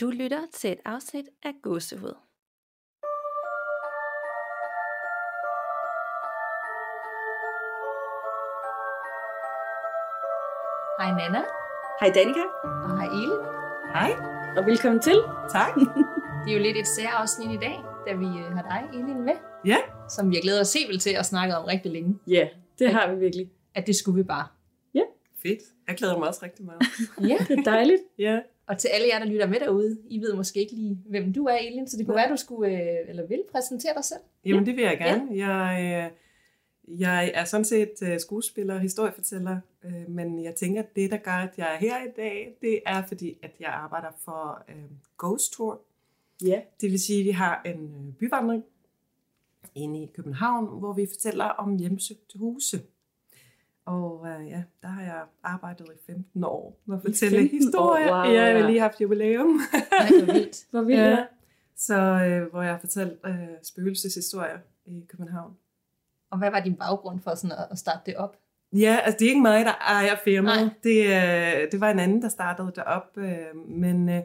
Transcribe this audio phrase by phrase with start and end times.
[0.00, 2.14] Du lytter til et afsnit af Gåsehud.
[10.98, 11.44] Hej Nana,
[12.00, 13.40] Hej Danika, og hej Elin.
[13.92, 14.10] Hej.
[14.56, 15.18] og velkommen til.
[15.52, 15.74] Tak.
[16.44, 17.76] Det er jo lidt et særafsnit i dag,
[18.06, 19.34] da vi øh, har dig, Elin, med.
[19.64, 19.76] Ja.
[20.08, 22.18] Som vi har glædet os helt vildt til at snakke om rigtig længe.
[22.26, 23.50] Ja, det har vi virkelig.
[23.74, 24.46] At det skulle vi bare.
[25.42, 25.62] Fedt.
[25.88, 26.82] Jeg glæder mig også rigtig meget.
[27.20, 28.02] Ja, Det er dejligt.
[28.18, 28.40] Ja.
[28.66, 31.44] Og til alle jer, der lytter med derude, I ved måske ikke lige, hvem du
[31.44, 34.20] er, Elin, så det kunne være, du skulle, øh, eller vil præsentere dig selv.
[34.44, 35.46] Jamen, det vil jeg gerne.
[35.46, 40.96] Jeg, øh, jeg er sådan set øh, skuespiller og historiefortæller, øh, men jeg tænker, at
[40.96, 44.08] det, der gør, at jeg er her i dag, det er fordi, at jeg arbejder
[44.24, 44.84] for øh,
[45.18, 45.80] Ghost Tour.
[46.44, 46.60] Ja.
[46.80, 48.64] Det vil sige, at vi har en byvandring
[49.74, 52.80] inde i København, hvor vi fortæller om hjemsøgte huse.
[53.86, 57.96] Og øh, ja, der har jeg arbejdet i 15 år med at fortælle 15 år,
[57.96, 58.12] historier.
[58.12, 59.46] wow, ja, jeg har lige haft jubilæum.
[59.46, 60.56] Nej, hvor vildt.
[60.70, 61.00] Hvor vildt.
[61.00, 61.10] Ja.
[61.10, 61.24] Ja.
[61.76, 65.52] Så øh, hvor jeg har fortalt øh, spøgelseshistorier i København.
[66.30, 68.36] Og hvad var din baggrund for sådan at, at starte det op?
[68.72, 70.60] Ja, altså det er ikke mig, der ejer firmaet.
[70.60, 70.74] Nej.
[70.82, 73.16] Det, øh, det var en anden, der startede det op.
[73.16, 74.20] Øh, men øh,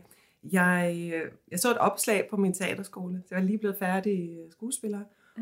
[0.51, 3.21] jeg, øh, jeg så et opslag på min teaterskole.
[3.25, 4.99] Så jeg var lige blevet færdig øh, skuespiller.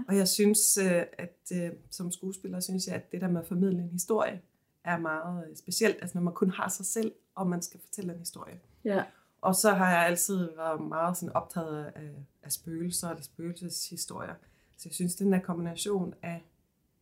[0.07, 3.47] Og jeg synes, øh, at øh, som skuespiller, synes jeg, at det der med at
[3.47, 4.41] formidle en historie
[4.83, 5.97] er meget øh, specielt.
[6.01, 8.59] Altså når man kun har sig selv, og man skal fortælle en historie.
[8.85, 9.03] ja.
[9.41, 12.11] Og så har jeg altid været meget sådan optaget af,
[12.43, 14.33] af spøgelser eller spøgelseshistorier.
[14.77, 16.45] Så jeg synes, den der kombination af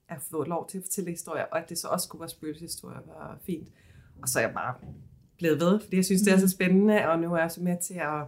[0.08, 3.00] at få lov til at fortælle historier, og at det så også skulle være spøgelseshistorier,
[3.08, 3.68] var fint.
[4.22, 4.74] Og så er jeg bare
[5.38, 7.78] blevet ved, fordi jeg synes, det er så spændende, og nu er jeg så med
[7.82, 8.24] til at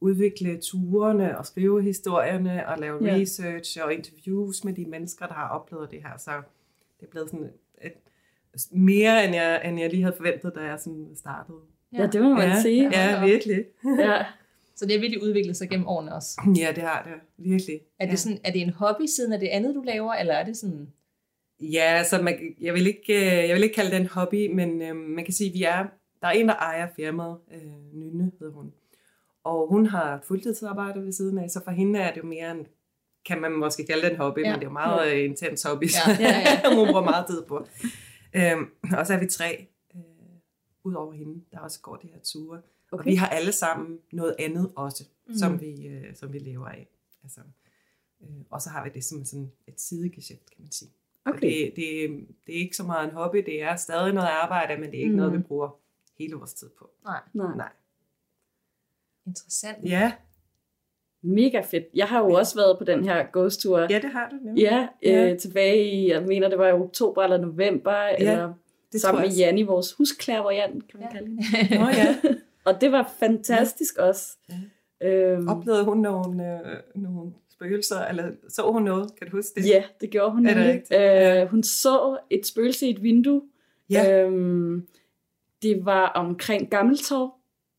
[0.00, 3.14] udvikle turene og skrive historierne og lave Ja.
[3.14, 3.20] ja.
[3.20, 6.18] research og interviews med de mennesker, der har oplevet det her.
[6.18, 6.30] Så
[7.00, 7.50] det er blevet sådan
[7.82, 7.92] et,
[8.70, 11.58] mere, end jeg, end jeg lige havde forventet, da jeg sådan startede.
[11.92, 12.90] ja, det må man ja, sige.
[12.92, 13.64] Ja, virkelig.
[13.98, 14.24] Ja.
[14.76, 16.40] Så det har virkelig udviklet sig gennem årene også.
[16.58, 17.44] Ja, det har det.
[17.44, 17.80] Virkelig.
[17.98, 18.16] Er det, ja.
[18.16, 20.88] sådan, er det en hobby siden af det andet, du laver, eller er det sådan...
[21.60, 24.82] Ja, så man, jeg, vil ikke, øh, jeg vil ikke kalde det en hobby, men
[24.82, 25.86] øh, man kan sige, at vi er,
[26.22, 27.60] der er en, der ejer firmaet, øh,
[27.94, 28.72] Nynne hedder hun.
[29.46, 32.50] Og hun har et fuldtidsarbejde ved siden af, så for hende er det jo mere
[32.50, 32.66] en,
[33.24, 34.50] kan man måske kalde det en hobby, Ja.
[34.50, 35.24] men det er jo meget ja.
[35.24, 36.68] intens hobby, så Ja, ja, ja.
[36.76, 37.66] hun bruger meget tid på.
[38.34, 40.00] Øhm, og så er vi tre, øh,
[40.84, 42.60] ud over hende, der også går de her ture.
[42.92, 42.98] Okay.
[42.98, 45.34] Og vi har alle sammen noget andet også, mm.
[45.34, 46.88] som, vi, øh, som vi lever af.
[47.22, 47.40] Altså,
[48.22, 50.90] øh, og så har vi det som sådan et sidegeschæft, kan man sige.
[51.24, 51.36] Okay.
[51.38, 51.48] Okay.
[51.48, 54.90] Det, det, det er ikke så meget en hobby, det er stadig noget arbejde, men
[54.90, 55.16] det er ikke mm.
[55.16, 55.78] noget, vi bruger
[56.18, 56.90] hele vores tid på.
[57.04, 57.56] Nej, Nej.
[57.56, 57.72] Nej.
[59.26, 59.78] Interessant.
[59.84, 60.12] Ja,
[61.22, 61.84] Mega fedt.
[61.94, 63.78] Jeg har jo også været på den her ghost tour.
[63.90, 64.62] ja det har du nemlig.
[64.62, 65.30] Ja, Ja.
[65.32, 68.54] øh, tilbage i, jeg mener, det var i oktober eller november, ja, eller
[68.92, 69.30] det sammen med.
[69.30, 71.18] Janni, vores husklærevoyant, kan man Ja.
[71.18, 71.78] kalde hende.
[71.84, 72.16] Nå ja.
[72.64, 74.36] Og det var fantastisk også.
[75.02, 79.10] Øhm, Oplevede hun nogle, øh, nogle spøgelser, eller så hun noget?
[79.18, 79.68] Kan du huske det?
[79.68, 80.82] Ja, det gjorde hun Er det?
[80.90, 81.42] Ja.
[81.42, 83.42] Øh, hun så et spøgelse i et vindue.
[83.90, 84.22] Ja.
[84.22, 84.86] Øhm,
[85.62, 87.30] det var omkring Gammeltorv,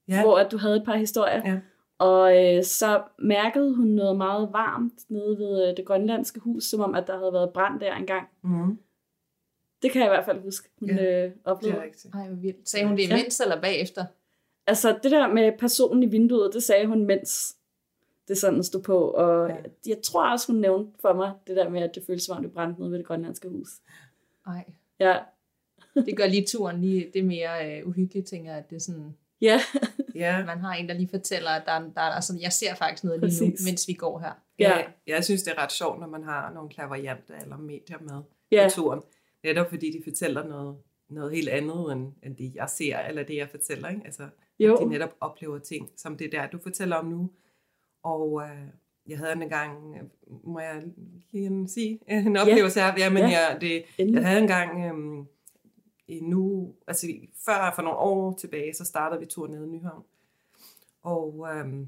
[0.10, 0.16] ja.
[0.16, 0.22] ja.
[0.24, 1.42] hvor at du havde et par historier.
[1.52, 1.60] Ja.
[2.00, 6.80] Og øh, så mærkede hun noget meget varmt nede ved øh, det grønlandske hus, som
[6.80, 8.28] om at der havde været brand der engang.
[8.42, 8.80] Mm,
[9.82, 11.80] Det kan jeg i hvert fald huske, hun Ja, øh, det oplevede.
[11.80, 12.14] er rigtigt.
[12.16, 12.70] Ej, vildt.
[12.70, 13.18] Sagde hun det Ja.
[13.18, 14.06] imens eller bagefter?
[14.68, 17.56] Altså det der med personen i vinduet, det sagde hun, mens
[18.28, 19.00] det sådan stod på.
[19.12, 19.56] Og ja.
[19.56, 19.62] Ja.
[19.88, 22.44] jeg tror også, hun nævnte for mig det der med, at det føltes som om
[22.44, 23.70] det brændte nede ved det grønlandske hus.
[24.48, 24.66] Nej,
[25.00, 25.18] Ja,
[25.96, 28.80] det gør lige turen lige, det er mere øh, uhyggeligt, tænker jeg, at det er
[28.80, 29.60] sådan, ja,
[30.16, 30.46] Ja.
[30.52, 33.04] man har en, der lige fortæller, at der, er- der er sådan, jeg ser faktisk
[33.04, 33.66] noget lige nu, Præcis.
[33.66, 34.32] mens vi går her.
[34.60, 34.78] Ja.
[34.78, 34.86] ja.
[35.08, 38.22] Jeg synes, det er ret sjovt, når man har nogle klaverjanter eller medier med
[38.52, 38.64] ja.
[38.68, 39.02] på turen.
[39.44, 40.78] Netop fordi de fortæller noget,
[41.10, 43.90] noget helt andet, end, end det jeg ser, eller det jeg fortæller.
[43.90, 44.02] Ikke?
[44.06, 44.28] Altså,
[44.60, 44.78] Jo.
[44.78, 47.30] de netop oplever ting, som det der, du fortæller om nu.
[48.04, 48.68] Og øh,
[49.08, 50.04] jeg havde en gang, øh,
[50.44, 50.84] må jeg
[51.32, 52.94] lige sige, en oplevelse her.
[52.98, 53.30] Ja, men Ja.
[53.30, 54.20] jeg, det, Endelig.
[54.20, 55.28] jeg havde en gang øh, i
[56.22, 57.08] nu, altså
[57.46, 60.04] før for nogle år tilbage, så startede vi tur nede i Nyhavn.
[61.04, 61.86] Og, øh,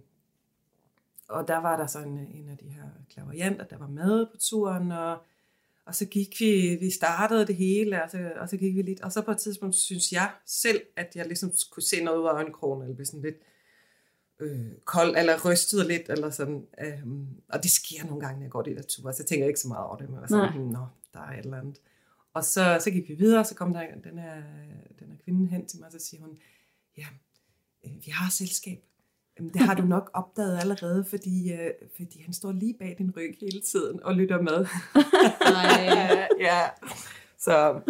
[1.28, 4.38] og der var der så en, en af de her klaverianter, der var med på
[4.40, 5.18] turen, og,
[5.86, 9.02] og så gik vi, vi startede det hele, og så, og så gik vi lidt,
[9.02, 12.26] og så på et tidspunkt synes jeg selv, at jeg ligesom kunne se noget ud
[12.26, 13.36] af øjenkrogen, eller blive sådan lidt
[14.40, 16.68] øh, kold, eller rystet lidt, eller sådan.
[16.82, 19.48] Øhm, og det sker nogle gange, når jeg går de der ture, så jeg tænker
[19.48, 20.58] ikke så meget over det, men jeg var sådan, Nej.
[20.58, 21.82] "Hmm, nå, der er et eller andet.
[22.34, 24.36] Og så, så gik vi videre, så kom der den her,
[25.00, 26.38] den her kvinde hen til mig, og så siger hun,
[26.98, 27.06] ja,
[27.86, 28.80] øh, vi har selskab.
[29.40, 33.14] Jamen, det har du nok opdaget allerede, fordi, øh, fordi han står lige bag din
[33.18, 34.66] ryg hele tiden og lytter med.
[35.58, 36.62] Nej, ja,
[37.38, 37.82] så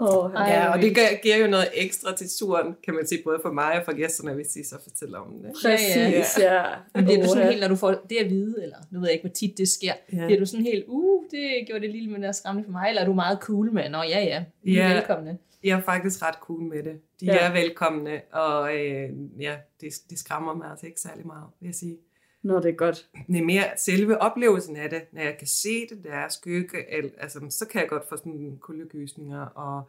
[0.00, 3.20] Oh, Ej, Ja, og det gør, giver jo noget ekstra til turen, kan man sige,
[3.24, 5.52] både for mig og for gæsterne, hvis de så fortæller om det.
[5.62, 6.62] Præcis, ja.
[6.94, 9.12] Men bliver du sådan helt, når du får det at vide, eller nu ved jeg
[9.14, 10.26] ikke, hvor tit det sker, Ja.
[10.26, 13.02] bliver du sådan helt, uh, det gjorde det lille, men der skræmmende for mig, eller
[13.02, 14.94] er du meget cool med, nå ja, ja, er Ja.
[14.94, 15.38] velkomne.
[15.64, 17.00] Jeg er faktisk ret cool med det.
[17.20, 17.34] De Ja.
[17.34, 17.38] ja.
[17.48, 19.08] er velkomne, og øh,
[19.40, 21.96] ja, det, det skræmmer mig altså ikke særlig meget, vil jeg sige.
[22.42, 23.08] Nå, det er godt.
[23.26, 26.92] Det er mere selve oplevelsen af det, når jeg kan se det, der er skygge,
[26.98, 29.82] el- altså, så kan jeg godt få sådan kuldegysninger, og,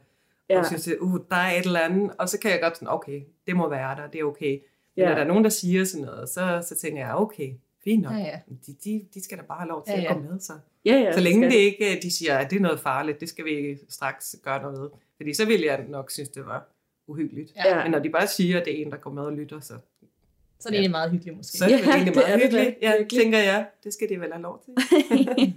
[0.49, 0.59] ja.
[0.59, 2.87] Og synes, at uh, der er et eller andet, og så kan jeg godt sådan,
[2.87, 4.51] okay, det må være der, det er okay.
[4.51, 5.09] Men Ja.
[5.09, 7.53] når der er nogen, der siger sådan noget, så, så tænker jeg, okay,
[7.83, 8.13] fint nok.
[8.13, 8.39] Ja, ja.
[8.67, 10.13] De, de, de skal da bare have lov til Ja, at ja.
[10.13, 10.53] gå med, så.
[10.85, 11.11] Ja, ja.
[11.13, 13.49] Så længe skal- det ikke, de siger, at det er noget farligt, det skal vi
[13.49, 14.89] ikke straks gøre noget ved.
[15.17, 16.67] Fordi så ville jeg nok synes, det var
[17.07, 17.51] uhyggeligt.
[17.55, 17.83] Ja.
[17.83, 19.73] Men når de bare siger, at det er en, der går med og lytter, så,
[20.59, 21.57] Så er det egentlig meget hyggeligt måske.
[21.57, 22.77] så er det Ja, egentlig det er meget det hyggeligt.
[22.81, 23.19] Ja, virkelig.
[23.21, 23.67] tænker jeg.
[23.83, 24.73] Det skal de vel have lov til.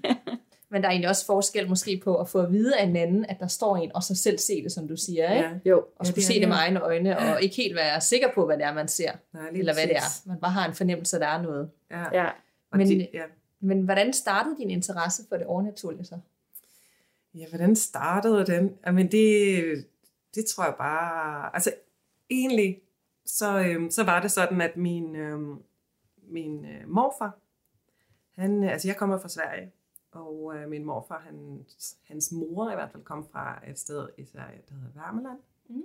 [0.71, 3.27] Men der er egentlig også forskel måske på at få at vide af en anden,
[3.29, 5.49] at der står en, og så selv se det, som du siger, ikke?
[5.49, 5.71] Ja.
[5.71, 5.79] Jo.
[5.79, 6.49] Og Ja, skulle det er se det det.
[6.49, 9.49] med egne øjne, og ikke helt være sikker på, hvad det er, man ser, Nej,
[9.55, 10.29] eller hvad det er.
[10.29, 11.71] Man bare har en fornemmelse, at der er noget.
[11.91, 12.05] Ja.
[12.23, 12.29] Ja.
[12.73, 13.23] Men- de, ja.
[13.61, 16.19] Men hvordan startede din interesse for det overnaturlige så?
[17.35, 18.73] ja, hvordan startede den?
[18.87, 19.65] Jamen det,
[20.35, 21.51] det tror jeg bare...
[21.55, 21.73] Altså
[22.31, 22.79] egentlig,
[23.25, 25.63] så, øhm, så var det sådan, at min, øhm,
[26.23, 27.39] min øh, morfar,
[28.35, 29.73] han, øh, altså jeg kommer fra Sverige,
[30.13, 31.67] og øh, min morfar, han,
[32.03, 35.39] hans mor i hvert fald, kom fra et sted i Sverige, der hedder Värmeland.
[35.69, 35.85] Mhm.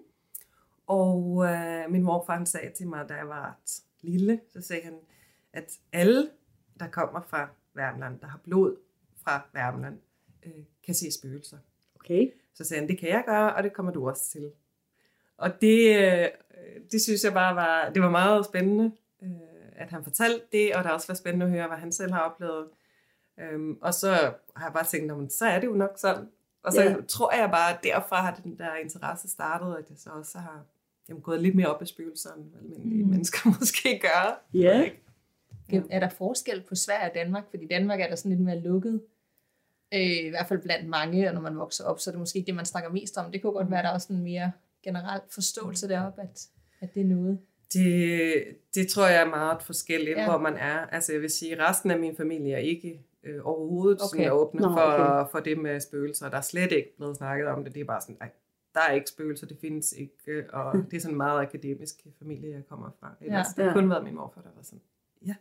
[0.87, 3.57] Og øh, min morfar, han sagde til mig, da jeg var
[4.01, 4.99] lille, så sagde han,
[5.53, 6.29] at alle,
[6.79, 8.75] der kommer fra Värmland, der har blod
[9.15, 9.97] fra Värmland,
[10.45, 11.57] øh, kan se spøgelser.
[11.95, 12.31] Okay.
[12.53, 14.51] Så sagde han, det kan jeg gøre, og det kommer du også til.
[15.37, 16.27] Og det, øh,
[16.91, 18.91] det synes jeg bare var, det var meget spændende,
[19.23, 19.29] øh,
[19.75, 22.11] at han fortalte det, og det har også været spændende at høre, hvad han selv
[22.11, 22.67] har oplevet.
[23.39, 24.09] Øhm, og så
[24.55, 26.27] har jeg bare tænkt, "Nå, men så er det jo nok sådan.
[26.63, 26.95] Og så yeah.
[27.07, 30.65] tror jeg bare, at derfra har den der interesse startet, at jeg så også har
[31.09, 33.05] jamen, gået lidt mere op i spøgelser, end almindelige Mm.
[33.05, 33.09] mm.
[33.11, 34.41] mennesker måske gør.
[34.53, 34.81] Ja.
[34.83, 35.01] Ikke?
[35.71, 35.81] Ja.
[35.89, 37.43] Er der forskel på Sverige og Danmark?
[37.49, 39.01] Fordi i Danmark er der sådan lidt mere lukket.
[39.93, 42.37] Øh, I hvert fald blandt mange, og når man vokser op, så er det måske
[42.39, 43.31] ikke det, man snakker mest om.
[43.31, 44.51] Det kunne godt være, at der er også en mere
[44.83, 46.47] generel forståelse deroppe, at,
[46.79, 47.39] at det er noget.
[47.73, 48.43] Det,
[48.75, 50.29] det tror jeg er meget forskelligt, Ja.
[50.29, 50.77] hvor man er.
[50.85, 54.17] Altså jeg vil sige, resten af min familie er ikke øh, overhovedet Okay.
[54.23, 55.31] sådan åbne Nå, for, okay.
[55.31, 56.29] for det med spøgelser.
[56.29, 57.73] Der er slet ikke blevet snakket om det.
[57.73, 58.31] Det er bare sådan, nej,
[58.73, 60.45] der er ikke spøgelser, det findes ikke.
[60.53, 63.15] Og det er sådan en meget akademisk familie, jeg kommer fra.
[63.21, 63.53] Ellers Ja.
[63.55, 63.81] det har Ja.
[63.81, 64.81] kun været min morfar, der var sådan,
[65.25, 65.35] ja,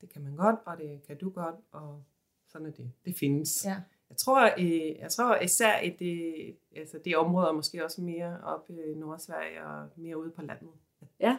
[0.00, 2.02] det kan man godt, og det kan du godt, og
[2.48, 2.90] sådan er det.
[3.04, 3.64] Det findes.
[3.64, 3.76] Ja.
[4.10, 8.70] Jeg tror, i, jeg tror især i det, altså det område, måske også mere op
[8.70, 10.68] i Nordsverige og mere ude på landet.
[11.02, 11.38] at Ja.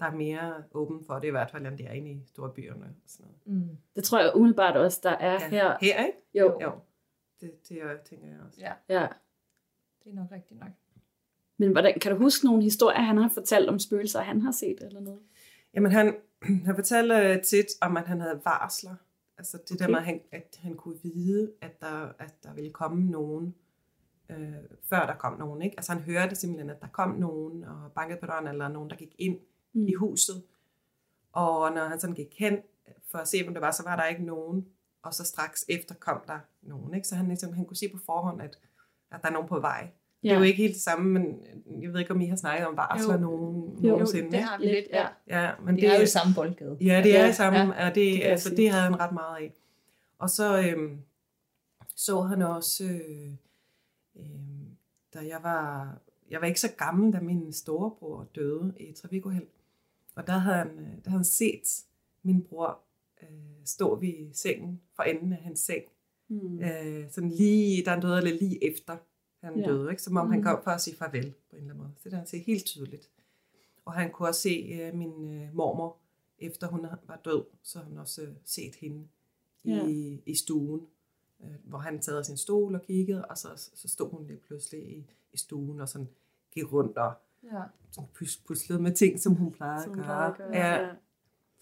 [0.00, 2.50] Der er mere åben for det, i hvert fald, end det er inde i store
[2.52, 2.84] byerne.
[2.84, 3.62] Og sådan noget.
[3.70, 3.76] Mm.
[3.96, 5.48] Det tror jeg umiddelbart også, der er Ja.
[5.48, 5.76] her.
[5.80, 6.18] Her, ikke?
[6.34, 6.58] Jo.
[6.62, 6.72] Jo.
[7.40, 8.60] Det, det er- tænker jeg også.
[8.60, 9.06] Ja, Ja.
[10.04, 10.68] det er nok rigtigt nok.
[11.58, 14.78] Men hvordan, kan du huske nogle historier, han har fortalt om spøgelser, han har set
[14.82, 15.20] eller noget?
[15.74, 16.16] Jamen, han,
[16.66, 18.94] han fortalte øh, tit om, at han havde varsler.
[19.46, 19.84] Altså det okay.
[19.84, 23.54] der med, at han, at han kunne vide, at der, at der ville komme nogen,
[24.30, 25.62] øh, før der kom nogen.
[25.62, 25.74] Ikke?
[25.78, 28.96] Altså han hørte simpelthen, at der kom nogen og bankede på døren, eller nogen, der
[28.96, 29.38] gik ind
[29.72, 29.86] Mm.
[29.88, 30.42] i huset.
[31.32, 32.58] Og når han sådan gik hen
[33.10, 34.66] for at se, hvem det var, så var der ikke nogen.
[35.02, 36.94] Og så straks efter kom der nogen.
[36.94, 37.08] Ikke?
[37.08, 38.58] Så han, ligesom, han kunne se på forhånd, at,
[39.10, 39.90] at der er nogen på vej.
[40.26, 40.30] Ja.
[40.30, 41.40] Det er jo ikke helt det samme, men
[41.82, 43.20] jeg ved ikke, om I har snakket om varsler Jo.
[43.20, 44.30] nogen Jo, nogensinde.
[44.30, 45.06] det har vi lidt, ja.
[45.28, 46.76] Ja, men Det er jo i samme boldgade.
[46.80, 47.88] Ja, det er Ja, i samme, ja.
[47.88, 49.52] og det, det, altså, det havde han ret meget af.
[50.18, 50.98] Og så øhm,
[51.96, 53.30] så han også, øh,
[54.16, 54.66] øhm,
[55.14, 55.96] da jeg var,
[56.30, 59.46] jeg var ikke så gammel, da min storebror døde i et trafikuheld.
[60.16, 61.84] Og der havde han, øh, der havde han set
[62.22, 62.78] min bror
[63.22, 63.28] øh,
[63.64, 65.82] stå ved sengen, for enden af hans seng.
[66.28, 66.60] Mm.
[66.60, 68.96] Øh, sådan lige, der han døde, eller lige efter
[69.46, 69.66] han Ja.
[69.66, 69.72] ja.
[69.72, 70.02] døde, ikke?
[70.02, 70.32] som om mm.
[70.32, 71.90] han kom for at sige farvel på en eller anden måde.
[72.04, 73.10] Det der han se helt tydeligt.
[73.84, 75.96] Og han kunne også se øh, min øh, mormor,
[76.38, 79.08] efter hun var død, så har han også øh, set hende
[79.64, 79.86] Ja.
[79.86, 80.86] i, i stuen,
[81.44, 84.38] øh, hvor han sad af sin stol og kiggede, og så, så stod hun lige
[84.38, 86.08] pludselig i, i stuen og sådan
[86.50, 87.12] gik rundt og
[87.42, 87.62] Ja.
[87.90, 90.04] sådan pus, puslede med ting, som hun plejede Som at gøre.
[90.06, 90.94] plejede at gøre, Ja, ja.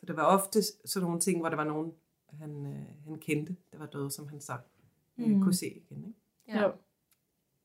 [0.00, 1.92] så det var ofte sådan nogle ting, hvor der var nogen,
[2.32, 4.52] han, øh, han kendte, der var døde, som han så
[5.18, 5.40] øh, Mm.
[5.42, 5.98] kunne se igen.
[5.98, 6.18] Ikke?
[6.48, 6.62] Ja.
[6.62, 6.72] Jo.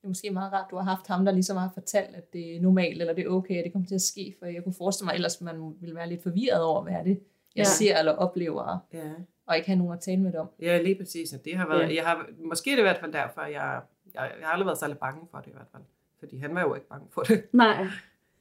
[0.00, 2.56] Det er måske meget rart, du har haft ham, der ligesom har fortalt, at det
[2.56, 4.74] er normalt, eller det er okay, at det kommer til at ske, for jeg kunne
[4.74, 7.10] forestille mig, ellers man ville være lidt forvirret over, hvad er det,
[7.56, 7.64] jeg Ja.
[7.64, 9.10] ser eller oplever, Ja.
[9.46, 10.48] og ikke have nogen at tale med det om.
[10.60, 11.34] Ja, lige præcis.
[11.44, 11.86] Det har været, Ja.
[11.88, 11.94] ja.
[11.94, 13.80] jeg har, måske er det i hvert fald derfor, jeg,
[14.14, 15.82] jeg, jeg har aldrig været særlig bange for det i hvert fald.
[16.18, 17.44] Fordi han var jo ikke bange for det.
[17.52, 17.86] Nej.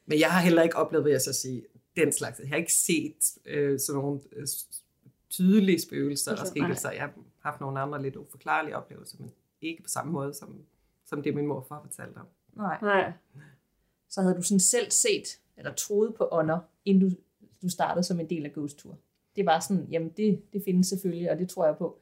[0.05, 1.63] Men jeg har heller ikke oplevet, vil jeg så sige,
[1.95, 2.39] den slags.
[2.39, 4.47] Jeg har ikke set øh, sådan nogle øh,
[5.29, 6.91] tydelige spøgelser og Altså, skikkelser.
[6.91, 10.61] Jeg har haft nogle andre lidt uforklarlige oplevelser, men ikke på samme måde, som,
[11.09, 12.25] som det min morfar fortalte om.
[12.53, 12.77] Nej.
[12.81, 13.11] Nej.
[14.09, 17.15] Så havde du sådan selv set, eller troet på ånder, inden du,
[17.61, 18.97] du startede som en del af Ghost Tour.
[19.35, 21.99] Det var sådan, jamen det, det findes selvfølgelig, og det tror jeg på.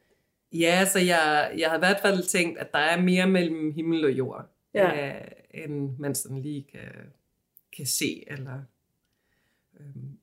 [0.53, 4.05] Ja, så jeg, jeg har i hvert fald tænkt, at der er mere mellem himmel
[4.05, 5.15] og jord, Ja.
[5.15, 5.27] øh,
[5.63, 6.91] end man sådan lige kan,
[7.77, 8.23] kan se.
[8.27, 8.61] Eller,
[9.79, 10.17] øhm,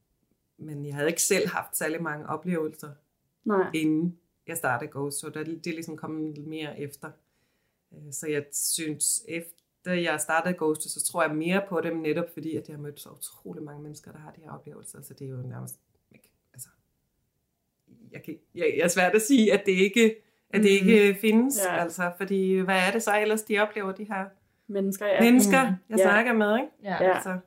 [0.59, 2.91] men jeg havde ikke selv haft særlig mange oplevelser,
[3.45, 3.71] Nej.
[3.75, 7.11] inden jeg startede Ghost, så det, det er ligesom kommet lidt mere efter.
[7.97, 12.25] Øh, Så jeg synes, efter jeg startede Ghost, så tror jeg mere på dem, netop
[12.33, 15.15] fordi, at jeg har mødt så utrolig mange mennesker, der har de her oplevelser, så
[15.15, 15.81] det er jo nærmest
[16.15, 16.69] ikke, altså,
[18.13, 20.17] jeg, kan, jeg, jeg er svært at sige, at det ikke,
[20.51, 21.77] at det ikke findes, Ja.
[21.83, 24.25] altså, fordi hvad er det så ellers, de oplever, de her
[24.67, 25.21] Mennesker, ja.
[25.21, 26.05] mennesker, jeg Ja.
[26.05, 26.69] snakker med, ikke?
[26.83, 27.05] Ja.
[27.05, 27.15] Ja.
[27.15, 27.39] Altså,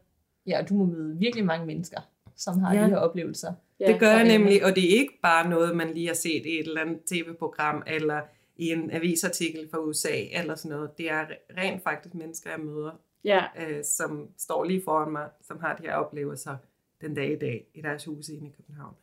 [0.47, 2.01] ja, og du må møde virkelig mange mennesker,
[2.35, 2.83] som har Ja.
[2.83, 3.53] de her oplevelser.
[3.79, 3.87] Ja.
[3.91, 6.59] Det gør jeg nemlig, og det er ikke bare noget, man lige har set i
[6.59, 8.21] et eller andet tv-program, eller
[8.57, 10.97] i en avisartikel fra USA, eller sådan noget.
[10.97, 15.29] Det er re- rent faktisk mennesker, jeg møder, Ja, øh, som står lige foran mig,
[15.41, 16.57] som har de her oplevelser
[17.01, 18.95] den dag i dag i deres huse inde i København.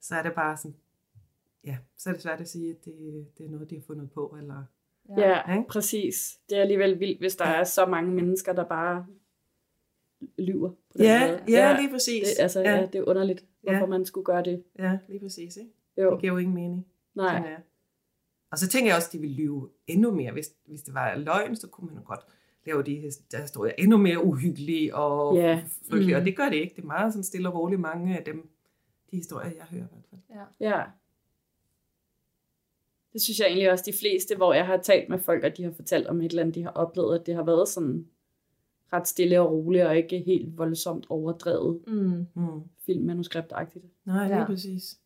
[0.00, 0.76] Så er det bare sådan,
[1.64, 4.10] ja, så er det svært at sige, at det, det er noget, de har fundet
[4.10, 4.64] på, eller
[5.18, 5.68] ja, Ikke?
[5.68, 6.38] præcis.
[6.48, 9.06] Det er alligevel vildt, hvis der er så mange mennesker, der bare
[10.38, 11.42] lyver på den Ja, måde.
[11.48, 12.28] ja, lige præcis.
[12.28, 12.70] Det, altså, ja.
[12.70, 13.86] ja, ja, det er underligt, hvorfor Ja.
[13.86, 14.64] man skulle gøre det.
[14.78, 15.56] ja, lige præcis.
[15.56, 15.70] Ikke?
[15.98, 16.86] Jo, Det giver jo ingen mening.
[17.14, 17.36] nej.
[17.36, 17.58] Sådan er.
[18.50, 20.32] Og så tænker jeg også, at de ville lyve endnu mere.
[20.32, 22.20] Hvis, hvis det var løgn, så kunne man jo godt
[22.66, 25.62] lave de her der historier endnu mere uhyggelige og Ja.
[25.90, 26.14] frygtelige.
[26.16, 26.20] Mm.
[26.20, 26.74] Og det gør det ikke.
[26.76, 28.50] Det er meget sådan stille og roligt mange af dem,
[29.10, 30.20] de historier, jeg hører i hvert fald.
[30.60, 30.68] Ja.
[30.78, 30.82] Ja.
[33.12, 35.62] Det synes jeg egentlig også de fleste, hvor jeg har talt med folk, og de
[35.64, 38.06] har fortalt om et eller andet, de har oplevet, at det har været sådan
[38.92, 42.26] ret stille og roligt, og ikke helt voldsomt overdrevet Mm.
[42.34, 42.60] Mm.
[42.86, 43.84] filmmanuskriptagtigt.
[44.04, 44.40] Nej, lige Ja.
[44.40, 44.46] ja.
[44.46, 44.98] præcis.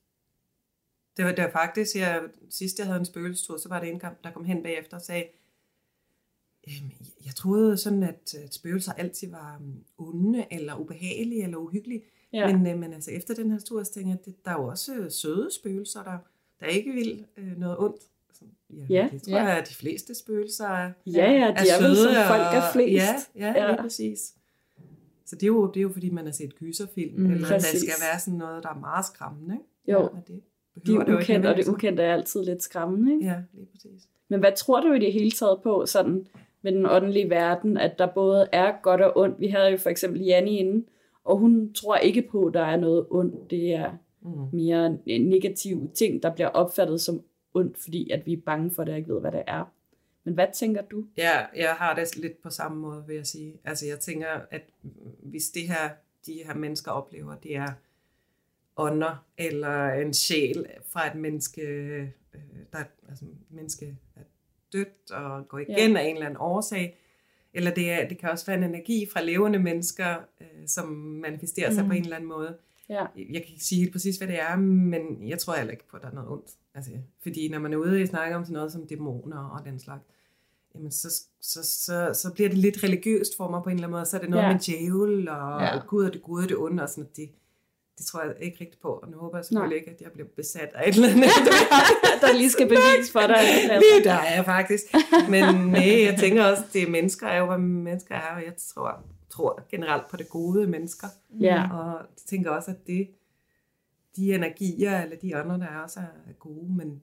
[1.17, 4.01] Det var, det var faktisk, jeg, sidst jeg havde en spøgelsestur, så var det en,
[4.25, 5.25] der kom hen bagefter og sagde,
[6.69, 6.91] "Øhm,
[7.27, 12.03] jeg troede sådan, at, spøgelser altid var um, onde, eller ubehagelige, eller uhyggelige.
[12.33, 12.57] Ja.
[12.57, 14.67] Men, øh, men altså efter den her tur, så tænkte jeg, at der er jo
[14.69, 16.19] også øh, søde spøgelser, der,
[16.61, 18.03] der ikke vil øh, noget ondt.
[18.33, 19.09] Så, ja, Ja.
[19.13, 19.43] det tror Ja.
[19.45, 22.95] jeg, at de fleste spøgelser er, ja, ja, de er, vel som folk er flest.
[22.95, 23.63] Ja, ja, Ja.
[23.63, 23.71] ja.
[23.71, 24.35] Lige præcis.
[25.27, 27.71] Så det er, jo, det er jo fordi, man har set gyserfilm, Mm, eller præcis.
[27.73, 29.55] der skal være sådan noget, der er meget skræmmende.
[29.55, 29.93] Ikke?
[29.93, 30.43] Jo, Men det
[30.87, 33.13] de er ukendte, og det ukendte er altid lidt skræmmende.
[33.15, 33.25] Ikke?
[33.27, 34.09] Ja, lige præcis.
[34.29, 36.27] Men hvad tror du i det hele taget på sådan
[36.63, 39.41] med den åndelige verden, at der både er godt og ondt?
[39.41, 40.85] Vi havde jo for eksempel Janne inde,
[41.25, 43.51] og hun tror ikke på, at der er noget ondt.
[43.51, 43.91] Det er
[44.25, 44.31] Mm.
[44.53, 47.23] mere negative ting, der bliver opfattet som
[47.55, 49.73] ondt, fordi at vi er bange for det og ikke ved, hvad det er.
[50.25, 51.05] Men hvad tænker du?
[51.17, 53.55] Ja, jeg har det lidt på samme måde, vil jeg sige.
[53.65, 54.63] Altså, jeg tænker, at
[55.23, 55.91] hvis det her,
[56.27, 57.69] de her mennesker oplever, det er
[58.77, 62.09] ånder eller en sjæl fra et menneske, øh,
[62.73, 64.21] der altså, menneske er
[64.73, 65.99] dødt og går igen ja.
[65.99, 66.99] af en eller anden årsag,
[67.55, 70.87] eller det, er, det kan også være en energi fra levende mennesker, øh, som
[71.23, 71.89] manifesterer sig Mm.
[71.89, 72.57] på en eller anden måde.
[72.89, 75.89] Ja, Jeg kan ikke sige helt præcis, hvad det er, men jeg tror heller ikke
[75.89, 76.51] på, at der er noget ondt.
[76.75, 76.91] Altså,
[77.23, 80.03] fordi når man er ude og snakke om sådan noget som dæmoner og den slags,
[80.75, 81.09] jamen så,
[81.41, 84.07] så, så, så bliver det lidt religiøst for mig på en eller anden måde.
[84.07, 84.53] Så er det noget Ja.
[84.53, 85.75] med djævel og Ja.
[85.75, 85.81] ja.
[85.87, 87.17] Gud og det gode og det onde og sådan noget.
[87.17, 87.31] Det,
[87.99, 90.29] det tror jeg ikke rigtigt på, og nu håber jeg selvfølgelig ikke, at jeg bliver
[90.37, 91.25] besat af et eller andet.
[92.23, 93.39] der lige skal bevise for dig.
[93.69, 94.85] Lige der er jeg faktisk.
[95.31, 98.53] Men nej, jeg tænker også, det er mennesker er jo, hvad mennesker er, og jeg
[98.57, 101.07] tror, tror generelt på det gode mennesker.
[101.41, 103.09] Ja, Og jeg tænker også, at det,
[104.17, 107.03] de energier, eller de andre, der er også er gode, men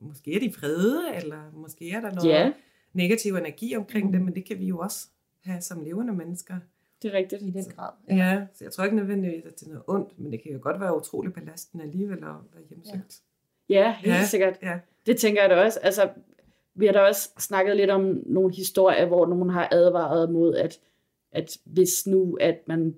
[0.00, 2.52] måske er de vrede, eller måske er der noget ja,
[2.92, 4.12] negativ energi omkring Mm.
[4.12, 5.08] dem, men det kan vi jo også
[5.44, 6.54] have som levende mennesker.
[7.02, 7.42] Det er rigtigt.
[7.42, 7.90] I den grad.
[8.10, 10.58] Ja, så jeg tror ikke nødvendigvis, at det er noget ondt, men det kan jo
[10.62, 13.20] godt være utrolig belastende alligevel at være hjemsøgt.
[13.68, 14.58] Ja, helt Ja, sikkert.
[14.62, 14.78] ja.
[15.06, 15.78] Det tænker jeg da også.
[15.82, 16.08] Altså,
[16.74, 20.80] vi har da også snakket lidt om nogle historier, hvor nogen har advaret mod, at,
[21.32, 22.94] at hvis nu, at man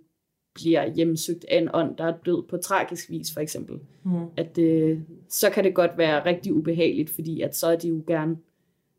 [0.55, 4.27] bliver hjemsøgt af en ånd, der er død på tragisk vis, for eksempel, Mm.
[4.37, 8.03] at øh, så kan det godt være rigtig ubehageligt, fordi at så er de jo
[8.07, 8.37] gerne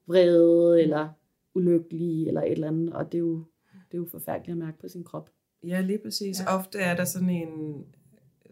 [0.08, 1.08] vrede, eller
[1.56, 3.44] ulykkelige, eller et eller andet, og det er jo,
[3.92, 5.30] det er jo forfærdeligt at mærke på sin krop.
[5.64, 6.40] Ja, lige præcis.
[6.42, 6.56] Ja.
[6.58, 7.86] Ofte er der sådan en,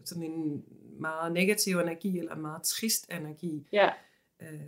[0.04, 0.64] sådan en
[1.00, 3.90] meget negativ energi, eller en meget trist energi, Ja,
[4.42, 4.60] øh,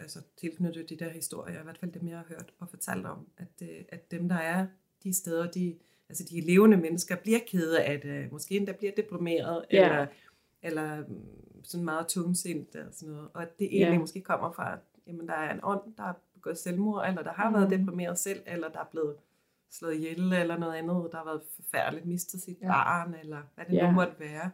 [0.00, 3.26] altså tilknyttet de der historier, i hvert fald dem, jeg har hørt og fortalt om,
[3.36, 4.66] at, øh, at dem, der er
[5.04, 5.76] de steder, de,
[6.08, 9.84] altså de levende mennesker, bliver kede af det, måske endda bliver deprimeret, Ja.
[9.84, 10.06] eller,
[10.62, 13.98] eller mm, sådan meget tungsindt og sådan noget, og at det egentlig Ja.
[13.98, 17.32] måske kommer fra, at jamen, der er en ånd, der har begået selvmord, eller der
[17.32, 17.58] har Mhm.
[17.58, 19.16] været deprimeret selv, eller der er blevet
[19.70, 22.66] slået ihjel, eller noget andet, der har været forfærdeligt, mistet sit Ja.
[22.66, 22.72] ja.
[22.72, 23.86] barn, eller hvad det Ja.
[23.86, 24.50] nu måtte være.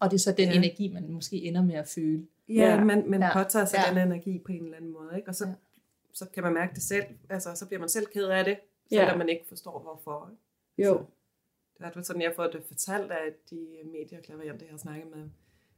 [0.00, 0.54] Og det er så den Ja.
[0.54, 2.26] energi, man måske ender med at føle.
[2.48, 2.74] Ja, Ja.
[2.74, 2.84] ja.
[2.84, 3.26] man, man Ja.
[3.26, 3.32] ja.
[3.32, 3.94] påtager sig Ja.
[3.94, 4.00] ja.
[4.00, 5.28] den energi på en eller anden måde, ikke?
[5.28, 5.50] og så, Ja.
[5.50, 5.56] ja.
[6.12, 8.58] så kan man mærke det selv, altså så bliver man selv ked af det,
[8.92, 8.96] Ja.
[8.96, 10.30] selvom man ikke forstår hvorfor.
[10.30, 10.88] ikke?
[10.88, 10.94] Jo.
[10.94, 11.04] Så,
[11.78, 14.78] det er hvert sådan, jeg har fået det fortalt af de medier klaverante, jeg har
[14.78, 15.28] snakket med.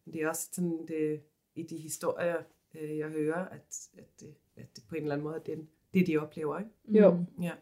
[0.05, 1.21] Men det er også sådan, det,
[1.55, 2.37] i de historier,
[2.75, 5.67] øh, jeg hører, at, at, det, at det på en eller anden måde er det,
[5.95, 6.59] det de oplever.
[6.59, 6.71] Ikke?
[6.87, 7.25] Jo.
[7.43, 7.53] Ja.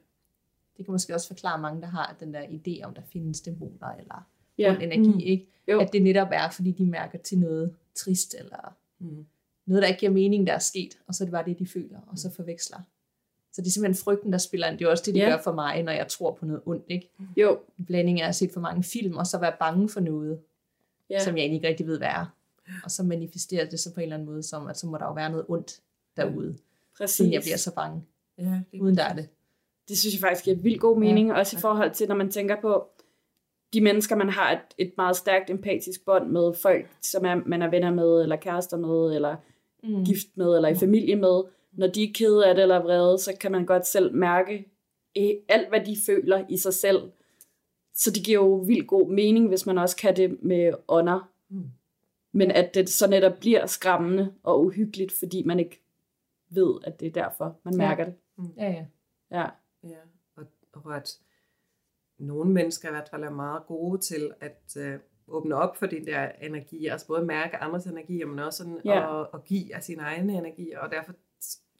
[0.76, 3.88] Det kan måske også forklare mange, der har den der idé om, der findes dæmoner
[3.88, 4.26] eller
[4.58, 4.70] Ja.
[4.72, 5.18] ond energi, Mm.
[5.20, 5.48] ikke?
[5.68, 5.80] Jo.
[5.80, 9.26] At det netop er, fordi de mærker til noget trist, eller Mm.
[9.66, 11.66] noget, der ikke giver mening, der er sket, og så er det bare det, de
[11.66, 12.78] føler, og så forveksler.
[13.52, 14.78] Så det er simpelthen frygten, der spiller ind.
[14.78, 15.28] Det er også det, de Ja.
[15.30, 17.10] gør for mig, når jeg tror på noget ondt, ikke?
[17.36, 17.58] Jo.
[17.78, 20.40] En blanding af at have set for mange film, og så være bange for noget,
[21.10, 21.14] Ja.
[21.14, 21.24] ja.
[21.24, 22.34] som jeg egentlig ikke rigtig ved, hvad er.
[22.84, 25.04] Og så manifesterer det så på en eller anden måde, som at så må der
[25.04, 25.80] jo være noget ondt
[26.16, 26.56] derude,
[26.98, 27.16] Præcis.
[27.16, 28.02] siden jeg bliver så bange,
[28.38, 29.28] Ja, det uden der er det.
[29.88, 31.34] Det synes jeg faktisk giver vildt god mening, ja.
[31.38, 32.88] også i forhold til, når man tænker på
[33.72, 37.62] de mennesker, man har et, et meget stærkt empatisk bånd med, folk, som er, man
[37.62, 39.36] er venner med, eller kærester med, eller
[39.82, 40.04] Mm.
[40.04, 41.42] gift med, eller i familie med.
[41.72, 44.64] Når de er kede af det eller vrede, så kan man godt selv mærke
[45.48, 47.10] alt, hvad de føler i sig selv.
[47.94, 51.30] Så det giver jo vildt god mening, hvis man også kan det med ånder.
[51.48, 51.62] Mm.
[52.32, 55.82] Men at det så netop bliver skræmmende og uhyggeligt, fordi man ikke
[56.50, 57.78] ved, at det er derfor, man Ja.
[57.78, 58.14] mærker det.
[58.56, 58.84] Ja, ja.
[59.40, 59.46] Ja.
[59.84, 59.98] Ja,
[60.36, 61.18] og, og at
[62.18, 66.04] nogle mennesker i hvert fald er meget gode til at øh, åbne op for de
[66.04, 69.20] der energier, altså både mærke andres energier, men også sådan Ja.
[69.20, 71.12] at, at give af sine egne energier, og derfor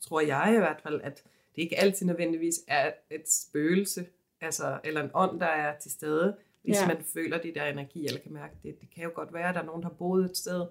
[0.01, 1.23] tror jeg i hvert fald, at
[1.57, 4.07] det ikke altid nødvendigvis er et spøgelse,
[4.41, 6.87] altså, eller en ånd, der er til stede, hvis Ja.
[6.87, 8.81] man føler de der energier, eller kan mærke det.
[8.81, 10.67] Det kan jo godt være, at der er nogen, der har boet et sted,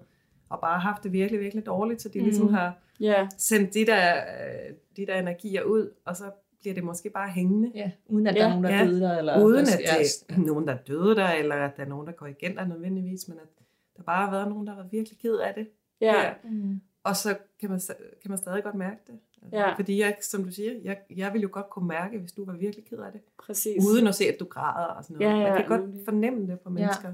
[0.48, 2.24] og bare haft det virkelig, virkelig dårligt, så de mm.
[2.24, 6.30] ligesom har Ja, sendt de der, øh, de der energier ud, og så
[6.66, 7.72] bliver det måske bare hængende.
[7.74, 7.90] ja.
[8.06, 8.40] Uden at Ja.
[8.40, 8.84] der er nogen, der Ja.
[8.84, 11.88] døde der, eller Uden at det er nogen, der døde der, eller at der er
[11.88, 13.48] nogen, der går igen der nødvendigvis, men at
[13.96, 15.68] der bare har været nogen, der var virkelig ked af det.
[16.00, 16.34] ja, her.
[16.44, 16.80] Mm.
[17.04, 17.80] Og så kan man,
[18.22, 19.18] kan man stadig godt mærke det.
[19.52, 19.74] Ja.
[19.74, 22.52] Fordi jeg, som du siger, jeg, jeg vil jo godt kunne mærke, hvis du var
[22.52, 23.20] virkelig ked af det.
[23.38, 23.84] præcis.
[23.92, 25.32] Uden at se, at du græder og sådan noget.
[25.34, 26.04] Ja, ja, man kan godt nemlig.
[26.04, 27.12] fornemme det på mennesker.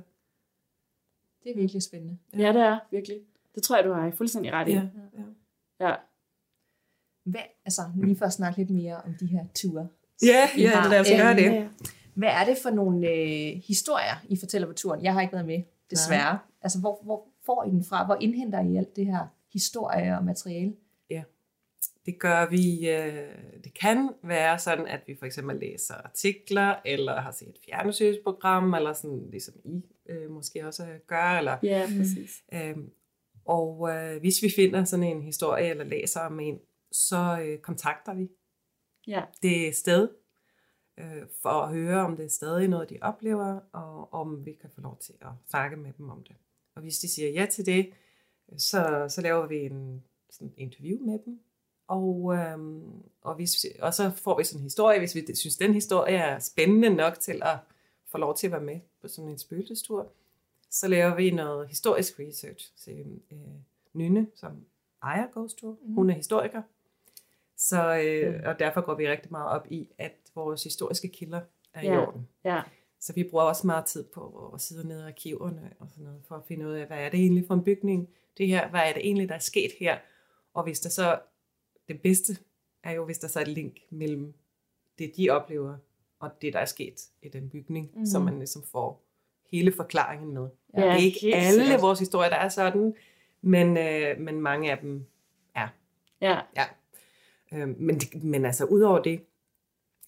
[1.45, 2.19] Det er virkelig spændende.
[2.39, 3.21] Ja, det er virkelig.
[3.55, 4.73] Det tror jeg, du har fuldstændig ret i.
[4.73, 4.83] Ja,
[5.81, 5.89] ja.
[5.89, 5.95] ja.
[7.25, 9.89] Hvad, altså, lige for at snakke lidt mere om de her ture.
[10.23, 10.91] Ja, I ja, har.
[10.91, 11.69] lad os gøre det.
[12.15, 15.05] Hvad er det for nogle øh, historier, I fortæller på turen?
[15.05, 16.39] Jeg har ikke været med, desværre.
[16.63, 18.07] Altså, hvor, hvor får I den fra?
[18.07, 20.73] Hvor indhenter I alt det her historie og materiale?
[22.07, 27.21] Det gør vi, øh, det kan være sådan, at vi for eksempel læser artikler, eller
[27.21, 32.31] har set et fjernsynsprogram, eller sådan, ligesom I øh, måske også gør, eller Ja, præcis.
[32.55, 32.91] Øhm,
[33.45, 36.59] og øh, hvis vi finder sådan en historie eller læser om en,
[36.93, 38.29] så øh, kontakter vi
[39.07, 40.09] Ja, det sted
[40.99, 44.71] øh, for at høre, om det er stadig noget, de oplever, og om vi kan
[44.75, 46.37] få lov til at snakke med dem om det.
[46.75, 47.91] Og hvis de siger ja til det,
[48.57, 51.41] så, så laver vi en sådan interview med dem.
[51.89, 55.75] Og, øhm, og, hvis, og så får vi sådan en historie, hvis vi synes, den
[55.75, 57.59] historie er spændende nok til at
[58.07, 60.13] få lov til at være med på sådan en spøgelsestur,
[60.71, 63.39] så laver vi noget historisk research til øh,
[63.93, 64.65] Nynne, som
[65.03, 65.77] ejer Ghost Tour.
[65.83, 65.95] Mhm.
[65.95, 66.63] Hun er historiker.
[67.69, 71.41] Så, øh, og derfor går vi rigtig meget op i, at vores historiske kilder
[71.75, 71.95] er Ja.
[71.95, 72.29] i orden.
[72.45, 72.63] ja,
[73.01, 76.21] Så vi bruger også meget tid på at sidde nede i arkiverne og sådan noget,
[76.29, 78.81] for at finde ud af, hvad er det egentlig for en bygning, det her, hvad
[78.81, 79.99] er det egentlig, der er sket her.
[80.55, 81.19] Og hvis der så,
[81.89, 82.37] det bedste
[82.85, 84.35] er jo, hvis der så er et link mellem
[84.99, 85.77] det, de oplever,
[86.19, 88.07] og det, der er sket i den bygning, mm.
[88.07, 89.05] så man ligesom får
[89.51, 90.49] hele forklaringen med.
[90.77, 91.83] Ja, det er ikke alle sikkert.
[91.83, 92.95] vores historier, der er sådan,
[93.41, 95.07] men, øh, men mange af dem
[95.55, 95.69] er.
[96.21, 96.65] ja, Ja.
[97.55, 99.21] Øh, men, men altså, udover det,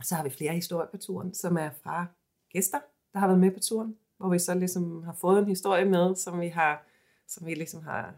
[0.02, 2.06] så har vi flere historier på turen, som er fra
[2.52, 2.78] gæster,
[3.12, 6.16] der har været med på turen, hvor vi så ligesom har fået en historie med,
[6.16, 6.86] som vi har,
[7.28, 8.14] som vi ligesom har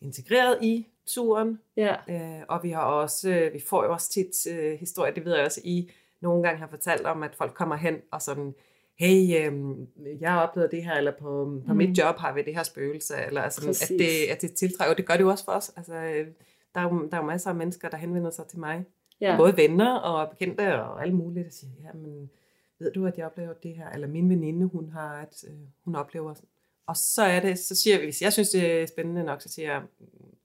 [0.00, 1.60] integreret i turen.
[1.76, 5.24] ja, Øh, og vi har også, øh, vi får jo også tit øh, historier, det
[5.24, 8.54] ved jeg også, I nogle gange har fortalt om, at folk kommer hen og sådan,
[8.98, 9.76] hey, øh,
[10.20, 11.76] jeg har oplevet det her, eller på, på mm.
[11.76, 13.88] mit job har vi det her spøgelse, eller altså, at Præcis.
[13.88, 15.72] det, at det tiltrækker, og det gør det jo også for os.
[15.76, 16.26] Altså, øh,
[16.74, 18.84] der, er jo, der er jo masser af mennesker, der henvender sig til mig,
[19.20, 22.30] ja, både venner og bekendte og alle mulige, der siger, ja, men
[22.78, 25.96] ved du, at jeg oplever det her, eller min veninde, hun har, at øh, hun
[25.96, 26.48] oplever sådan.
[26.86, 29.48] Og så er det, så siger vi, hvis jeg synes, det er spændende nok, så
[29.48, 29.82] siger jeg,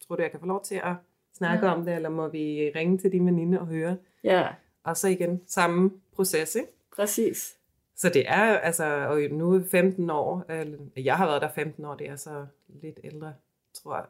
[0.07, 0.93] tror du, jeg kan få lov til at
[1.33, 1.73] snakke Ja.
[1.73, 3.97] om det, eller må vi ringe til din veninde og høre?
[4.23, 4.47] ja,
[4.83, 6.69] Og så igen, samme proces, ikke?
[6.95, 7.55] præcis.
[7.95, 11.49] Så det er altså, og nu er vi 15 år, eller, jeg har været der
[11.49, 13.33] 15 år, det er så lidt ældre,
[13.73, 14.05] tror jeg.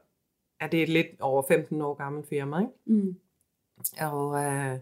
[0.60, 2.72] Er det et lidt over 15 år gammelt firma, ikke?
[2.86, 3.16] Mm.
[4.02, 4.78] Og øh,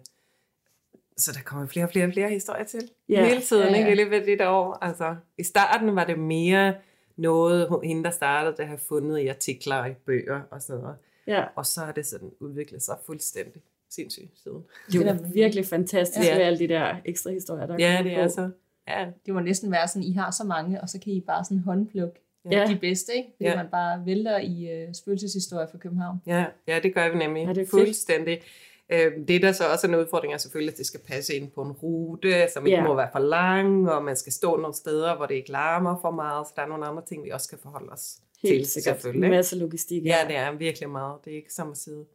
[1.18, 2.90] så der kommer flere og flere og flere historier til.
[3.12, 3.26] Yeah.
[3.26, 3.92] Hele tiden, yeah, ikke?
[3.92, 4.78] I løbet af det år.
[4.82, 6.76] Altså, I starten var det mere
[7.16, 10.98] noget, hende der startede det, har fundet i artikler og i bøger og sådan noget.
[11.28, 13.62] Ja, Og så er det sådan udviklet sig fuldstændig.
[13.90, 14.64] sindssyg siden.
[14.92, 16.36] Det er der virkelig fantastisk Ja.
[16.38, 18.32] med alle de der ekstra historier, der Ja, kommer det er på.
[18.34, 18.50] så.
[18.88, 21.44] Ja, Det må næsten være sådan, I har så mange, og så kan I bare
[21.46, 22.20] sådan håndplukke
[22.52, 22.66] Ja.
[22.68, 23.30] de bedste, ikke?
[23.38, 23.56] Fordi Ja.
[23.56, 26.18] man bare vælter i uh, spøgelseshistorier fra København.
[26.28, 27.46] ja, ja, det gør vi nemlig.
[27.48, 27.68] Ja, det er.
[27.68, 28.42] Fuldstændig.
[28.90, 31.52] Øhm, Det, der så også er en udfordring, er selvfølgelig, at det skal passe ind
[31.52, 32.84] på en rute, som ikke Ja.
[32.84, 36.12] må være for lang, og man skal stå nogle steder, hvor det ikke larmer for
[36.12, 38.96] meget, så der er nogle andre ting, vi også skal forholde os Helt til, sikkert.
[38.96, 39.30] En selvfølgelig.
[39.30, 40.06] masse logistik.
[40.06, 41.16] Ja, det er virkelig meget.
[41.26, 42.06] Det er ikke som at sidde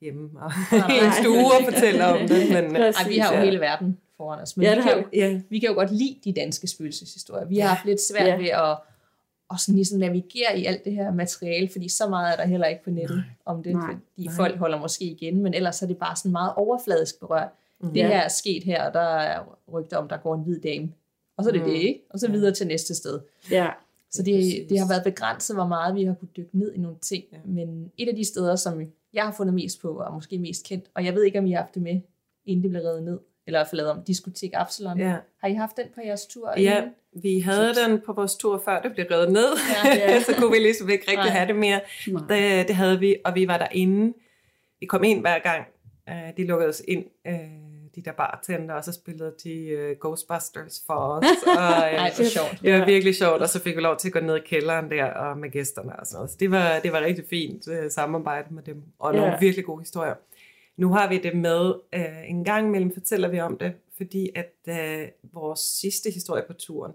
[0.00, 0.50] hjemme og
[0.94, 2.48] i en stue og fortælle om det.
[2.52, 3.44] Men, øh, Præcis, Ej, vi har jo ja.
[3.44, 6.20] hele verden foran os, men Ja, vi, kan jo, ja, vi kan jo godt lide
[6.24, 7.46] de danske spøgelseshistorier.
[7.46, 8.36] Vi har haft lidt svært Ja.
[8.36, 8.76] ved at
[9.48, 12.66] og sådan ligesom navigere i alt det her materiale, fordi så meget er der heller
[12.66, 13.24] ikke på nettet Nej.
[13.44, 13.86] om det, Nej.
[14.14, 14.34] fordi Nej.
[14.36, 17.48] folk holder måske igen, men ellers er det bare sådan meget overfladisk berørt.
[17.80, 17.92] Mhm.
[17.92, 18.08] Det Ja.
[18.08, 20.92] her er sket her, og der er rygter om, der går en hvid dame.
[21.36, 21.68] Og så er det Mm.
[21.68, 22.00] det, ikke?
[22.10, 23.20] Og så videre til næste sted.
[23.50, 23.68] Ja.
[24.10, 26.96] Så det, det har været begrænset, hvor meget vi har kunne dykke ned i nogle
[27.02, 27.24] ting.
[27.32, 27.36] Ja.
[27.36, 27.42] Ja.
[27.44, 28.82] Men et af de steder, som
[29.14, 31.52] jeg har fundet mest på, og måske mest kendt, og jeg ved ikke, om I
[31.52, 32.00] har haft det med,
[32.46, 34.98] inden det blev reddet ned, eller lavet om, Diskotek Absalon.
[34.98, 35.16] ja.
[35.40, 36.52] Har I haft den på jeres tur?
[36.56, 36.94] ja, inden?
[37.22, 39.48] vi havde den på vores tur, før det blev revet ned.
[39.84, 40.20] Ja, ja.
[40.26, 41.28] så kunne vi ligesom ikke rigtig Nej.
[41.36, 41.80] have det mere.
[42.08, 42.22] Nej.
[42.28, 44.14] Det, det havde vi, og vi var derinde.
[44.80, 45.64] Vi kom ind hver gang.
[46.10, 47.34] Uh, de lukkede os ind, uh,
[47.96, 51.24] de der bartender, og så spillede de uh, Ghostbusters for os.
[51.58, 52.58] Og, Ej, hvor sjovt.
[52.62, 54.90] Det var virkelig sjovt, og så fik vi lov til at gå ned i kælderen
[54.90, 56.30] der og med gæsterne og sådan noget.
[56.30, 59.38] Så det var, det var rigtig fint samarbejde med dem, og nogle Ja.
[59.40, 60.14] virkelig gode historier.
[60.78, 64.54] Nu har vi det med, uh, en gang imellem fortæller vi om det, fordi at
[64.68, 66.92] uh, vores sidste historie på turen,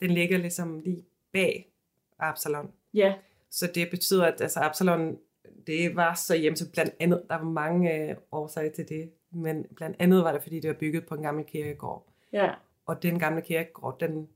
[0.00, 1.72] den ligger ligesom lige bag
[2.18, 2.70] Absalon.
[2.94, 3.14] Ja.
[3.50, 5.18] Så det betyder, at altså, Absalon,
[5.66, 9.66] det var så hjemme, så blandt andet, der var mange øh, årsager til det, men
[9.76, 12.06] blandt andet var det, fordi det var bygget på en gammel kirkegård.
[12.32, 12.50] Ja.
[12.86, 14.28] Og den gamle kirkegård, den,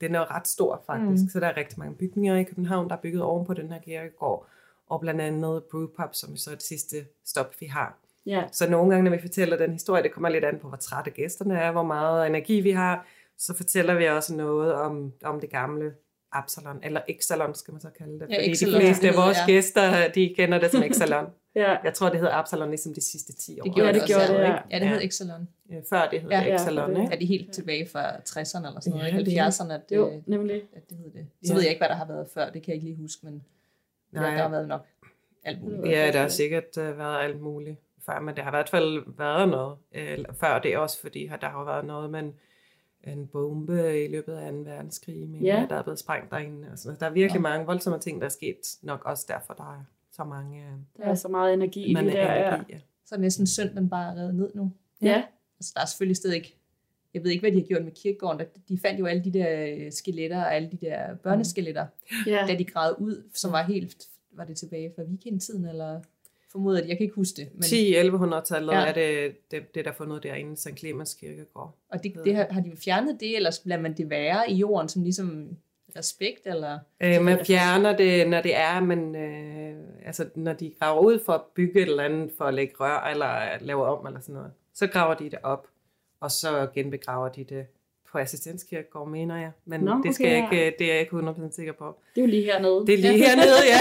[0.00, 1.28] den er ret stor faktisk, mm.
[1.28, 3.80] så der er rigtig mange bygninger i København, der er bygget oven på den her
[3.80, 4.46] kirkegård,
[4.86, 7.98] og blandt andet Brewpub, som er så det sidste stop, vi har.
[8.26, 8.42] Ja.
[8.52, 11.10] Så nogle gange, når vi fortæller den historie, det kommer lidt an på, hvor trætte
[11.10, 13.06] gæsterne er, hvor meget energi vi har,
[13.38, 15.92] så fortæller vi også noget om, om det gamle
[16.32, 18.26] Absalon, eller Exalon skal man så kalde det.
[18.30, 19.46] Ja, fordi Exalon, de fleste af det vores jeg.
[19.46, 21.26] gæster, de kender det som Exalon.
[21.54, 21.76] Ja.
[21.84, 23.64] Jeg tror, det hedder Absalon ligesom de sidste 10 år.
[23.64, 24.58] Det gjorde Ja, det, det også gjorde det, ikke?
[24.70, 24.76] ja.
[24.76, 25.06] Ja, det hed Ja.
[25.06, 25.48] Excelon.
[25.72, 27.14] Øh, Før det hed Ja, ja, ja, Exalon, det- ikke?
[27.14, 29.30] Er de helt tilbage fra 60'erne eller sådan noget, Ja, ikke?
[29.30, 30.62] det er- 70'erne, at det, Jo, nemlig.
[30.76, 31.26] at det hed det.
[31.44, 31.54] Så Ja.
[31.54, 33.44] ved jeg ikke, hvad der har været før, det kan jeg ikke lige huske, men
[34.14, 34.30] ja, Nej.
[34.30, 34.86] der har været nok
[35.44, 35.88] alt muligt.
[35.88, 39.16] Ja, der har sikkert uh, været alt muligt før, men det har i hvert fald
[39.18, 42.34] været noget øh, før det også, fordi der har jo været noget med en,
[43.12, 44.58] en bombe i løbet af 2.
[44.58, 45.60] verdenskrig, men Ja.
[45.60, 45.66] ja.
[45.70, 46.68] der er blevet sprængt derinde.
[46.72, 47.00] Og sådan.
[47.00, 47.48] Der er virkelig Ja.
[47.48, 47.52] ja.
[47.52, 51.04] mange voldsomme ting, der er sket, nok også derfor, der er så mange øh, Der
[51.10, 52.32] er så meget energi i det der.
[52.32, 52.54] Ja.
[52.54, 52.72] energi.
[52.72, 52.78] Ja.
[53.06, 54.72] Så er næsten synd, den bare er reddet ned nu.
[55.02, 55.24] ja.
[55.58, 56.56] Altså, der er selvfølgelig stadig ikke,
[57.14, 58.38] jeg ved ikke, hvad de har gjort med kirkegården.
[58.38, 61.86] Der- De fandt jo alle de der øh, skeletter og alle de der børneskeletter,
[62.26, 62.44] ja.
[62.48, 66.00] da de gravede ud, som var helt, var det tilbage fra vikingtiden, eller
[66.54, 67.48] formodet, jeg kan ikke huske det.
[67.54, 68.86] Men, 10-1100-tallet Ja.
[68.86, 70.78] er det, det, det, der er fundet derinde, St.
[70.78, 71.74] Clemens Kirkegård.
[71.88, 74.88] og det, det har, har de fjernet det, eller lader man det være i jorden,
[74.88, 75.48] som ligesom
[75.96, 76.78] respekt, eller?
[77.00, 79.74] Øh, man fjerner det, når det er, men øh,
[80.06, 83.10] altså, når de graver ud for at bygge et eller andet, for at lægge rør
[83.12, 85.66] eller lave om eller sådan noget, så graver de det op,
[86.20, 87.66] og så genbegraver de det
[88.12, 89.50] på assistenskirkegård, mener jeg.
[89.64, 91.96] Men Nå, det, skal okay, jeg ikke, det er jeg ikke 100% sikker på.
[92.14, 92.84] Det er jo lige hernede.
[92.86, 93.78] Det er lige hernede, ja.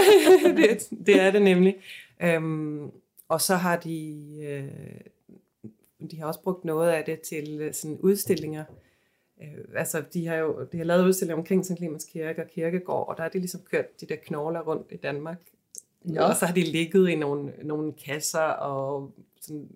[0.61, 1.75] det, det er det nemlig.
[2.23, 2.91] Øhm,
[3.27, 5.01] og så har de, øh,
[6.11, 8.63] de har også brugt noget af det til øh, sådan udstillinger.
[9.41, 11.77] Øh, altså, de har jo de har lavet udstillinger omkring St.
[11.77, 14.97] Clemens Kirke og Kirkegård, og der har de ligesom kørt de der knogler rundt i
[14.97, 15.37] Danmark.
[16.01, 16.21] Nå.
[16.21, 19.69] Og så har de ligget i nogle, nogle kasser, og sådan,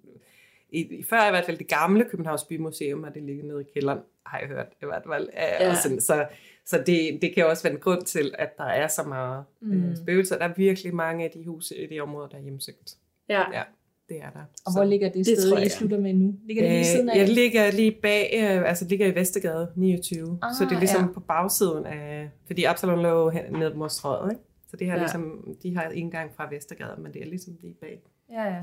[0.69, 3.71] i, i før i hvert fald det gamle Københavns Bymuseum, har det ligget nede i
[3.73, 5.29] kælderen, har jeg hørt i hvert fald.
[5.33, 5.63] Ja.
[5.63, 5.69] Ja.
[5.69, 6.27] Og sådan, så
[6.67, 9.71] så det, det kan også være en grund til, at der er så meget mm.
[9.89, 10.38] Øh, spøgelser.
[10.38, 12.95] Der er virkelig mange af de huse i de områder, der er hjemsøgt.
[13.30, 13.41] Ja.
[13.53, 13.63] Ja,
[14.10, 14.39] det er der.
[14.65, 15.71] Og Så- hvor ligger det, Det det sted, tror I jeg.
[15.71, 16.36] slutter med nu?
[16.45, 17.19] Ligger det lige ved siden Øh, af?
[17.19, 21.01] jeg ligger lige bag, øh, altså ligger i Vestergade 29, Ah, så det er ligesom
[21.06, 21.12] ja.
[21.13, 24.43] på bagsiden af, fordi Absalon lå nede på Mostrøget, ikke?
[24.69, 24.99] Så det her ja.
[24.99, 28.01] ligesom, de har indgang fra Vestergade, men det er ligesom lige bag.
[28.32, 28.62] Ja, ja.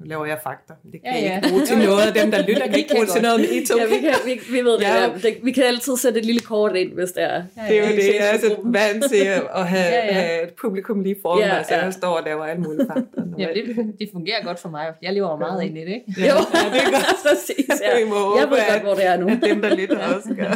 [0.00, 0.72] Nu laver jeg fakta.
[0.92, 1.28] Det kan Ja, ja, ja.
[1.30, 1.36] ja.
[1.36, 2.62] ikke bruge til noget af dem, der lytter.
[2.62, 3.78] Det kan ikke bruge til noget med I to.
[3.78, 4.94] Ja, vi, kan, vi, vi ved det, Ja.
[5.02, 5.18] der.
[5.18, 5.36] det.
[5.42, 7.42] Vi kan altid sætte et lille kort ind, hvis det er.
[7.56, 7.96] ja, Det er jo ja.
[7.96, 9.16] det, jeg er så vant til
[9.54, 10.12] at have, Ja, ja.
[10.12, 11.84] have et publikum lige foran Ja, mig, så ja.
[11.84, 13.20] jeg står og laver alle mulige fakta.
[13.38, 14.86] Ja, det, det fungerer godt for mig.
[15.02, 16.20] Jeg lever meget ind i det, ikke?
[16.20, 16.30] Jo, ja,
[16.72, 17.16] det er godt.
[17.28, 17.98] Præcis, ja.
[18.04, 19.26] Vi må håbe, Jeg ved godt, hvor det er nu.
[19.28, 20.52] at dem, der lytter, også gør.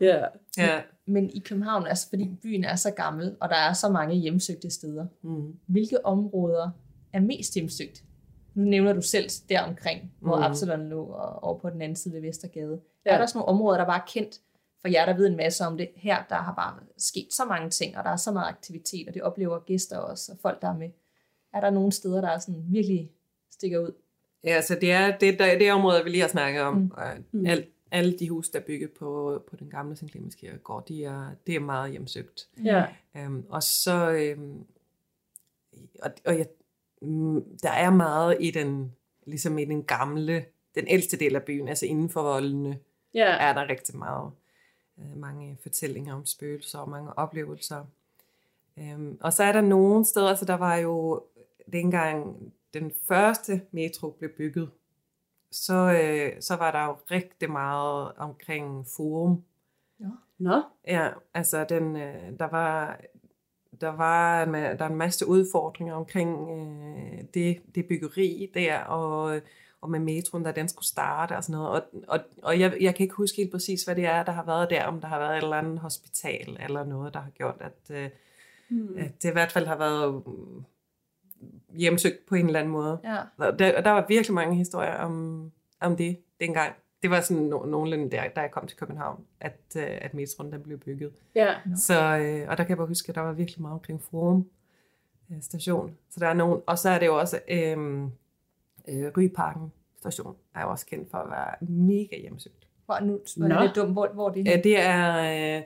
[0.00, 0.16] Ja.
[0.58, 0.74] Ja.
[1.06, 4.70] Men i København, altså fordi byen er så gammel, og der er så mange hjemsøgte
[4.70, 5.54] steder, Mm.
[5.66, 6.70] hvilke områder
[7.12, 8.04] er mest hjemsøgt?
[8.54, 10.42] Nu nævner du selv der omkring, hvor Mm.
[10.42, 12.80] Absalon lå, og over på den anden side ved Vestergade.
[13.06, 13.10] Ja.
[13.10, 14.40] Er der sådan nogle områder, der bare er kendt
[14.80, 15.88] for jer, der ved en masse om det?
[15.96, 19.14] Her, der har bare sket så mange ting, og der er så meget aktivitet, og
[19.14, 20.88] det oplever gæster også, og folk, der er med.
[21.54, 23.10] Er der nogle steder, der er sådan virkelig
[23.50, 23.92] stikker ud?
[24.44, 26.74] Ja, så det er det, der, det område, vi lige har snakket om.
[26.74, 26.80] Mm.
[27.32, 27.40] Mm.
[27.40, 27.46] Mm.
[27.94, 30.10] Al, alle de huse, der er bygget på, på den gamle St.
[30.10, 32.48] Clemens Kirkegård, de er, det er meget hjemsøgt.
[32.64, 32.86] Ja.
[33.26, 34.66] Um, og så, um,
[36.02, 36.46] og, og jeg,
[37.02, 38.92] mm, der er meget i den,
[39.26, 42.78] ligesom i den gamle, den ældste del af byen, altså inden for voldene,
[43.14, 43.36] Ja.
[43.36, 44.30] er der rigtig meget,
[44.96, 47.84] uh, mange fortællinger om spøgelser og mange oplevelser.
[48.76, 51.22] Um, og så er der nogle steder, så der var jo
[51.72, 52.36] dengang
[52.74, 54.70] den første metro blev bygget,
[55.54, 59.44] så, øh, så var der jo rigtig meget omkring forum.
[60.38, 60.62] Nå.
[60.86, 63.00] Ja, altså den, øh, der var
[63.80, 69.40] der var en, der er en masse udfordringer omkring øh, det, det byggeri der, og,
[69.80, 71.70] og med metroen, da den skulle starte og sådan noget.
[71.70, 74.44] Og, og, og jeg, jeg kan ikke huske helt præcis, hvad det er, der har
[74.44, 77.56] været der, om der har været et eller andet hospital eller noget, der har gjort,
[77.60, 78.10] at, øh,
[78.68, 78.98] Hmm.
[78.98, 80.64] at det i hvert fald har været mm,
[81.76, 83.00] hjemsøgt på en eller anden måde.
[83.04, 83.16] Ja.
[83.36, 86.72] Og der, og der var virkelig mange historier om, om det dengang.
[87.02, 90.52] Det var sådan no, nogenlunde der, da jeg kom til København, at, uh, at metroen
[90.52, 91.12] den blev bygget.
[91.34, 91.54] Ja.
[91.76, 94.46] Så, øh, og der kan jeg bare huske, at der var virkelig meget omkring Forum
[95.30, 95.96] øh, station.
[96.10, 98.02] Så der er nogen, og så er det jo også øh,
[98.88, 102.68] øh, Ryparken station, er jo også kendt for at være mega hjemsøgt.
[102.86, 103.54] Hvor, nu var Nå.
[103.54, 105.62] det lidt dumt, hvor, hvor det Ja, det er, øh,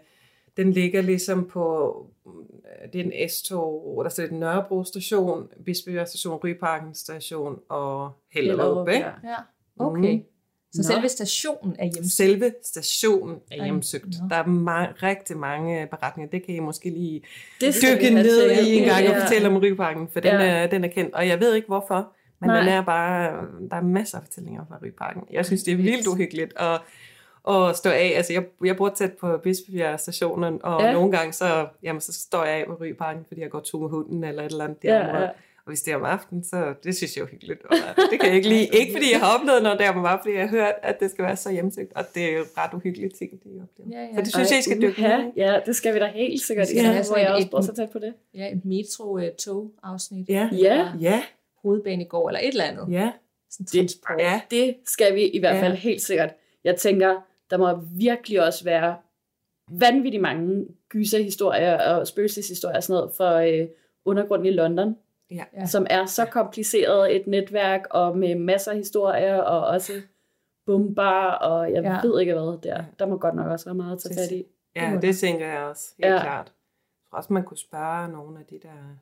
[0.59, 1.95] den ligger ligesom på,
[2.27, 8.59] øh, det er en S-tog, der står Nørrebro station, Bispebjerg station, Ryparken station og Hellerup.
[8.61, 9.07] Hellerup, ikke?
[9.07, 9.31] ja.
[9.31, 9.37] Ja,
[9.79, 10.15] okay.
[10.15, 10.23] Mm.
[10.73, 10.95] Så Nå.
[10.95, 12.09] selve stationen er hjemme.
[12.11, 14.05] Selve stationen er hjemsøgt.
[14.05, 14.29] nå.
[14.31, 16.31] Der er ma- rigtig mange beretninger.
[16.31, 17.23] Det kan I måske lige
[17.61, 19.25] Det dykke ned i en gang og Ja.
[19.25, 20.47] fortælle om Ryparken, for den, Ja.
[20.47, 21.15] er, den er kendt.
[21.15, 22.59] Og jeg ved ikke hvorfor, men Nej.
[22.61, 25.23] den er bare, der er masser af fortællinger fra Ryparken.
[25.31, 26.81] Jeg synes, det er vildt uhyggeligt at,
[27.49, 28.13] at stå af.
[28.17, 30.87] Altså, jeg, jeg bor tæt på Bispebjerg stationen, og Ja.
[30.87, 30.93] ja.
[30.93, 33.89] nogle gange så, jamen, så står jeg af på Ryparken, fordi jeg går tur med
[33.89, 35.21] hunden eller et eller andet Ja, derovre.
[35.23, 35.29] ja.
[35.59, 37.63] Og hvis det er om aftenen, så det synes jeg er hyggeligt.
[37.65, 37.77] Og
[38.11, 38.67] det kan jeg ikke lide.
[38.81, 41.11] Ikke fordi jeg har oplevet noget der, men bare fordi jeg har hørt, at det
[41.11, 41.93] skal være så hjemsøgt.
[41.95, 44.01] Og det er jo ret uhyggelige ting, de oplever.
[44.01, 44.15] Ja, ja.
[44.15, 45.31] Så det synes jeg, I skal dykke ned Ja, i.
[45.37, 46.69] ja, det skal vi da helt sikkert.
[46.75, 48.15] Ja, hvor sådan jeg også bor så tæt på det.
[48.35, 50.29] Ja, et metro-tog-afsnit.
[50.29, 50.49] Ja.
[50.53, 51.23] Ja, Ja,
[51.63, 52.87] Hovedbanegård eller et eller andet.
[52.91, 53.11] ja,
[53.51, 54.41] Sådan Det- ja.
[54.51, 55.63] det skal vi i hvert Ja.
[55.63, 56.31] fald helt sikkert.
[56.65, 57.15] Jeg tænker,
[57.51, 58.97] der må virkelig også være
[59.71, 63.69] vanvittigt mange gyserhistorier og spøgelseshistorier og sådan noget for øh,
[64.05, 64.97] undergrunden i London,
[65.31, 65.67] Ja.
[65.67, 69.93] Som er så kompliceret et netværk og med masser af historier og også
[70.67, 72.01] bomber og jeg Ja.
[72.03, 72.85] ved ikke hvad der.
[72.99, 74.45] Der må godt nok også være meget at tage fat i.
[74.77, 76.21] Ja, det tænker jeg også, helt Ja.
[76.23, 76.47] klart.
[76.47, 78.97] Jeg tror også, man kunne spørge nogle af de der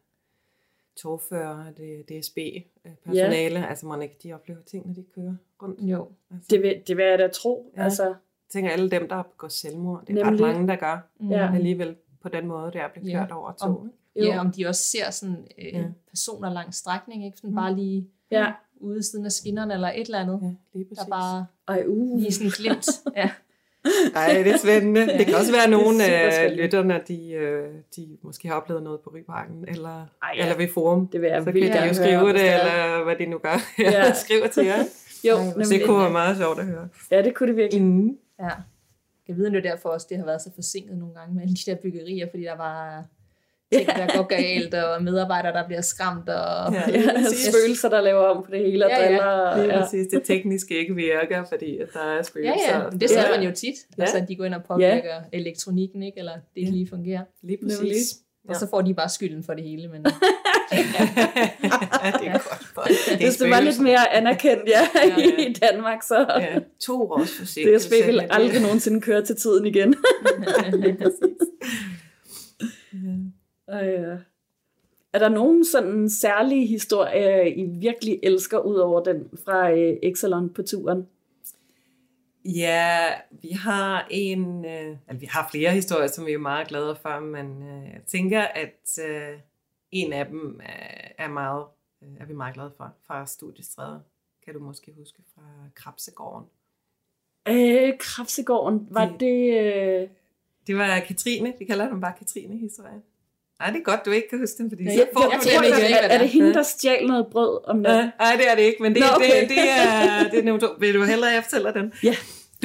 [0.96, 3.66] togførere, det DSB-personale, ja.
[3.66, 5.80] altså man ikke, de oplever ting, når de kører rundt.
[5.80, 6.08] Jo.
[6.30, 7.72] Altså, Det vil, det vil jeg da tro.
[7.76, 7.84] Ja.
[7.84, 8.14] Altså,
[8.52, 10.46] tænker alle dem, der begået selvmord, det er Nemlig.
[10.46, 11.30] ret mange, der gør Mm.
[11.30, 11.54] Ja.
[11.54, 13.18] alligevel på den måde, det er blevet Ja.
[13.20, 13.86] kørt over tog.
[14.16, 15.84] Ja, om de også ser sådan øh, Ja.
[16.10, 17.36] personer langs strækning, ikke?
[17.38, 17.56] Sådan Mm.
[17.56, 18.52] bare lige ja.
[18.80, 20.38] ude siden af skinnerne eller et eller andet.
[20.42, 21.04] Ja, lige præcis.
[21.04, 22.18] Der bare Ej, uh.
[22.20, 22.88] lige sådan glimt.
[23.16, 23.30] ja.
[24.14, 25.00] Ej, det er spændende.
[25.18, 29.00] Det kan også være, at nogle af lytterne, de, øh, de måske har oplevet noget
[29.00, 30.42] på Ryparken, eller, Ej, ja.
[30.42, 31.08] eller ved Forum.
[31.08, 32.58] Det vil jeg Så kan de jo høre, skrive hvis det, det er.
[32.94, 33.56] eller hvad de nu gør.
[33.78, 33.90] Ja.
[34.06, 34.12] Ja.
[34.12, 34.78] Skriver til jer.
[35.24, 35.52] Jo, Ej.
[35.70, 36.88] Det kunne være meget sjovt at høre.
[37.10, 37.82] Ja, det kunne det virkelig.
[37.82, 38.16] Mm.
[38.40, 38.50] Ja.
[39.28, 41.70] Jeg ved, er derfor også, det har været så forsinket nogle gange med alle de
[41.70, 43.04] der byggerier, fordi der var
[43.72, 46.28] ting, der går galt, og medarbejdere, der bliver skræmt.
[46.28, 46.72] Og...
[46.72, 46.82] Ja.
[46.92, 47.46] Ja, præcis.
[47.54, 49.06] spøgelser, der laver om på det hele og Ja, ja.
[49.06, 49.56] driller.
[49.62, 50.06] Lige Ja, præcis.
[50.06, 52.54] Det tekniske ikke virker, fordi at der er Ja, spøgelser.
[52.78, 53.36] ja, men det ser Ja.
[53.38, 53.74] man jo tit.
[53.98, 54.02] Ja.
[54.02, 55.20] Altså, at de går ind og påvirker ja.
[55.32, 56.18] elektronikken, ikke?
[56.18, 57.22] eller det ikke lige fungerer.
[57.42, 57.96] Lige Nemlig.
[58.46, 58.62] Præcis.
[58.62, 59.88] Og så får de bare skylden for det hele.
[59.88, 60.06] Men...
[60.72, 60.82] ja,
[62.20, 62.64] det er godt.
[62.74, 65.46] for- Det er Hvis det var lidt mere anerkendt ja, Ja, ja.
[65.48, 67.88] i Danmark, så Ja, to års forsinkelse.
[67.88, 69.94] DSB vil aldrig nogensinde køre til tiden igen.
[73.70, 74.18] Øh,
[75.12, 80.48] er der nogen sådan særlige historie, I virkelig elsker, ud over den fra øh, Exelon
[80.54, 81.06] på turen?
[82.54, 86.96] Ja, vi har en, øh, altså vi har flere historier, som vi er meget glade
[87.02, 89.38] for, men øh, jeg tænker, at øh,
[89.90, 91.64] en af dem er, er, meget,
[92.02, 94.00] øh, er vi meget glade for, fra Studiestræde.
[94.44, 95.42] Kan du måske huske fra
[95.74, 96.46] Krabsegården?
[97.48, 99.60] Øh, Krabsegården, var Det- det...
[100.02, 100.08] Øh...
[100.66, 103.02] Det var Katrine, vi kalder dem bare Katrine-historien.
[103.58, 105.30] Nej, det er godt, du ikke kan huske den, fordi Jeg, så jeg, får jeg,
[105.32, 105.52] jeg det.
[105.52, 106.32] jeg ved ikke, er, er det det er.
[106.32, 108.10] hende, der stjal noget brød om Ja, natten?
[108.18, 109.40] Nej, det er det ikke, men det, Nå, okay.
[109.40, 110.66] det, det, er, det er nummer to.
[110.80, 111.92] Vil du hellere, jeg fortæller den?
[112.02, 112.14] Ja.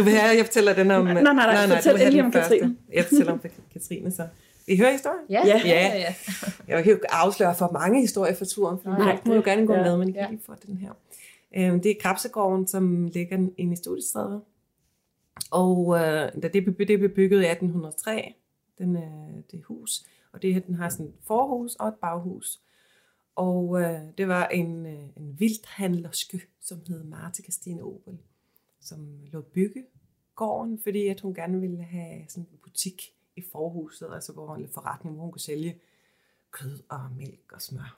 [0.02, 1.06] Du vil have, at jeg fortæller den om...
[1.06, 2.56] Nej, nej, nej, du fortæl vil have endelig om første.
[2.58, 2.78] Katrine.
[2.94, 3.42] Jeg fortæller om
[3.74, 4.28] Katrine så.
[4.68, 5.20] Vil I høre historien?
[5.30, 5.62] Ja, Ja.
[5.66, 6.14] ja.
[6.68, 9.68] Jeg kan jo ikke afsløre for mange historier fra turen, for Nej, må jo gerne
[9.68, 9.84] gå ja.
[9.84, 10.30] med, men I kan Ja.
[10.30, 10.92] lige få den her.
[11.58, 14.42] Øhm, det er Krabsegården, som ligger inde i Studiestræde.
[15.52, 16.02] Og øh,
[16.44, 18.34] da det, blev, det blev bygget i 1803,
[18.78, 19.02] den, øh,
[19.52, 22.60] det hus, og det, her, den har sådan et forhus og et baghus.
[23.36, 28.18] Og øh, det var en, øh, en vildhandlerske, som hed Marte Christine Opel,
[28.82, 29.86] som lå bygge
[30.36, 33.02] gården, fordi at hun gerne ville have sådan en butik
[33.36, 35.80] i forhuset, altså hvor en forretning, hvor hun kunne sælge
[36.52, 37.98] kød og mælk og smør.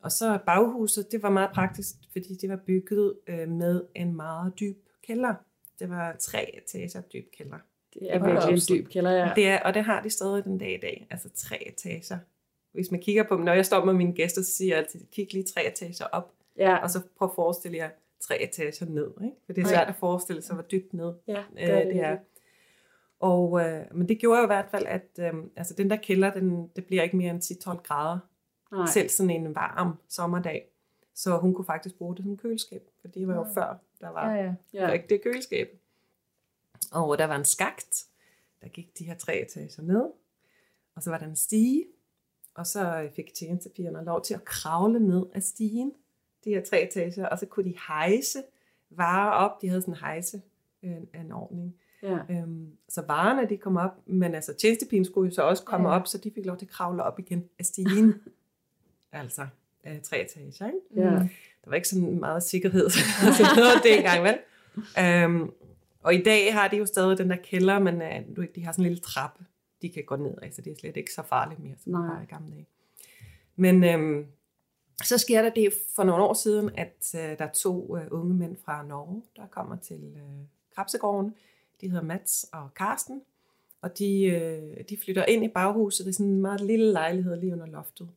[0.00, 4.60] Og så baghuset, det var meget praktisk, fordi det var bygget øh, med en meget
[4.60, 5.34] dyb kælder.
[5.78, 7.58] Det var tre etager dyb kælder.
[7.94, 9.32] Det er virkelig en dyb kælder, ja.
[9.36, 11.06] Det er, og det har de stadig den dag i dag.
[11.10, 12.18] Altså tre etager.
[12.72, 15.00] Hvis man kigger på dem, når jeg står med mine gæster, så siger jeg altid,
[15.12, 17.90] kig lige tre etager op, Ja, og så prøv at forestille jer
[18.22, 19.10] tre etager ned.
[19.24, 19.36] Ikke?
[19.46, 22.18] For det er svært at forestille sig, hvor dybt ned ja øh, gør det er.
[23.20, 26.32] Og, øh, men det gjorde jo i hvert fald, at øh, altså den der kælder,
[26.32, 28.18] den, det bliver ikke mere end 10-12 grader.
[28.72, 28.86] Nej.
[28.86, 30.68] Selv sådan en varm sommerdag.
[31.14, 33.60] Så hun kunne faktisk bruge det som køleskab, for det var jo Ja.
[33.60, 34.54] før, der var Ja, ja.
[34.72, 34.86] ja.
[34.86, 34.92] Ja.
[34.92, 35.78] ikke det køleskab.
[36.92, 38.04] Og der var en skagt,
[38.62, 40.10] der gik de her tre etager ned.
[40.94, 41.84] Og så var der en stige,
[42.54, 45.92] og så fik tjenestepigerne lov til at kravle ned af stigen,
[46.44, 48.38] de her tre etager, og så kunne de hejse
[48.90, 49.62] varer op.
[49.62, 50.42] De havde sådan en hejse
[50.82, 51.74] en, en ordning.
[52.02, 52.18] Ja.
[52.30, 55.94] Øhm, så varerne de kom op, men altså tjenestepigen skulle jo så også komme Ja.
[55.94, 58.14] op, så de fik lov til at kravle op igen af stigen.
[59.12, 59.46] altså
[59.86, 60.78] øh, tre etager, ikke?
[60.96, 61.02] Ja.
[61.64, 64.38] Der var ikke så meget sikkerhed sådan noget dengang, vel?
[65.00, 65.50] Øhm,
[66.02, 68.84] og i dag har de jo stadig den der kælder, men øh, de har sådan
[68.84, 69.44] en lille trappe,
[69.82, 72.00] de kan gå ned af, så det er slet ikke så farligt mere, som det
[72.00, 72.14] Nej.
[72.14, 72.66] var i gamle dage.
[73.56, 74.26] Men øhm,
[75.04, 78.34] så sker der det for nogle år siden, at øh, der er to øh, unge
[78.34, 81.34] mænd fra Norge, der kommer til øh, Krabsegården.
[81.80, 83.22] De hedder Mats og Karsten,
[83.82, 87.52] og de, øh, de flytter ind i baghuset i sådan en meget lille lejlighed lige
[87.52, 88.08] under loftet.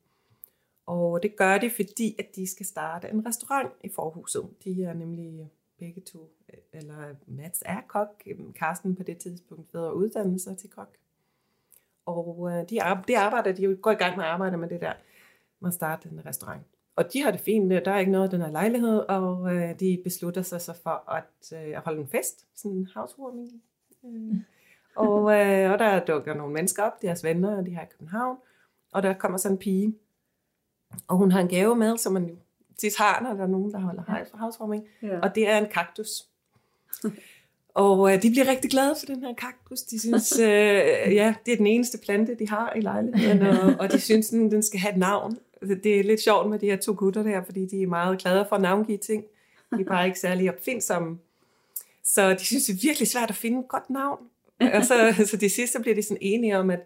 [0.85, 4.49] Og det gør de, fordi at de skal starte en restaurant i forhuset.
[4.63, 8.23] De er nemlig begge to, øh, eller Mats er kok,
[8.55, 10.97] Karsten på det tidspunkt ved at uddanne sig til kok.
[12.05, 14.69] Og øh, de, arbejder, det arbejder, de jo går i gang med at arbejde med
[14.69, 14.93] det der,
[15.65, 16.61] at starte en restaurant.
[16.95, 19.79] Og de har det fint, der er ikke noget af den her lejlighed, og øh,
[19.79, 23.61] de beslutter sig så for at øh, holde en fest, sådan en housewarming.
[24.05, 24.35] Øh.
[24.95, 28.37] Og, øh, og der dukker nogle mennesker op, deres venner, og de her i København,
[28.91, 29.95] og der kommer sådan en pige,
[31.07, 32.35] og hun har en gave med, som man jo
[32.77, 35.19] tit har, når der er nogen, der holder house- housewarming, Ja.
[35.19, 36.29] og det er en kaktus.
[37.75, 39.81] Og øh, de bliver rigtig glade for den her kaktus.
[39.81, 40.45] De synes, øh,
[41.15, 44.51] ja, det er den eneste plante, de har i lejligheden, og, og de synes, den,
[44.51, 45.37] den skal have et navn.
[45.61, 48.45] Det er lidt sjovt med de her to gutter der, fordi de er meget glade
[48.49, 49.23] for at navngive ting.
[49.77, 51.17] De er bare ikke særlig opfindsomme.
[52.03, 54.19] Så de synes, det er virkelig svært at finde et godt navn.
[54.59, 56.79] Og så, så de sidste bliver de sådan enige om, at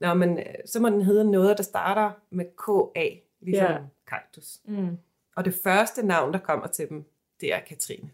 [0.00, 3.08] Nå, men, øh, så må den hedde noget, der starter med K-A,
[3.40, 3.78] ligesom ja.
[4.08, 4.58] kaktus.
[4.64, 4.98] Mm.
[5.36, 7.04] Og det første navn, der kommer til dem,
[7.40, 8.10] det er Katrine.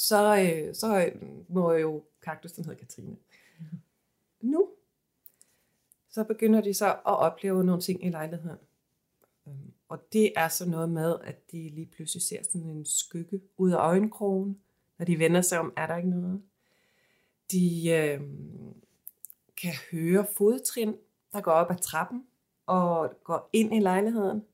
[0.00, 3.16] Så, øh, så øh, må jo kaktus, den hedder Katrine.
[4.40, 4.68] Nu,
[6.10, 8.58] så begynder de så at opleve nogle ting i lejligheden.
[9.46, 13.40] Øhm, Og det er så noget med, at de lige pludselig ser sådan en skygge
[13.56, 14.60] ud af øjenkrogen,
[14.98, 16.42] når de vender sig om, er der ikke noget.
[17.50, 18.20] De øh,
[19.62, 20.94] kan høre fodtrin,
[21.32, 22.26] der går op ad trappen
[22.66, 24.44] og går ind i lejligheden.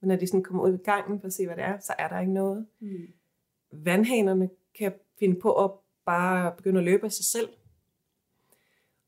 [0.00, 1.94] Men når de sådan kommer ud i gangen for at se, hvad det er, så
[1.98, 2.66] er der ikke noget.
[2.80, 3.08] Mm.
[3.70, 5.70] Vandhanerne kan finde på at
[6.06, 7.48] bare begynde at løbe af sig selv.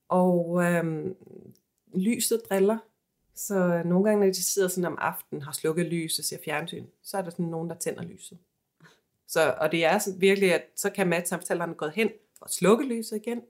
[0.08, 1.16] Og øhm,
[1.94, 2.78] lyset driller.
[3.34, 6.86] Så nogle gange, når de sidder sådan om aftenen, har slukket lys og ser fjernsyn,
[7.02, 8.38] så er der sådan nogen, der tænder lyset.
[9.26, 12.84] Så, og det er sådan virkelig, at så kan Mads samtaleren gået hen og slukke
[12.84, 13.42] lyset igen,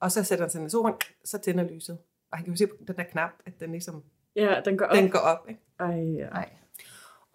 [0.00, 1.98] og så sætter han sig ned i sofaen, så tænder lyset.
[2.30, 4.04] Og han kan jo se på den der knap, at den ligesom,
[4.36, 4.96] Ja, den går op.
[4.96, 5.48] den går op.
[5.48, 5.60] Ikke?
[5.78, 6.28] Ej, ja.
[6.30, 6.50] Nej.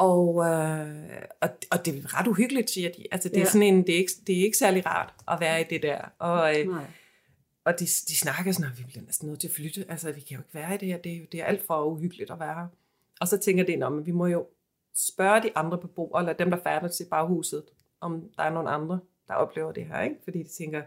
[0.04, 3.04] Og, øh, og, og det er ret uhyggeligt, siger de.
[3.12, 3.46] Altså, det, er Ja.
[3.46, 6.02] sådan en, det, er ikke, det er ikke særlig rart at være i det der.
[6.20, 6.86] Og, øh, Nej.
[7.66, 9.86] og de, de snakker sådan, at vi bliver næsten nødt til at flytte.
[9.90, 10.98] Altså, vi kan jo ikke være i det her.
[10.98, 12.68] Det er, det er alt for uhyggeligt at være her.
[13.22, 14.46] Og så tænker de, at vi må jo
[14.96, 17.64] spørge de andre beboere, eller dem, der færdes i baghuset,
[18.02, 20.02] om der er nogen andre, der oplever det her.
[20.02, 20.16] Ikke?
[20.24, 20.82] Fordi de tænker,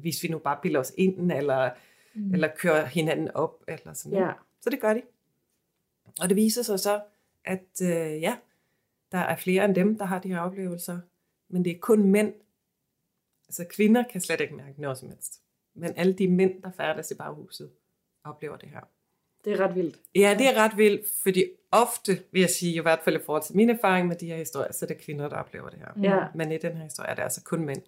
[0.00, 1.70] hvis vi nu bare bilder os ind, eller,
[2.14, 2.22] Mm.
[2.22, 2.34] mm.
[2.34, 4.26] eller kører hinanden op, eller sådan noget.
[4.26, 4.32] Ja.
[4.60, 5.02] Så det gør de.
[6.20, 7.00] Og det viser sig så,
[7.44, 8.36] at øh, ja,
[9.12, 10.98] der er flere end dem, der har de her oplevelser,
[11.48, 12.34] men det er kun mænd.
[13.48, 15.40] Altså kvinder kan slet ikke mærke noget som helst.
[15.74, 17.70] Men alle de mænd, der færdes i baghuset,
[18.24, 18.80] oplever det her.
[19.44, 20.00] Det er ret vildt.
[20.14, 23.42] Ja, det er ret vildt, fordi ofte, vil jeg sige, i hvert fald i forhold
[23.42, 26.10] til min erfaring med de her historier, så er det kvinder, der oplever det her.
[26.10, 26.26] Ja.
[26.34, 27.82] Men i den her historie er det altså kun mænd.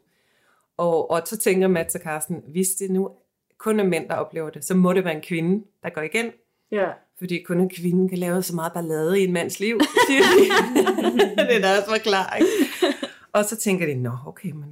[0.77, 3.17] Og, og så tænker Mats og Carsten, hvis det nu
[3.59, 6.33] kun er mænd, der oplever det, så må det være en kvinde, der går igen.
[6.71, 6.93] Ja.
[7.19, 10.45] Fordi kun en kvinde kan lave så meget ballade i en mands liv, siger de.
[11.49, 12.47] det er deres forklaring.
[13.35, 14.69] Og så tænker de, nå okay, men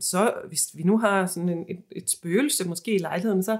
[0.00, 3.58] så hvis vi nu har sådan en, et, et spøgelse måske i lejligheden, så,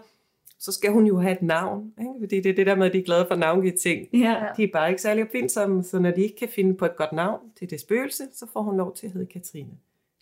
[0.59, 2.11] så skal hun jo have et navn, ikke?
[2.21, 4.09] fordi det er det der med, at de er glade for at navngive ting.
[4.13, 4.47] Ja.
[4.57, 7.13] De er bare ikke særlig opfindsomme, så når de ikke kan finde på et godt
[7.13, 9.73] navn til det spøgelse, så får hun lov til at hedde Katrine.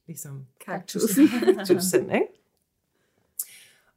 [0.07, 1.03] Ligesom Kaktus.
[1.67, 2.27] tusind, ikke?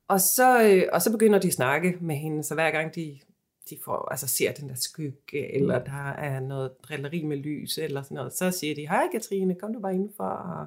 [0.07, 3.19] Og så, øh, og så begynder de at snakke med hende, så hver gang de,
[3.69, 8.01] de får, altså ser den der skygge, eller der er noget drilleri med lys, eller
[8.01, 10.23] sådan noget, så siger de, hej Katrine, kom du bare indenfor.
[10.23, 10.65] Og,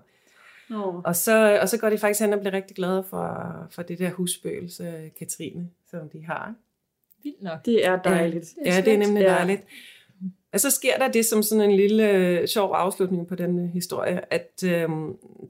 [0.71, 1.01] Nå.
[1.05, 3.99] og, så, og så går de faktisk hen og bliver rigtig glade for, for det
[3.99, 6.55] der husspøgelse, Katrine, som de har.
[7.23, 7.65] Vildt nok.
[7.65, 8.55] Det er dejligt.
[8.65, 9.29] Ja, det er nemlig Ja.
[9.29, 9.63] dejligt.
[10.53, 13.69] Og så sker der det som sådan en lille øh, sjov afslutning på den øh,
[13.71, 14.89] historie, at øh,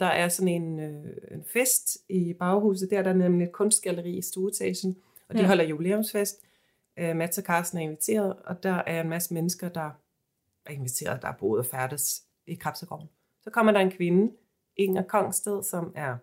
[0.01, 2.91] der er sådan en, øh, en fest i baghuset.
[2.91, 4.97] Der er der nemlig et kunstgalleri i stueetagen,
[5.29, 5.47] og de Ja.
[5.47, 6.41] holder jubilæumsfest.
[6.97, 9.91] Øh, Mats og Carsten er inviteret, og der er en masse mennesker, der
[10.67, 13.09] er inviteret, der er boet og færdes i Krabsegården.
[13.43, 14.33] Så kommer der en kvinde,
[14.77, 16.17] Inger Kongsted, som er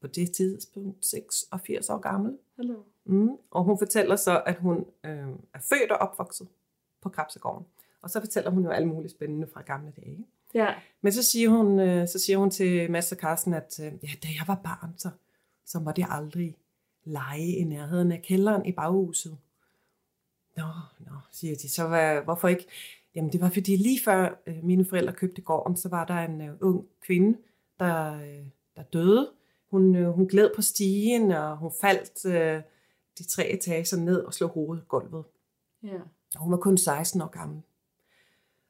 [0.00, 2.38] på det tidspunkt 86 år gammel.
[2.56, 2.82] Hallo.
[3.04, 3.30] Mm.
[3.50, 6.48] Og hun fortæller så, at hun øh, er født og opvokset
[7.02, 7.66] på Krabsegården.
[8.02, 10.26] Og så fortæller hun jo alt muligt spændende fra gamle dage.
[10.54, 10.74] Ja.
[11.00, 14.08] Men så siger hun, øh, så siger hun til Mads og Carsten, at øh, ja,
[14.22, 15.10] da jeg var barn, så,
[15.66, 16.56] så måtte jeg aldrig
[17.04, 19.38] lege i nærheden af kælderen i baghuset.
[20.60, 20.66] Nå,
[20.98, 21.68] nå, siger de.
[21.70, 22.66] Så hvad, hvorfor ikke?
[23.14, 26.40] Jamen det var fordi lige før øh, mine forældre købte gården, så var der en
[26.40, 27.38] øh, ung kvinde,
[27.78, 28.44] der, øh,
[28.76, 29.30] der døde.
[29.70, 32.62] Hun, øh, hun gled på stigen, og hun faldt øh,
[33.18, 35.24] de tre etager ned og slog hovedet i gulvet.
[35.82, 35.98] Ja.
[36.34, 37.62] Og Hun var kun 16 år gammel.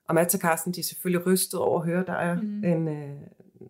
[0.09, 2.47] Og Mads og Carsten, de er selvfølgelig rystet over at høre, der er, Mm.
[2.49, 2.65] mm.
[2.65, 3.17] en, øh,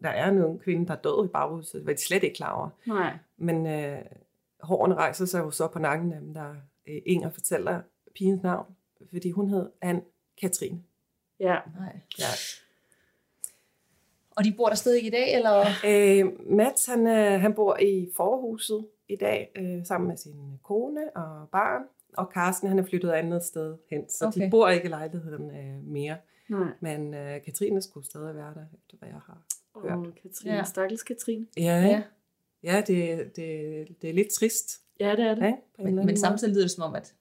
[0.02, 1.74] der er en ung kvinde, der er død i baghuset.
[1.74, 2.68] Det var de slet ikke klar over.
[2.86, 3.18] Nej.
[3.36, 3.98] Men øh,
[4.60, 6.50] hårene rejser sig jo så på nakken af dem, der
[6.88, 7.80] øh, Inger fortæller
[8.14, 8.66] pigens navn,
[9.12, 10.02] fordi hun hed Anne
[10.40, 10.82] Katrine.
[11.40, 11.56] Ja.
[11.78, 12.00] Nej.
[12.18, 12.24] Ja.
[14.30, 15.64] Og de bor der stadig i dag, eller?
[15.86, 21.16] Øh, Mats, han, øh, han bor i forhuset i dag, øh, sammen med sin kone
[21.16, 21.82] og barn.
[22.16, 24.44] Og Carsten, han er flyttet andet sted hen, så okay.
[24.44, 26.16] De bor ikke i lejligheden øh, mere.
[26.48, 26.68] Nej.
[26.80, 29.42] Men øh, Katrine skulle stadig være der, efter hvad jeg har
[29.74, 30.14] Åh, hørt.
[30.22, 30.54] Katrine.
[30.56, 30.64] Ja.
[30.64, 31.46] Stakkels Katrine.
[31.56, 32.02] Ja, Ja.
[32.62, 32.82] ja.
[32.86, 34.80] det, det, det er lidt trist.
[35.00, 35.42] Ja, det er det.
[35.42, 37.14] Ja, Men, men samtidig lyder det som om, at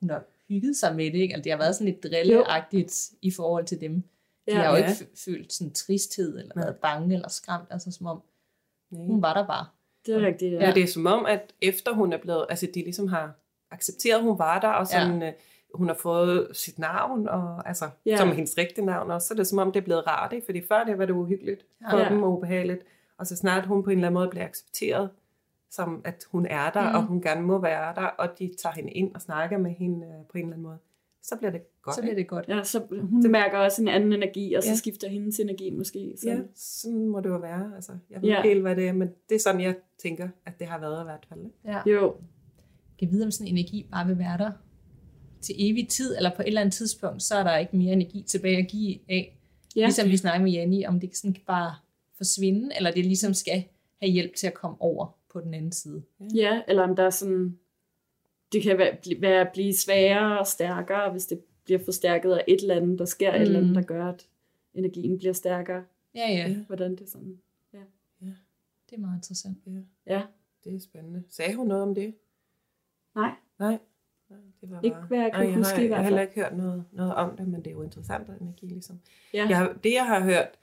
[0.00, 1.34] hun har hygget sig med det, ikke?
[1.34, 3.94] Altså, det har været sådan lidt drilleagtigt i forhold til dem.
[3.94, 4.02] De
[4.48, 4.54] Ja.
[4.56, 4.88] har jo Ja.
[4.88, 6.64] ikke følt sådan tristhed, eller Nej.
[6.64, 8.22] været bange, eller skræmt, altså som om,
[8.90, 9.06] Nej.
[9.06, 9.66] hun var der bare.
[10.06, 10.66] Det er rigtigt, ja.
[10.66, 13.32] Ja, det er som om, at efter hun er blevet, altså de ligesom har
[13.70, 15.32] accepteret, at hun var der, og sådan, ja.
[15.74, 18.10] hun har fået sit navn, og altså, Ja.
[18.10, 18.16] ja.
[18.16, 20.44] som hendes rigtige navn også, så er det som om, det er blevet rart, ikke?
[20.44, 22.02] fordi før det var det uhyggeligt for Ja.
[22.02, 22.08] ja.
[22.08, 22.82] dem og ubehageligt,
[23.18, 25.10] og så snart hun på en eller anden måde bliver accepteret,
[25.70, 26.94] som at hun er der, Mm.
[26.96, 30.06] og hun gerne må være der, og de tager hende ind og snakker med hende
[30.06, 30.78] øh, på en eller anden måde,
[31.22, 31.96] så bliver det godt.
[31.96, 32.44] Så bliver det godt.
[32.48, 34.74] Ja, så hun det mærker også en anden energi, og så Ja.
[34.74, 36.14] skifter hendes energi måske.
[36.22, 36.28] Så.
[36.30, 37.72] Ja, sådan må det jo være.
[37.74, 38.36] Altså, jeg ved Ja.
[38.36, 41.00] ikke helt, hvad det er, men det er sådan, jeg tænker, at det har været
[41.00, 41.40] i hvert fald.
[41.44, 41.56] Ikke?
[41.64, 41.80] Ja.
[41.86, 42.14] Jo,
[42.98, 44.50] kan vide, om sådan en energi bare vil være der
[45.40, 48.22] til evig tid, eller på et eller andet tidspunkt, så er der ikke mere energi
[48.22, 49.38] tilbage at give af.
[49.76, 49.80] Ja.
[49.80, 49.86] Ja.
[49.86, 51.74] Ligesom vi snakker med Janni, om det sådan kan bare
[52.16, 53.64] forsvinde, eller det ligesom skal
[54.02, 56.02] have hjælp til at komme over på den anden side.
[56.34, 57.58] ja, eller om der er sådan,
[58.52, 62.60] det kan være, være at blive sværere og stærkere, hvis det bliver forstærket af et
[62.60, 63.36] eller andet, der sker mm.
[63.36, 63.74] et eller andet, Mm.
[63.74, 64.28] der gør, at
[64.74, 65.84] energien bliver stærkere.
[66.14, 67.40] Ja, ja, Hvordan det er sådan.
[68.90, 69.58] det er meget interessant.
[69.66, 69.70] Ja,
[70.14, 70.22] Ja,
[70.64, 71.22] det er spændende.
[71.28, 72.14] Sagde hun noget om det?
[73.14, 73.78] nej, Nej.
[74.60, 75.06] Det var ikke bare...
[75.06, 76.28] hvad jeg kan Ej, jeg huske har, i jeg har hvert heller fald.
[76.28, 79.00] ikke hørt noget, noget om det, men det er jo interessant at energi, ligesom.
[79.34, 79.46] Ja.
[79.50, 80.58] Jeg, det, jeg har hørt,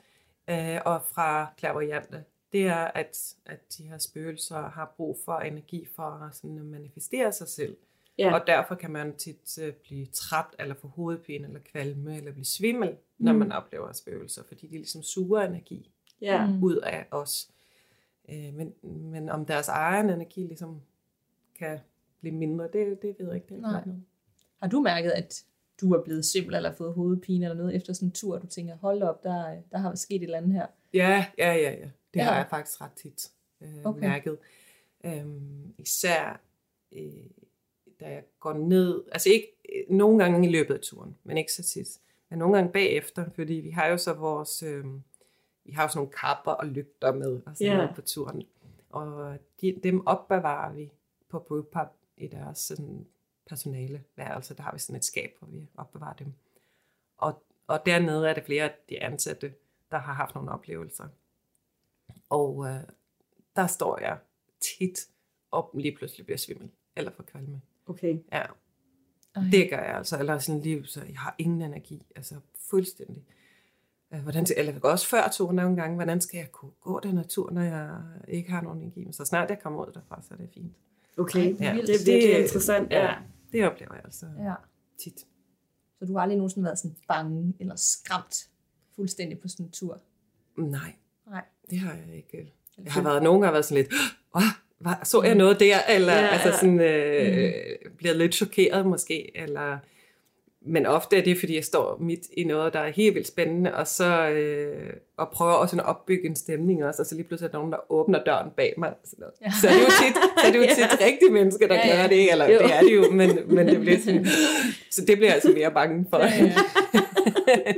[0.49, 5.87] øh, og fra Clairvoyante, det er, at, at de her spøgelser har brug for energi
[5.95, 7.77] for at, sådan, at manifestere sig selv.
[8.17, 8.33] Ja.
[8.33, 12.45] Og derfor kan man tit øh, blive træt, eller få hovedpine, eller kvalme, eller blive
[12.45, 13.39] svimmel, når Mm.
[13.39, 15.91] man oplever spøgelser, fordi de ligesom suger energi
[16.21, 16.63] Ja, Mm.
[16.63, 17.49] ud af os.
[18.29, 20.81] Øh, men, men om deres egen energi ligesom
[21.59, 21.79] kan
[22.21, 23.47] blive mindre, det, det ved jeg ikke.
[23.49, 23.83] Det er Nej.
[24.61, 25.43] Har du mærket, at
[25.81, 28.47] du er blevet simpel eller fået hovedpine eller noget efter sådan en tur, og du
[28.47, 30.65] tænker, hold op, der, der har sket et eller andet her?
[30.93, 31.89] Ja, ja, ja, ja.
[32.17, 32.29] Det Ja.
[32.29, 33.99] har jeg faktisk ret tit øh, Okay.
[33.99, 34.37] mærket.
[35.05, 36.39] Øhm, især
[36.91, 37.01] øh,
[37.99, 41.53] da jeg går ned, altså ikke øh, nogle gange i løbet af turen, men ikke
[41.53, 41.87] så tit.
[42.29, 44.85] Men nogle gange bagefter, fordi vi har jo så vores, øh,
[45.63, 47.77] vi har jo sådan nogle kapper og lygter med og sådan Ja.
[47.77, 48.43] noget på turen.
[48.89, 50.91] Og de, dem opbevarer vi
[51.29, 51.87] på brewpub
[52.17, 53.07] i deres sådan,
[53.49, 54.55] personale værelse.
[54.55, 56.33] Der har vi sådan et skab, hvor vi opbevarer dem.
[57.17, 59.53] Og, og dernede er det flere af de ansatte,
[59.91, 61.07] der har haft nogle oplevelser.
[62.29, 62.79] Og øh,
[63.55, 64.17] der står jeg
[64.61, 64.99] tit
[65.51, 67.61] og lige pludselig bliver svimmel eller for kvalme.
[67.85, 68.19] okay.
[68.31, 68.45] Ja,
[69.35, 69.43] Ej.
[69.51, 70.19] det gør jeg altså.
[70.19, 72.05] Eller sådan lige, så jeg har ingen energi.
[72.15, 72.35] Altså
[72.69, 73.23] fuldstændig.
[74.13, 77.17] Øh, Hvordan, eller jeg også før turen nogle gange, hvordan skal jeg kunne gå den
[77.17, 79.03] her tur, når jeg ikke har nogen energi?
[79.03, 80.73] Men så snart jeg kommer ud derfra, så er det fint.
[81.17, 81.87] Okay, ja, vildt.
[81.87, 82.91] det er virkelig Det- interessant.
[82.91, 83.05] ja.
[83.05, 83.15] Ja.
[83.51, 84.53] Det oplever jeg altså Ja.
[85.03, 85.19] tit.
[85.99, 88.49] Så du har aldrig nogensinde været sådan bange eller skræmt
[88.95, 90.01] fuldstændig på sådan en tur?
[90.57, 90.95] Nej,
[91.31, 91.41] Nej.
[91.69, 92.53] det har jeg ikke.
[92.85, 93.93] Jeg har været, nogle gange været sådan lidt,
[94.35, 94.41] Åh,
[95.03, 95.77] så jeg noget der?
[95.89, 97.53] Eller Ja, ja, altså sådan, øh,
[97.97, 99.37] bliver lidt chokeret måske.
[99.37, 99.77] Eller,
[100.61, 103.73] men ofte er det, fordi jeg står midt i noget, der er helt vildt spændende,
[103.75, 107.47] og så øh, og prøver også at opbygge en stemning også, og så lige pludselig
[107.47, 108.93] er der nogen, der åbner døren bag mig.
[109.03, 109.33] Sådan noget.
[109.41, 109.51] Ja.
[109.61, 112.01] Så er det jo tit, så er det jo tit rigtige mennesker, der Ja, ja.
[112.01, 112.59] gør det, eller Jo.
[112.59, 114.25] det er det jo, men, men det bliver sådan,
[114.95, 116.17] så det bliver jeg altså mere bange for.
[116.17, 116.53] Ja, ja.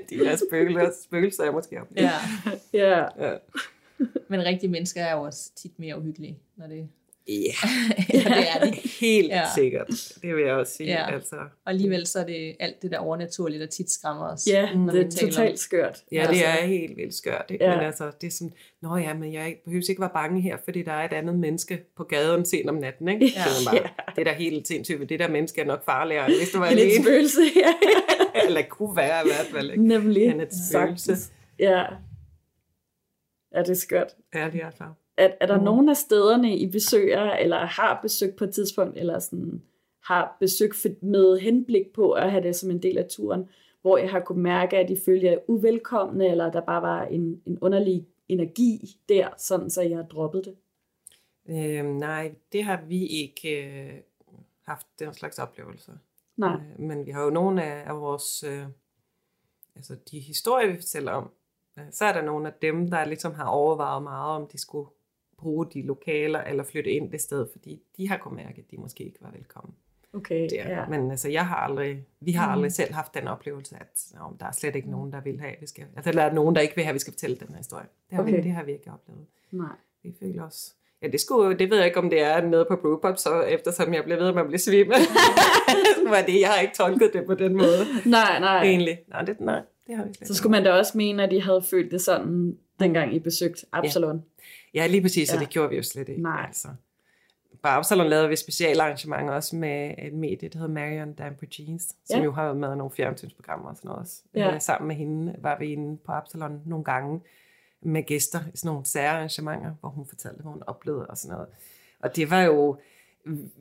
[0.10, 2.10] De der spøgelser, spøgelser jeg måske oplever.
[2.74, 2.90] ja.
[2.90, 3.28] Ja.
[3.28, 3.34] Ja.
[4.28, 6.88] Men rigtige mennesker er jo også tit mere uhyggelige, når det
[8.14, 8.90] Ja, ja, det er de.
[9.00, 9.36] helt Ja.
[9.38, 9.46] ja.
[9.56, 9.88] sikkert.
[10.22, 10.90] Det vil jeg også sige.
[10.90, 11.00] Ja.
[11.10, 11.14] Ja.
[11.16, 11.36] Altså.
[11.36, 14.48] Og alligevel så er det alt det der overnaturlige, der tit skræmmer os.
[14.48, 15.98] ja, når det er om- totalt skørt.
[16.12, 16.34] Ja, Altså.
[16.34, 17.46] det er helt vildt skørt.
[17.50, 17.64] Ikke?
[17.66, 17.72] Ja.
[17.72, 17.78] Ja.
[17.78, 20.84] Men altså, det er sådan, nå ja, men jeg behøver ikke være bange her, fordi
[20.84, 23.08] der er et andet menneske på gaden sent om natten.
[23.08, 23.26] Ikke?
[23.36, 23.42] Ja.
[23.72, 26.60] Man bare, Det er da helt sindssygt, det der menneske er nok farligere, hvis du
[26.60, 27.04] var alene.
[27.04, 27.74] spøgelse, ja.
[28.48, 29.72] Eller kunne være i hvert fald.
[29.72, 29.88] Ikke?
[29.88, 30.30] Nemlig.
[30.32, 31.16] Han er et spøgelse.
[31.60, 31.84] Ja.
[33.56, 34.08] Ja, det er skørt.
[34.36, 34.84] Ja, det er så.
[35.20, 35.64] Er, er der Mm.
[35.64, 39.62] nogen af stederne, I besøger, eller har besøgt på et tidspunkt, eller sådan,
[40.04, 43.50] har besøgt med henblik på at have det som en del af turen,
[43.82, 47.60] hvor jeg har kunne mærke, at I følger uvelkomne, eller der bare var en, en
[47.62, 50.56] underlig energi der, sådan så jeg har droppet det?
[51.50, 53.94] Øhm, nej, det har vi ikke øh,
[54.64, 55.94] haft den slags oplevelser.
[56.38, 56.54] Nej.
[56.54, 58.64] Øh, men vi har jo nogle af, af vores, øh,
[59.76, 61.30] altså de historier, vi fortæller om,
[61.80, 64.90] øh, så er der nogle af dem, der ligesom har overvejet meget, om de skulle
[65.40, 68.78] bruge de lokaler eller flytte ind det sted, fordi de har kunnet mærke, at de
[68.78, 69.74] måske ikke var velkommen
[70.14, 70.70] Okay, der.
[70.70, 70.86] ja.
[70.90, 72.54] Men altså, jeg har aldrig, vi har Mm.
[72.54, 75.54] aldrig selv haft den oplevelse, at om der er slet ikke nogen, der vil have,
[75.62, 77.36] vi skal, altså, eller der er nogen, der ikke vil have, at vi skal fortælle
[77.36, 77.86] den her historie.
[78.10, 78.36] Det har, Okay.
[78.36, 79.26] vi, det har vi ikke oplevet.
[79.52, 79.76] Nej.
[80.04, 80.76] Vi føler os...
[81.02, 83.94] Ja, det, skulle, det ved jeg ikke, om det er nede på Brewpub, så eftersom
[83.94, 84.98] jeg blev ved med at blive svimmel.
[86.10, 87.86] var det, jeg har ikke tolket det på den måde.
[88.06, 88.64] Nej, nej.
[88.64, 89.00] Egentlig.
[89.08, 91.38] Nej, det, nej, det har vi slet Så skulle man da også mene, at I
[91.38, 94.24] havde følt det sådan, dengang I besøgte Absalon.
[94.74, 95.40] Ja, lige præcis, og Ja.
[95.40, 96.22] det gjorde vi jo slet ikke.
[96.22, 96.44] Nej.
[96.48, 96.68] Altså.
[97.64, 102.18] På Absalon lavede vi specialarrangementer også med et medie, der hedder Marion Damper Jeans, som
[102.20, 102.24] Ja.
[102.24, 104.22] jo har været med i nogle fjernsynsprogrammer og sådan noget også.
[104.36, 104.54] Ja.
[104.56, 107.22] Øh, Sammen med hende var vi inde på Absalon nogle gange
[107.82, 111.50] med gæster i sådan nogle særarrangementer, hvor hun fortalte, hvad hun oplevede og sådan noget.
[112.00, 112.78] Og det var jo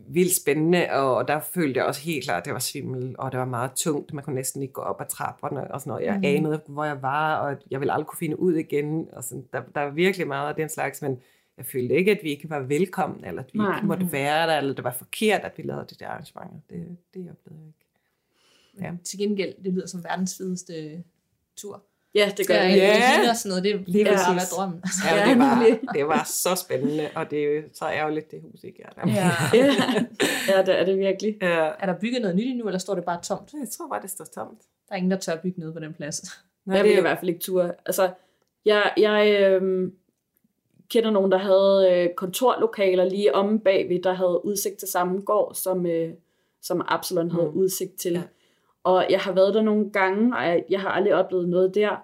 [0.09, 3.41] vildt spændende, og der følte jeg også helt klart, at det var svimmel, og det
[3.41, 4.13] var meget tungt.
[4.13, 6.07] Man kunne næsten ikke gå op ad trapperne og sådan noget.
[6.07, 6.25] Jeg mm.
[6.25, 9.09] anede, hvor jeg var, og jeg ville aldrig kunne finde ud igen.
[9.13, 11.21] Og sådan, der, der var virkelig meget af den slags, men
[11.57, 13.77] jeg følte ikke, at vi ikke var velkommen, eller at vi Nej.
[13.77, 16.59] ikke måtte være der, eller det var forkert, at vi lavede de der arrangementer.
[16.71, 17.85] Det, det oplevede jeg ikke.
[18.81, 18.93] Ja.
[19.05, 21.05] Til gengæld, det lyder som verdens fedeste
[21.57, 21.83] tur.
[22.15, 22.77] Ja, det gør Ja, det.
[22.77, 23.31] Ja.
[23.31, 24.83] og sådan noget, det Lige det har været drømmen.
[25.05, 28.41] Ja, Ja, det, var, det var så spændende, og det er jo så ærgerligt, det
[28.43, 29.13] hus ikke er der.
[29.13, 29.31] Ja.
[29.59, 29.75] Ja.
[30.49, 31.37] ja, det er det virkelig.
[31.43, 31.71] Ja.
[31.79, 33.53] Er der bygget noget nyt endnu, eller står det bare tomt?
[33.53, 34.59] Jeg tror bare, det står tomt.
[34.89, 36.23] Der er ingen, der tør bygge noget på den plads.
[36.67, 37.73] Nej, jeg det vil er i hvert fald ikke ture.
[37.87, 38.11] Altså,
[38.65, 39.93] jeg, jeg øhm,
[40.91, 45.55] kender nogen, der havde øh, kontorlokaler lige omme bagved, der havde udsigt til samme gård,
[45.55, 46.13] som, øh,
[46.63, 47.57] som Absalon havde Mm.
[47.59, 48.13] udsigt til.
[48.13, 48.23] Ja.
[48.89, 51.97] Og jeg har været der nogle gange, og jeg, jeg har aldrig oplevet noget der.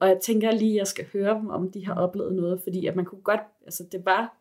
[0.00, 2.86] Og jeg tænker lige, at jeg skal høre dem, om de har oplevet noget, fordi
[2.86, 4.36] at man kunne godt, altså det var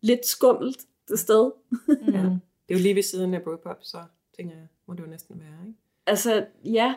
[0.00, 1.52] lidt skummelt det sted.
[1.88, 2.12] Mm.
[2.68, 3.98] Det er jo lige ved siden af Brewpub, så
[4.36, 5.78] tænker jeg, må det jo næsten være, ikke?
[6.06, 6.94] Altså, ja.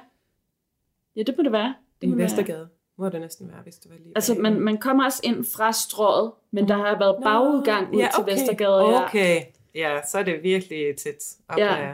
[1.15, 1.75] Ja, det må det være.
[2.01, 2.17] Det I.
[2.17, 4.41] Vestergade må det næsten være, hvis det var lige Altså, bag.
[4.41, 8.23] man, man kommer også ind fra strået, men der har været bagudgang ud ja, til
[8.23, 8.33] okay.
[8.33, 8.83] Vestergade.
[8.89, 9.05] Ja.
[9.05, 9.41] Okay,
[9.75, 11.87] ja, så er det virkelig tæt op Ja.
[11.87, 11.93] ja.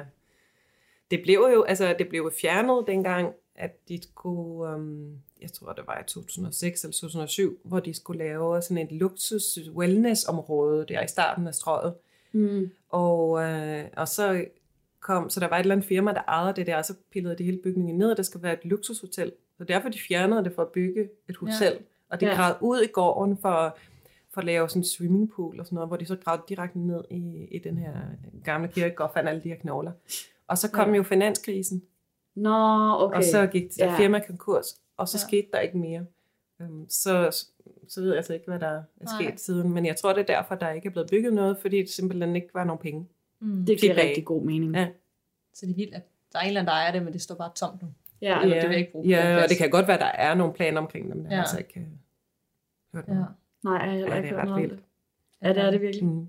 [1.11, 5.83] Det blev jo, altså det blev fjernet dengang, at de skulle, um, jeg tror det
[5.87, 9.43] var i 2006 eller 2007, hvor de skulle lave sådan et luksus
[9.75, 11.93] wellness område der i starten af strøget.
[12.31, 12.71] Mm.
[12.89, 14.45] Og, øh, og så
[14.99, 17.35] kom, så der var et eller andet firma, der ejede det der, og så pillede
[17.37, 19.31] de hele bygningen ned, og der skulle være et luksushotel.
[19.57, 21.73] Så derfor de fjernede det for at bygge et hotel.
[21.73, 21.77] Ja.
[22.09, 22.33] Og de Ja.
[22.35, 23.77] gravede ud i gården for,
[24.33, 27.03] for at lave sådan en swimmingpool og sådan noget, hvor de så gravede direkte ned
[27.09, 27.93] i, i den her
[28.43, 29.91] gamle kirkegård og fandt alle de her knogler.
[30.47, 30.91] Og så kom Ja.
[30.91, 30.97] ja.
[30.97, 31.83] jo finanskrisen,
[32.35, 32.49] Nå,
[32.99, 33.17] okay.
[33.17, 33.85] og så gik det Ja.
[33.91, 33.97] ja.
[33.97, 35.19] firma konkurs, og så Ja.
[35.21, 35.27] ja.
[35.27, 36.05] skete der ikke mere.
[36.59, 37.45] Um, så,
[37.87, 39.21] så ved jeg altså ikke, hvad der er Nej.
[39.23, 41.77] sket siden, men jeg tror, det er derfor, der ikke er blevet bygget noget, fordi
[41.77, 43.07] det simpelthen ikke var nogen penge.
[43.39, 43.65] Mm.
[43.65, 44.75] det giver rigtig god mening.
[44.75, 44.87] Ja.
[45.53, 46.01] Så det er vildt, at
[46.33, 47.87] der er en eller anden, der ejer det, men det står bare tomt nu.
[48.21, 48.41] Ja.
[48.41, 50.53] Eller det vil jeg ikke bruge Ja, og det kan godt være, der er nogle
[50.53, 51.35] planer omkring dem, men jeg Ja.
[51.35, 51.85] har altså ikke øh,
[52.93, 53.13] hørt Ja.
[53.13, 53.27] noget.
[53.63, 54.73] Nej, jeg har Ja, ikke det er hørt ret noget om vildt.
[54.73, 54.83] det.
[55.47, 56.05] Ja, det er det virkelig.
[56.05, 56.27] Mm.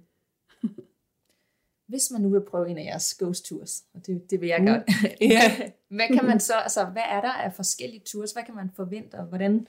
[1.92, 4.60] Hvis man nu vil prøve en af jeres ghost tours, og det, det vil jeg
[4.60, 4.66] Mm.
[4.66, 4.82] godt,
[5.34, 5.56] Ja.
[5.96, 9.14] hvad kan man så, altså hvad er der af forskellige tours, hvad kan man forvente,
[9.14, 9.66] og hvordan,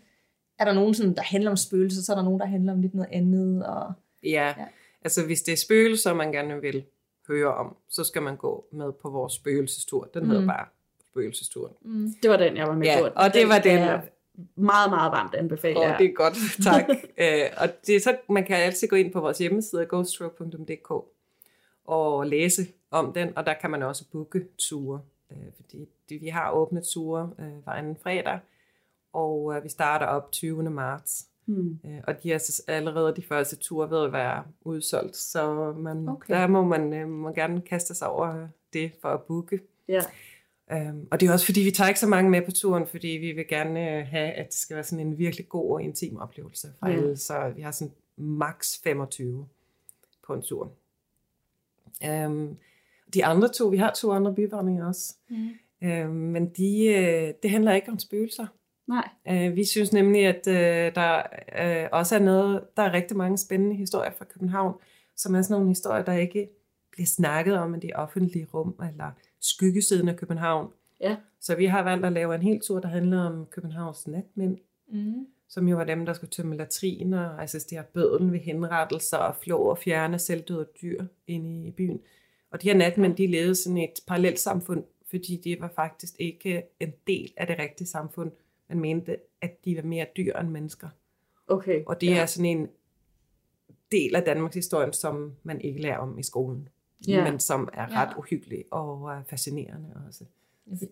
[0.59, 2.81] er der nogen, sådan, der handler om spøgelser, så er der nogen, der handler om
[2.81, 3.93] lidt noget andet, og
[4.23, 4.65] Ja, Ja.
[5.05, 6.83] Altså hvis det er spøgelser, man gerne vil
[7.27, 10.09] høre om, så skal man gå med på vores spøgelsestur.
[10.13, 10.47] Den hedder Mm.
[10.47, 10.65] bare
[11.11, 11.73] spøgelsesturen.
[11.81, 12.13] Mm.
[12.21, 13.07] Det var den, jeg var med Ja, på.
[13.15, 13.79] og det var den.
[13.79, 14.01] jeg
[14.55, 15.77] Meget, meget varmt anbefale.
[15.79, 15.95] Og ja.
[15.99, 16.33] det er godt,
[16.71, 16.89] tak.
[17.17, 20.91] øh, og det er så, man kan altid gå ind på vores hjemmeside, ghostrow.dk,
[21.85, 26.27] og læse om den, og der kan man også booke ture, øh, fordi det, vi
[26.27, 28.39] har åbnet ture øh, hver anden fredag,
[29.13, 30.63] og øh, vi starter op 20.
[30.69, 31.27] marts.
[31.45, 31.79] Hmm.
[31.85, 36.33] Øh, og de er allerede de første ture ved at være udsolgt, så man, Okay.
[36.33, 39.59] der må man øh, må gerne kaste sig over det for at booke.
[39.87, 40.01] Ja.
[40.71, 43.07] Um, og det er også fordi, vi tager ikke så mange med på turen, fordi
[43.07, 46.17] vi vil gerne øh, have, at det skal være sådan en virkelig god og intim
[46.17, 46.93] oplevelse for Ja.
[46.93, 47.17] alle.
[47.17, 49.47] Så vi har sådan maks 25
[50.27, 50.71] på en tur.
[52.27, 52.57] Um,
[53.13, 55.49] de andre to, vi har to andre byvandringer også, Mm.
[55.87, 58.47] um, men de, øh, det handler ikke om spøgelser.
[58.87, 59.09] Nej.
[59.49, 61.21] Uh, vi synes nemlig, at uh, der
[61.85, 64.73] uh, også er noget, der er rigtig mange spændende historier fra København,
[65.15, 66.49] som er sådan nogle historier, der ikke
[66.91, 70.71] bliver snakket om i det offentlige rum, eller skyggesiden af København.
[71.01, 71.15] Ja.
[71.41, 75.25] Så vi har valgt at lave en hel tur, der handler om Københavns natmænd, Mm.
[75.53, 79.77] Som jo var dem, der skulle tømme latriner, assistere bødlen ved henrettelser og flå og
[79.77, 82.01] fjerne selvdøde dyr inde i byen.
[82.51, 86.63] Og de her natmænd, de levede sådan et parallelt samfund, fordi de var faktisk ikke
[86.79, 88.31] en del af det rigtige samfund.
[88.69, 90.87] Man mente, at de var mere dyr end mennesker.
[91.47, 91.83] Okay.
[91.85, 92.21] Og det ja.
[92.21, 92.67] er sådan en
[93.91, 96.69] del af Danmarks historie, som man ikke lærer om i skolen.
[97.07, 97.31] Ja.
[97.31, 98.01] Men som er Ja.
[98.01, 100.25] ret uhyggelig og øh, fascinerende også.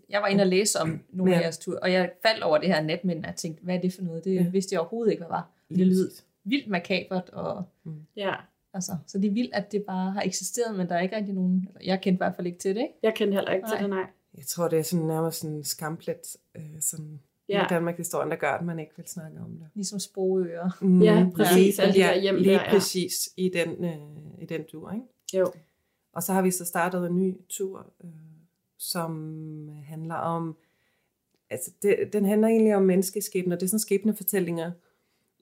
[0.09, 1.41] Jeg var inde og læse om nogle af Ja.
[1.43, 3.93] jeres ture, og jeg faldt over det her netmænd, og jeg tænkte, hvad er det
[3.93, 4.23] for noget?
[4.23, 4.49] Det Ja.
[4.49, 5.49] vidste jeg overhovedet ikke, hvad var.
[5.69, 6.11] Det lød
[6.43, 7.63] vildt makabert, og
[8.15, 8.33] Ja.
[8.73, 11.33] altså, så det er vildt, at det bare har eksisteret, men der er ikke rigtig
[11.33, 12.93] nogen, jeg kendte i hvert fald ikke til det, ikke?
[13.03, 13.77] Jeg kendte heller ikke Nej.
[13.77, 14.05] til det, nej.
[14.37, 17.19] Jeg tror, det er sådan nærmest sådan en skamplet, øh, som
[17.49, 17.57] Ja.
[17.57, 17.65] ja.
[17.65, 19.67] i Danmarks historie, der gør, at man ikke vil snakke om det.
[19.73, 20.69] Ligesom sprogøer.
[20.81, 21.75] Mm, Ja, præcis.
[21.75, 22.69] Der Ja, hjem lige der, ja.
[22.71, 24.91] præcis i den, øh, i den tur.
[24.91, 25.05] Ikke?
[25.33, 25.51] Jo.
[26.13, 28.09] Og så har vi så startet en ny tur, øh,
[28.81, 30.55] som handler om,
[31.49, 33.55] altså det, den handler egentlig om menneskeskæbner.
[33.55, 34.71] Det er sådan skæbnefortællinger.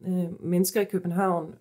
[0.01, 1.55] Øh, mennesker i København,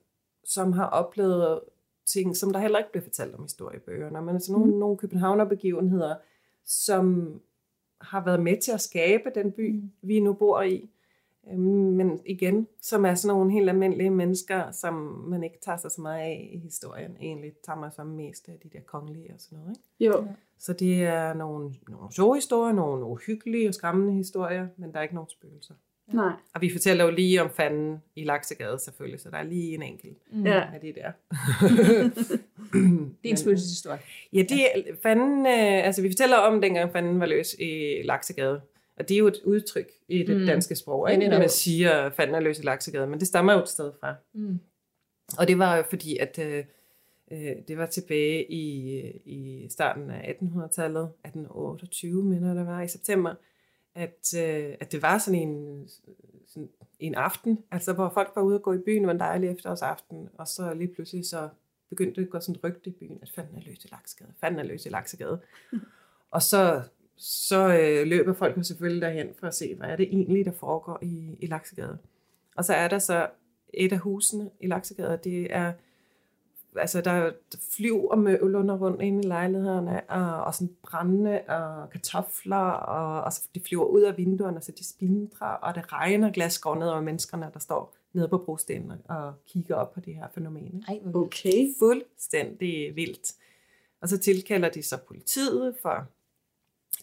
[0.44, 1.60] som har oplevet
[2.06, 4.22] ting, som der heller ikke bliver fortalt om i historiebøgerne.
[4.22, 4.78] Men altså nogle, mm.
[4.78, 6.14] nogle københavnerbegivenheder,
[6.64, 7.40] som
[8.00, 9.90] har været med til at skabe den by, mm.
[10.02, 10.90] vi nu bor i.
[11.52, 14.94] Øhm, Men igen, som er sådan nogle helt almindelige mennesker, som
[15.28, 17.16] man ikke tager sig så meget af i historien.
[17.20, 19.76] Egentlig tager man sig mest af de der kongelige og sådan noget.
[20.00, 20.16] Ikke?
[20.16, 20.26] Jo.
[20.58, 25.02] Så det er nogle, nogle sjove historier, nogle uhyggelige og skræmmende historier, men der er
[25.02, 25.74] ikke nogen spøgelser.
[26.12, 26.32] Nej.
[26.54, 29.82] Og vi fortæller jo lige om fanden i Laksegade selvfølgelig, så der er lige en
[29.82, 30.46] enkelt Mm.
[30.46, 30.60] Ja.
[30.74, 31.12] af de der.
[33.22, 33.98] Det er en spøgelseshistorie.
[34.32, 38.60] Ja, det er fanden, øh, altså vi fortæller om dengang fanden var løs i Laksegade.
[38.98, 40.46] Og det er jo et udtryk i det Mm.
[40.46, 41.28] danske sprog, ikke?
[41.28, 43.06] når man siger, fanden er løs i Laksegade.
[43.06, 44.14] Men det stammer jo et sted fra.
[44.32, 44.58] Mm.
[45.38, 46.64] Og det var jo fordi, at øh,
[47.30, 52.88] øh, det var tilbage i, i starten af 1800-tallet, 1828 mener jeg, det var i
[52.88, 53.34] september,
[53.94, 55.84] at, øh, at det var sådan en,
[56.46, 56.68] sådan
[57.00, 60.28] en aften, altså hvor folk var ude og gå i byen, var en dejlig efterårsaften,
[60.38, 61.48] og så lige pludselig så
[61.88, 64.60] begyndte det at gå sådan rygte i byen, at fanden er løs i Laksegade, fanden
[64.60, 65.40] er løs i Laksegade.
[66.30, 66.82] og så,
[67.18, 70.52] så øh, løber folk jo selvfølgelig derhen for at se, hvad er det egentlig, der
[70.52, 71.98] foregår i, i Laksegade.
[72.56, 73.26] Og så er der så
[73.74, 75.72] et af husene i Laksegade, det er,
[76.76, 77.32] altså der er
[77.76, 83.32] flyv og møvlunder rundt inde i lejlighederne, og, og sådan brændende og kartofler, og, og
[83.32, 86.88] så de flyver ud af vinduerne, så de splintrer, og det regner glas går ned
[86.88, 90.84] over menneskerne, der står nede på brostenene og kigger op på det her fænomen.
[90.88, 91.00] Ej.
[91.14, 91.68] Okay.
[91.78, 93.32] Fuldstændig vildt.
[94.00, 96.06] Og så tilkalder de så politiet, for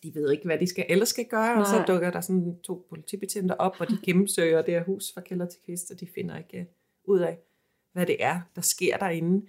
[0.04, 1.86] de ved ikke, hvad de skal ellers skal gøre, og så Nej.
[1.86, 5.60] dukker der sådan to politibetjente op, og de gennemsøger det her hus fra kælder til
[5.66, 6.66] kvist, og de finder ikke øh,
[7.04, 7.38] ud af,
[7.94, 9.46] hvad det er, der sker derinde.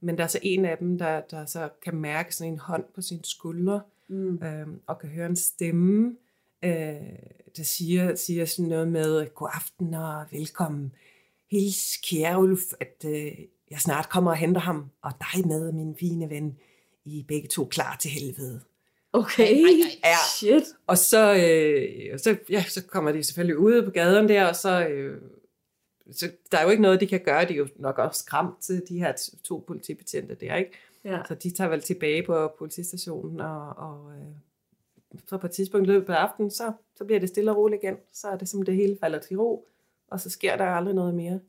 [0.00, 2.84] Men der er så en af dem, der, der så kan mærke sådan en hånd
[2.94, 3.80] på sin skulder,
[4.10, 4.42] Mm.
[4.42, 6.16] øhm, og kan høre en stemme,
[6.64, 6.70] øh,
[7.56, 10.92] der siger, siger sådan noget med, god aften og velkommen.
[11.50, 13.32] Hils kære Ulf, at øh,
[13.70, 16.58] jeg snart kommer og henter ham, og dig med, min fine ven.
[17.04, 18.60] I er begge to klar til helvede.
[19.12, 19.56] Okay.
[20.04, 20.16] Ja.
[20.36, 20.62] Shit.
[20.86, 24.86] Og så, øh, så, ja, så kommer de selvfølgelig ud på gaden der, og så,
[24.88, 25.20] øh,
[26.10, 27.44] så der er jo ikke noget, de kan gøre.
[27.44, 29.12] De er jo nok også skræmt til de her
[29.44, 30.70] to politibetjente der, ikke?
[31.04, 31.20] Ja.
[31.28, 35.90] Så de tager vel tilbage på politistationen, og, og øh, så på et tidspunkt i
[35.90, 37.96] løbet af aftenen, så, så bliver det stille og roligt igen.
[38.12, 39.68] Så er det som det hele falder til ro,
[40.10, 41.40] og så sker der aldrig noget mere.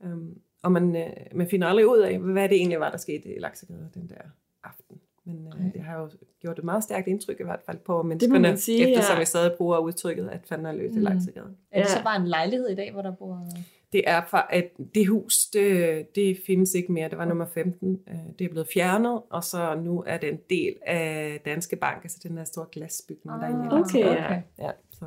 [0.00, 3.34] Um, og man, øh, man finder aldrig ud af, hvad det egentlig var, der skete
[3.34, 4.22] i Laksegade den der
[4.64, 5.00] aften.
[5.24, 6.08] Men øh, det har jo
[6.40, 9.20] gjort et meget stærkt indtryk i hvert fald på menneskerne, man sige, eftersom ja.
[9.20, 11.04] vi stadig bruger udtrykket, at fanden er løs i Mm.
[11.04, 11.46] Laksegade.
[11.70, 11.96] Er det Ja.
[11.96, 13.46] så bare en lejlighed i dag, hvor der bor...
[13.92, 17.08] det er fra, at det hus, det, det findes ikke mere.
[17.08, 18.00] Det var nummer 15.
[18.08, 22.00] Øh, Det er blevet fjernet, og så nu er det en del af Danske Bank,
[22.04, 24.24] altså den der store glasbygning, der er i Ah, Okay, ja.
[24.26, 24.40] okay.
[24.58, 25.04] Ja, så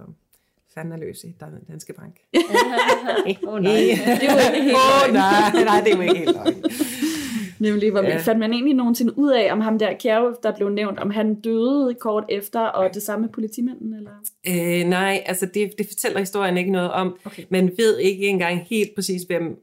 [0.74, 2.16] fanden er løs i Dan- Danske Bank.
[3.48, 3.72] Åh oh, nej.
[4.22, 5.14] Det var ikke helt Åh, løgn.
[5.14, 6.64] nej, nej, det er jo ikke helt løgn.
[7.60, 8.18] Nemlig, hvor Ja.
[8.18, 11.36] fandt man egentlig nogensinde ud af, om ham der Kjærulf, der blev nævnt, om han
[11.36, 14.12] døde kort efter, og det samme med politimanden, eller?
[14.48, 17.18] Øh, nej, altså det, det fortæller historien ikke noget om.
[17.26, 17.44] Okay.
[17.50, 19.60] Man ved ikke engang helt præcis, hvem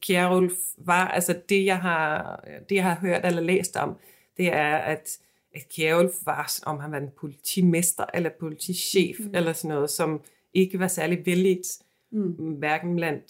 [0.00, 1.08] Kjærulf var.
[1.08, 3.96] Altså det jeg, har, det, jeg har hørt eller læst om,
[4.36, 5.18] det er, at,
[5.54, 9.30] at Kjærulf var, om han var en politimester eller politichef, mm.
[9.34, 10.20] eller sådan noget, som
[10.54, 11.68] ikke var særlig vældigt,
[12.12, 12.28] Mm.
[12.32, 13.22] hverken blandt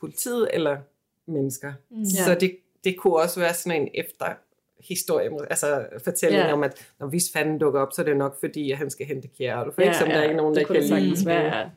[0.00, 0.76] politiet eller
[1.26, 1.72] mennesker.
[1.90, 2.04] Mm.
[2.04, 4.26] Så det, det kunne også være sådan en efter
[4.88, 6.52] historie, altså fortælling Ja.
[6.52, 9.06] om, at når hvis fanden dukker op, så er det nok fordi, at han skal
[9.06, 9.78] hente Kjærulf.
[9.78, 9.98] Ja, Ja, ikke?
[9.98, 11.26] Som ja, der er ikke nogen, der det kunne kan lide.
[11.26, 11.70] være.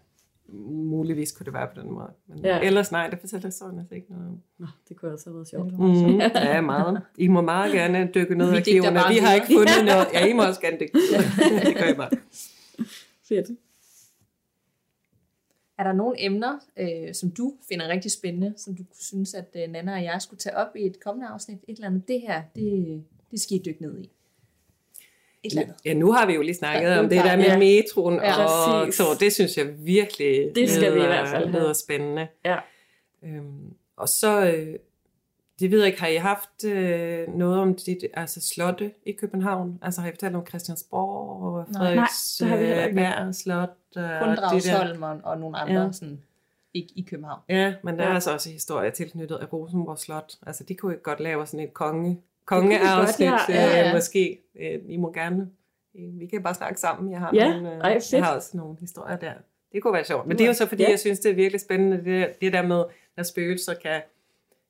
[0.69, 2.09] Muligvis kunne det være på den måde.
[2.27, 2.59] Men ja.
[2.59, 4.39] ellers nej, det fortæller historien altså ikke noget om.
[4.59, 5.79] Nå, det kunne også have været sjovt.
[5.79, 7.01] Mm, ja, meget.
[7.17, 8.99] I må meget gerne dykke ned i arkiverne.
[9.09, 10.07] Vi har ikke fundet noget.
[10.13, 10.93] Ja, I må også gerne dykke.
[11.67, 12.09] det gør I bare.
[13.27, 13.47] Fedt.
[15.77, 19.67] Er der nogle emner, øh, som du finder rigtig spændende, som du synes, at øh,
[19.69, 21.57] Nana og jeg skulle tage op i et kommende afsnit?
[21.67, 24.11] Et eller andet, det her, det, det skal I dykke ned i.
[25.43, 25.75] Et eller andet.
[25.85, 27.57] Ja, nu har vi jo lige snakket Ja, om det der med ja.
[27.57, 28.95] metroen, Ja, og præcis.
[28.95, 32.27] så det synes jeg virkelig Det skal vi i lyder- hvert fald lyder spændende.
[32.45, 32.57] Ja.
[33.23, 34.75] Øhm, og så, øh,
[35.59, 39.79] det ved jeg ikke, har I haft øh, noget om dit, altså slotte i København?
[39.81, 41.65] Altså har I fortalt om Christiansborg og.
[41.77, 43.69] Frederiksberg slot?
[43.97, 44.49] Kun Øh, og der.
[44.49, 45.91] Dragsholm og, og nogle andre, Ja.
[45.91, 46.21] sådan,
[46.73, 47.41] ikke i København.
[47.49, 48.09] Ja, men der Ja.
[48.09, 50.33] er altså også historie tilknyttet af Rosenborg Slot.
[50.47, 53.37] Altså, de kunne ikke godt lave sådan et konge, kongeafsnit, ja.
[53.49, 53.87] ja, Ja.
[53.89, 54.39] Øh, måske.
[54.59, 55.49] Øh, I må gerne.
[55.95, 57.11] øh, Vi kan bare snakke sammen.
[57.11, 59.33] Jeg har, Ja, nogle, øh, ej, jeg har også nogle historier der.
[59.71, 60.27] Det kunne være sjovt.
[60.27, 60.89] Men Det er jo så, fordi ja.
[60.89, 62.83] jeg synes, det er virkelig spændende, det, det der med,
[63.17, 64.01] at spøgelser kan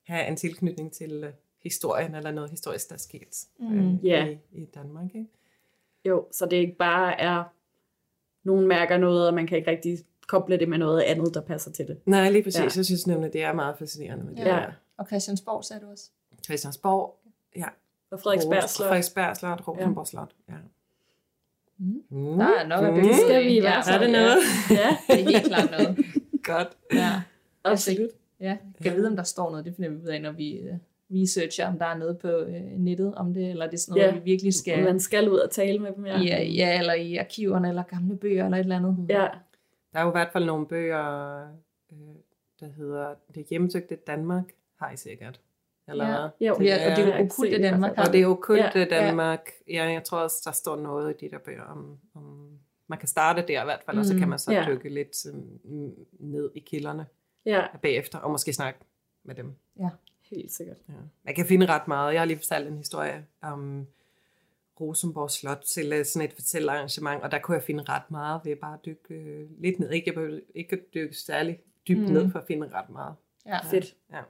[0.08, 1.30] have en tilknytning til øh,
[1.64, 3.80] historien, eller noget historisk, der er sket Mm.
[3.96, 4.26] øh, Ja.
[4.26, 5.06] i, i Danmark.
[5.16, 5.28] Ikke?
[6.06, 7.44] Jo, så det ikke bare er,
[8.48, 11.72] nogen mærker noget, og man kan ikke rigtig koble det med noget andet, der passer
[11.72, 11.98] til det.
[12.06, 12.60] Nej, lige præcis.
[12.60, 12.64] Ja.
[12.64, 12.70] Ja.
[12.76, 14.56] Jeg synes nemlig, det er meget fascinerende med det Ja.
[14.56, 14.62] ja.
[14.62, 14.72] der.
[14.98, 16.10] Og Christiansborg sagde du også.
[16.46, 17.20] Christiansborg,
[17.56, 17.66] ja.
[18.12, 18.88] Og Frederiksberg Slot.
[18.88, 20.54] Frederiksberg Slot, Rosenborg Slot, ja.
[21.78, 22.04] Mm.
[22.10, 22.38] Mm.
[22.38, 22.96] Der er nok at Mm.
[22.96, 24.38] bygge Det skal vi i ja, Er det noget?
[24.70, 25.98] Ja, Det er helt klart noget.
[26.44, 26.68] Godt.
[26.94, 27.22] Ja.
[27.64, 28.10] absolut.
[28.40, 29.66] Ja, kan vide, om der står noget.
[29.66, 30.78] Det finder vi ud af, når vi uh,
[31.12, 34.14] researcher, om der er noget på uh, nettet om det, eller det er sådan noget,
[34.14, 34.20] Ja.
[34.20, 34.84] vi virkelig skal...
[34.84, 36.20] Man skal ud og tale med dem, ja.
[36.20, 36.44] Ja.
[36.44, 39.06] Ja, eller i arkiverne, eller gamle bøger, eller et eller andet.
[39.10, 39.28] ja.
[39.94, 41.40] Der er jo i hvert fald nogle bøger,
[41.92, 41.98] øh,
[42.60, 44.44] der hedder Det hjemsøgte Danmark,
[44.80, 45.40] har I sikkert.
[45.88, 46.12] Eller Ja.
[46.20, 46.48] hvad?
[46.48, 47.92] Jo, Ja, og det er jo okkulte Danmark.
[47.98, 49.50] Og det er jo kun Ja, ja, Danmark.
[49.70, 49.84] Ja.
[49.86, 52.50] jeg tror også, der står noget i de der bøger om, om
[52.88, 54.66] man kan starte der i hvert fald, og så Mm, kan man så ja.
[54.68, 55.16] dykke lidt
[56.20, 57.06] ned i kilderne
[57.46, 58.80] Ja, bagefter, og måske snakke
[59.24, 59.54] med dem.
[60.32, 60.78] Helt sikkert.
[60.90, 60.94] Ja.
[61.24, 62.14] Man kan finde ret meget.
[62.14, 63.88] Jeg har lige fortalt en historie om
[64.82, 68.56] Rosenborg Slot til øh, sådan et fortællerarrangement, og der kunne jeg finde ret meget ved
[68.56, 69.90] bare at dykke øh, lidt ned.
[69.92, 72.14] Ikke, jeg behøvede ikke at dykke særlig dybt Mm.
[72.14, 73.16] ned for at finde ret meget.
[73.46, 73.60] Ja.
[73.72, 73.96] Fedt.
[74.14, 74.22] Ja,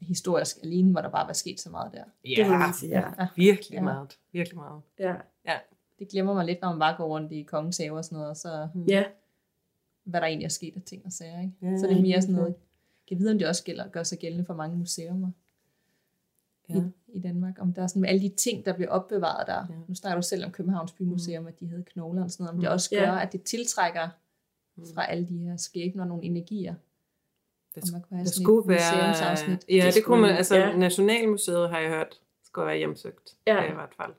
[0.00, 2.04] Historisk alene, hvor der bare var sket så meget der.
[2.04, 3.26] Det ja man sige, ja.
[3.36, 3.76] virkelig Ja.
[3.76, 3.82] ja.
[3.82, 4.18] meget.
[4.32, 4.82] Virkelig meget.
[4.98, 5.14] Ja.
[5.98, 8.30] Det glemmer man lidt, når man bare går rundt i kongens have og sådan noget,
[8.30, 9.04] og så ja.
[10.04, 11.40] hvad der egentlig er sket af ting og sager.
[11.40, 11.52] Ikke?
[11.62, 12.40] Ja, så det er mere sådan ja.
[12.40, 12.54] noget,
[13.08, 15.30] kan vide, om det også gælder, gør sig gældende for mange museer
[16.68, 16.74] Ja.
[16.74, 16.82] i,
[17.16, 17.54] i Danmark.
[17.60, 19.54] Om der er sådan med alle de ting, der bliver opbevaret der.
[19.70, 19.74] Ja.
[19.88, 22.54] Nu snakker du selv om Københavns Bymuseum, at de havde knogler og sådan noget.
[22.54, 22.72] Om det Mm.
[22.72, 23.00] også Ja.
[23.04, 24.08] gør, at det tiltrækker
[24.76, 24.84] Mm.
[24.94, 26.74] fra alle de her skæbner nogle energier.
[27.74, 29.16] Det, Og man kunne have det sådan skulle et være...
[29.68, 30.30] Ja, det, Det kunne man...
[30.36, 30.76] Altså, ja.
[30.76, 33.36] Nationalmuseet har jeg hørt, skulle være hjemsøgt.
[33.46, 33.70] Ja.
[33.70, 34.12] I hvert fald.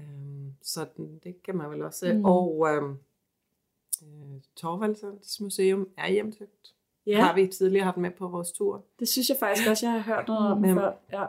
[0.00, 2.12] Øhm, så den, det kan man vel også.
[2.12, 2.18] Mm.
[2.18, 2.24] Mm.
[2.24, 2.98] Og øhm,
[4.02, 6.74] øh, Torvaldsens Museum er hjemsøgt.
[7.08, 8.84] Ja, Har vi tidligere haft med på vores tur.
[8.98, 10.74] det synes jeg faktisk også, jeg har hørt noget om Mm.
[10.74, 10.90] før.
[11.12, 11.24] Ja.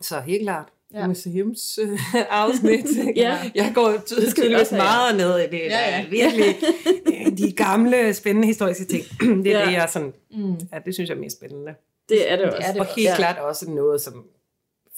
[0.00, 0.68] Så helt klart.
[0.94, 1.06] Ja.
[1.06, 1.98] Museums øh,
[2.30, 2.86] afsnit.
[3.16, 3.38] Ja.
[3.54, 5.60] Jeg går vi tydeligvis også meget ned i det.
[5.60, 6.06] Ja, Ja.
[6.10, 6.56] Virkelig
[7.38, 9.04] de gamle, spændende historiske ting.
[9.44, 9.66] det er Ja.
[9.66, 10.52] det, jeg sådan, Mm.
[10.72, 11.74] ja, det synes jeg er mest spændende.
[12.08, 12.68] Det er det Det også.
[12.68, 12.96] er det Og også.
[13.00, 13.16] helt ja.
[13.16, 14.24] klart også noget, som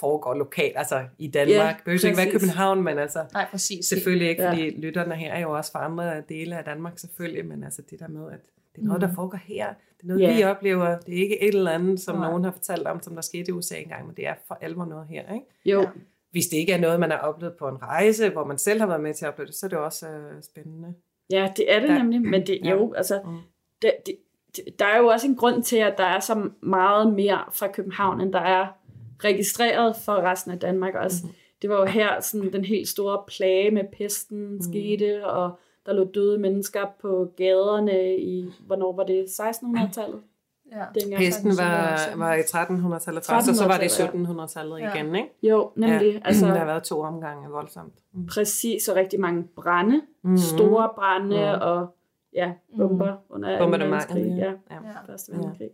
[0.00, 1.56] foregår lokalt, altså i Danmark.
[1.56, 2.30] Ja, det behøver ikke være.
[2.30, 3.86] København, men altså Nej, præcis.
[3.86, 4.50] selvfølgelig ikke, Ja.
[4.50, 8.00] fordi lytterne her er jo også fra andre dele af Danmark selvfølgelig, men altså det
[8.00, 8.40] der med, at
[8.76, 9.08] det er noget, Mm.
[9.08, 9.66] der foregår her.
[9.68, 10.36] Det er noget, Ja.
[10.36, 10.98] vi oplever.
[10.98, 12.28] Det er ikke et eller andet, som Nej.
[12.28, 14.84] nogen har fortalt om, som der skete i USA engang, men det er for alvor
[14.84, 15.46] noget her, ikke?
[15.64, 15.86] Jo, Ja.
[16.30, 18.86] Hvis det ikke er noget, man har oplevet på en rejse, hvor man selv har
[18.86, 20.94] været med til at opleve det, så er det også øh, spændende.
[21.30, 21.98] ja, det er det Ja.
[21.98, 22.22] nemlig.
[22.22, 22.70] Men det, Ja.
[22.70, 23.38] jo, altså, Mm.
[23.82, 24.16] det, det,
[24.78, 28.20] der er jo også en grund til, at der er så meget mere fra København,
[28.20, 28.66] end der er
[29.24, 31.16] registreret for resten af Danmark også.
[31.26, 31.34] Mhm.
[31.62, 34.60] Det var jo her, sådan, den helt store plage med pesten Mhm.
[34.62, 40.20] skete, og der lå døde mennesker på gaderne i, hvornår var det, 1600-tallet?
[40.72, 40.84] Ja.
[41.00, 41.22] dengang.
[41.22, 44.94] Hesten faktisk, var, var i 1300-tallet først, og så var det i 1300-tallet, 1700-tallet Ja.
[44.94, 45.28] igen, ikke?
[45.42, 46.12] Jo, nemlig.
[46.14, 46.20] Ja.
[46.24, 47.94] Altså, der har været to omgange voldsomt.
[48.14, 48.26] Mm.
[48.26, 50.36] præcis, så rigtig mange brænde, Mhm.
[50.36, 51.62] store brænde Mhm.
[51.62, 51.94] og
[52.34, 54.38] ja, bomber under anden Bombardementet, verdenskrig.
[54.38, 54.88] Ja, ja.
[54.88, 55.12] Ja.
[55.12, 55.70] første verdenskrig.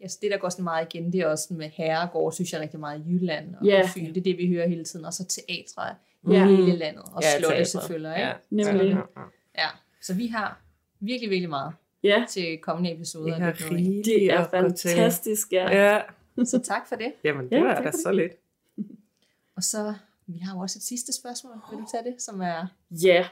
[0.00, 2.60] Ja, så det, der går sådan meget igen, det er også med herregård, synes jeg
[2.60, 4.06] rigtig meget i Jylland og på Fyn.
[4.08, 5.04] Det er det, vi hører hele tiden.
[5.04, 5.82] Og så teatre
[6.26, 6.46] i Ja.
[6.46, 7.02] hele landet.
[7.12, 8.12] Og Ja, slotte selvfølgelig.
[8.16, 8.26] Ikke?
[8.26, 8.32] Ja.
[8.50, 8.90] Nemlig.
[8.90, 9.22] Ja, ja.
[9.58, 9.68] Ja.
[10.02, 10.58] Så vi har
[11.00, 11.72] virkelig, virkelig meget
[12.02, 13.36] Ja, til kommende episoder.
[13.72, 14.02] I.
[14.04, 14.90] det er gå til.
[14.90, 15.52] fantastisk.
[15.52, 15.76] Ja.
[15.86, 16.00] Ja,
[16.44, 17.12] Så tak for det.
[17.24, 17.94] jamen det Ja, var da det.
[18.00, 18.32] så lidt.
[19.56, 19.94] Og så,
[20.26, 21.52] vi har jo også et sidste spørgsmål.
[21.70, 22.66] Vil du tage det, som er...
[22.90, 23.24] ja.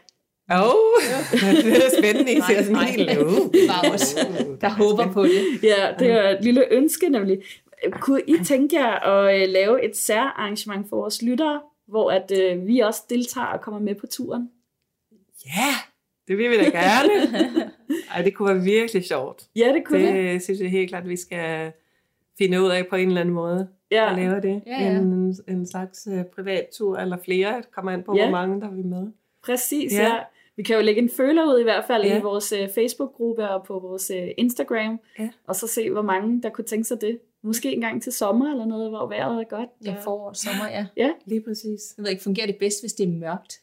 [0.53, 1.03] Åh, oh,
[1.65, 2.33] det er spændende.
[2.33, 3.19] I ser sådan Nej, helt nej.
[3.19, 3.53] uh.
[3.53, 4.27] Det var også,
[4.61, 5.45] der håber på det.
[5.63, 7.43] Ja, det er et lille ønske nemlig.
[7.91, 12.67] Kunne I tænke jer at øh, lave et særarrangement for vores lyttere, hvor at øh,
[12.67, 14.51] vi også deltager og kommer med på turen?
[15.47, 15.75] Ja,
[16.29, 17.11] det vil vi da gerne.
[18.15, 19.43] Ej, det kunne være virkelig sjovt.
[19.57, 20.07] Ja, det kunne vi.
[20.33, 21.73] Det synes jeg helt klart, vi skal
[22.39, 23.69] finde ud af på en eller anden måde.
[23.91, 24.63] Ja, At lave det.
[24.67, 24.91] Ja, ja.
[24.99, 27.57] En, en slags uh, privattur eller flere.
[27.57, 28.23] Det kommer an på, Ja.
[28.25, 29.07] hvor mange der vil med.
[29.45, 29.93] præcis.
[29.93, 30.03] Ja.
[30.03, 30.19] Ja.
[30.57, 32.19] Vi kan jo lægge en føler ud i hvert fald Ja.
[32.19, 35.29] i vores øh, Facebook-gruppe og på vores øh, Instagram, Ja.
[35.47, 37.19] og så se, hvor mange der kunne tænke sig det.
[37.45, 39.69] Måske en gang til sommer eller noget, hvor vejret er godt.
[39.85, 41.11] Ja, forår, sommer, ja.
[41.25, 41.95] Lige præcis.
[41.97, 43.61] Jeg ved ikke, fungerer det bedst, hvis det er mørkt?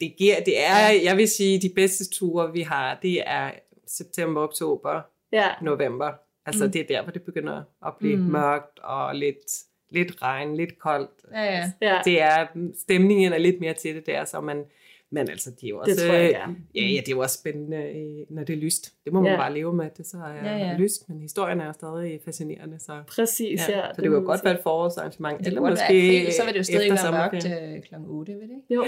[0.00, 3.50] Det, giver, det er, jeg vil sige, de bedste ture, vi har, det er
[3.86, 5.00] september, oktober,
[5.32, 6.12] Ja, november.
[6.46, 6.72] Altså, Mm.
[6.72, 8.22] det er der, hvor det begynder at blive Mm.
[8.22, 9.52] mørkt og lidt,
[9.90, 11.10] lidt regn, lidt koldt.
[11.32, 11.72] Ja, ja.
[11.82, 12.00] ja.
[12.04, 12.46] Det er,
[12.80, 14.64] stemningen er lidt mere til det der, så man,
[15.10, 16.56] men altså, det er jo også, det tror jeg gerne.
[16.74, 18.94] ja, ja, det er jo også spændende, øh, når det er lyst.
[19.04, 19.36] Det må man Ja.
[19.38, 20.76] bare leve med, at det så er Ja, ja.
[20.76, 23.78] lyst, men historien er stadig fascinerende, så, Præcis, ja.
[23.78, 26.52] ja, så det, kunne godt være et forårsarrangement, Det eller måske være april, så vil
[26.54, 27.94] det jo stadig være mørkt øh, kl.
[28.06, 28.74] 8, vil det ikke?
[28.74, 28.84] Jo,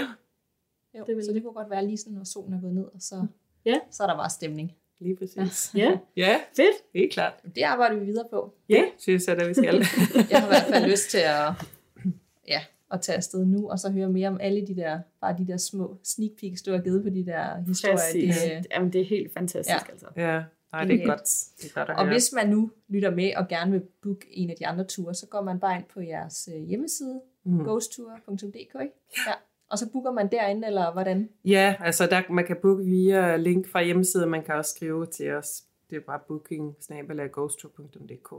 [0.97, 1.35] Jo, Det vil så det.
[1.35, 3.25] det kunne godt være lige sådan, når solen er gået ned, og så,
[3.65, 3.75] Ja.
[3.91, 4.71] så er der bare stemning.
[5.01, 5.71] Lige præcis.
[5.75, 6.75] ja, Ja, fedt.
[6.95, 7.33] helt klart.
[7.55, 8.53] Det arbejder vi videre på.
[8.69, 9.75] Det synes jeg, da vi skal.
[10.31, 11.51] Jeg har i hvert fald lyst til at,
[12.53, 12.61] ja,
[12.91, 15.57] at tage afsted nu, og så høre mere om alle de der, bare de der
[15.57, 17.95] små sneak peeks, du har givet på de der historier.
[17.95, 18.35] Præcis.
[18.37, 19.91] Det, Jamen, det er helt fantastisk, Ja.
[19.91, 20.07] altså.
[20.15, 21.23] ja, nej, det er godt.
[21.61, 22.13] Det er godt og høre.
[22.13, 25.27] hvis man nu lytter med og gerne vil booke en af de andre ture, så
[25.27, 27.59] går man bare ind på jeres øh, hjemmeside, Mm.
[27.63, 28.93] ghosttour.dk, ikke?
[29.27, 29.33] Ja.
[29.69, 31.29] Og så booker man derinde, eller hvordan?
[31.45, 35.31] Ja, altså der, man kan booke via link fra hjemmesiden, man kan også skrive til
[35.31, 35.63] os.
[35.89, 36.75] Det er bare booking
[37.33, 38.33] ghosttour.dk.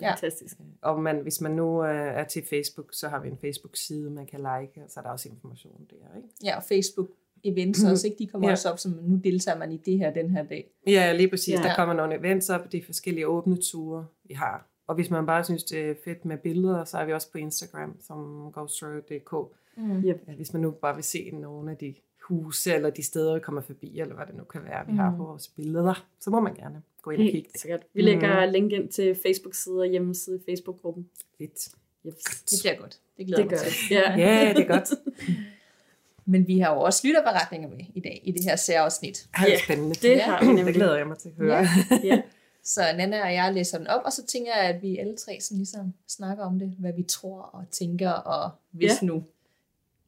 [0.00, 0.10] Ja.
[0.10, 0.56] Fantastisk.
[0.82, 4.26] Og man, hvis man nu øh, er til Facebook, så har vi en Facebook-side, man
[4.26, 6.16] kan like, og så er der også information der.
[6.16, 6.28] Ikke?
[6.44, 7.08] Ja, og Facebook
[7.44, 8.18] events også, ikke?
[8.18, 8.52] De kommer Ja.
[8.52, 10.70] også op som, nu deltager man i det her den her dag.
[10.86, 11.54] Ja, lige præcis.
[11.54, 11.62] Ja.
[11.62, 14.68] Der kommer nogle events op, er forskellige åbne ture, vi har.
[14.86, 17.38] Og hvis man bare synes, det er fedt med billeder, så er vi også på
[17.38, 19.32] Instagram, som ghosttour.dk.
[19.76, 19.96] Mm.
[20.04, 20.22] Yep.
[20.28, 21.94] Ja, hvis man nu bare vil se nogle af de
[22.28, 25.10] huse, eller de steder, vi kommer forbi, eller hvad det nu kan være, vi har
[25.10, 25.16] Mm.
[25.16, 27.38] på vores billeder, så må man gerne gå ind og kigge.
[27.38, 27.80] Helt sikkert.
[27.94, 31.08] Vi lægger link ind til Facebook-side og hjemmeside i Facebook-gruppen.
[31.38, 31.68] Lidt.
[32.06, 32.14] Yes.
[32.50, 32.98] Det bliver godt.
[33.16, 33.72] Det glæder Det mig til.
[33.88, 33.94] det.
[33.94, 34.16] Ja.
[34.24, 34.88] Ja, det er godt.
[36.32, 39.28] Men vi har jo også lytterberetninger med i dag, i det her særafsnit.
[39.34, 39.94] Ej, det Ja, er spændende.
[39.94, 40.74] Det har vi Det nemlig.
[40.74, 41.56] glæder jeg mig til at høre.
[41.56, 41.66] Ja.
[42.04, 42.22] Ja.
[42.64, 45.38] Så Nana og jeg læser den op, og så tænker jeg, at vi alle tre
[45.40, 48.96] sådan ligesom snakker om det, hvad vi tror og tænker, og hvis Ja.
[49.02, 49.06] ja.
[49.06, 49.24] nu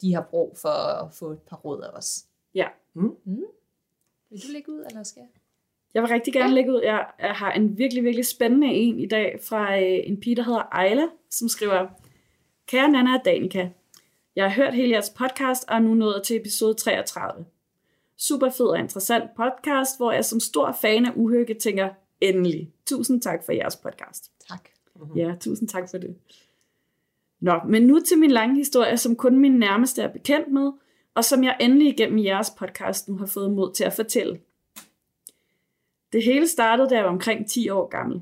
[0.03, 2.25] de har brug for at få et par råd af os.
[2.55, 2.67] Ja.
[2.95, 3.11] Mm.
[4.31, 5.29] Vil du lægge ud, eller skal jeg?
[5.95, 6.55] Jeg vil rigtig gerne Ja.
[6.55, 6.81] lægge ud.
[6.83, 10.43] Jeg, jeg har en virkelig, virkelig spændende en i dag fra øh, en pige, der
[10.43, 11.89] hedder Ejla, som skriver,
[12.67, 13.69] Kære Nana og Danika,
[14.37, 17.45] jeg har hørt hele jeres podcast og er nu nået til episode 33.
[18.17, 21.89] Super fed og interessant podcast, hvor jeg som stor fan af Uhygge tænker,
[22.21, 22.73] endelig.
[22.87, 24.31] Tusind tak for jeres podcast.
[24.49, 24.69] Tak.
[25.17, 26.17] Ja, tusind tak for det.
[27.41, 30.73] Nå, men nu til min lange historie, som kun min nærmeste er bekendt med,
[31.15, 34.41] og som jeg endelig igennem jeres podcast nu har fået mod til at fortælle.
[36.13, 38.21] Det hele startede, da jeg var omkring 10 år gammel.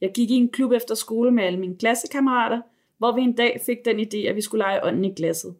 [0.00, 2.60] Jeg gik i en klub efter skole med alle mine klassekammerater,
[2.98, 5.54] hvor vi en dag fik den idé, at vi skulle lege ånden i glasset.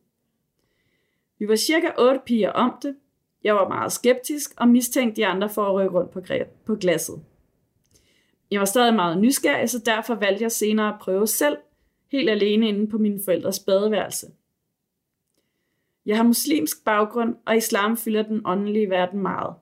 [1.39, 2.97] Vi var cirka otte piger om det.
[3.45, 6.23] Jeg var meget skeptisk og mistænkte de andre for at rykke rundt på,
[6.65, 7.23] på glasset.
[8.51, 11.57] Jeg var stadig meget nysgerrig, så derfor valgte jeg senere at prøve selv,
[12.13, 14.27] helt alene inde på mine forældres badeværelse.
[16.07, 19.55] Jeg har muslimsk baggrund, og islam fylder den åndelige verden meget.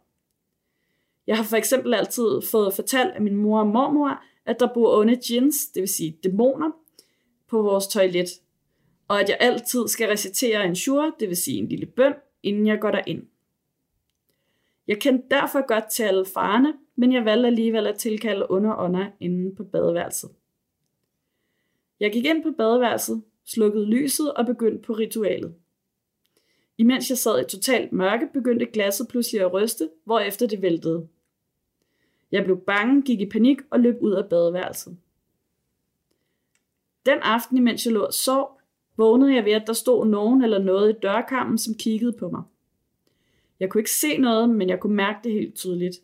[1.27, 4.99] Jeg har for eksempel altid fået fortalt af min mor og mormor, at der bor
[5.01, 6.71] onde djinns, det vil sige dæmoner,
[7.49, 8.29] på vores toilet,
[9.09, 12.67] og at jeg altid skal recitere en shur, det vil sige en lille bøn, inden
[12.67, 13.23] jeg går derind.
[14.89, 19.11] Jeg kendte derfor godt til alle farerne, men jeg valgte alligevel at tilkalde underånder ånder
[19.21, 20.31] inde på badeværelset.
[22.01, 25.55] Jeg gik ind på badeværelset, slukkede lyset og begyndte på ritualet.
[26.79, 31.09] Imens jeg sad i totalt mørke, begyndte glasset pludselig at ryste, hvorefter det væltede.
[32.33, 34.97] Jeg blev bange, gik i panik og løb ud af badeværelset.
[37.07, 38.61] Den aften, imens jeg lå og sov,
[38.97, 42.43] vågnede jeg ved, at der stod nogen eller noget i dørkarmen, som kiggede på mig.
[43.61, 45.97] Jeg kunne ikke se noget, men jeg kunne mærke det helt tydeligt.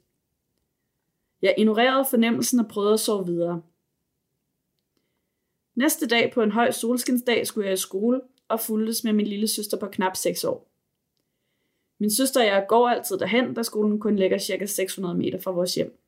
[1.42, 3.62] Jeg ignorerede fornemmelsen og prøvede at sove videre.
[5.74, 9.48] Næste dag på en høj solskinsdag skulle jeg i skole og fuldtes med min lille
[9.48, 10.70] søster på knap 6 år.
[11.98, 14.66] Min søster og jeg går altid derhen, da skolen kun ligger ca.
[14.66, 15.98] 600 meter fra vores hjem.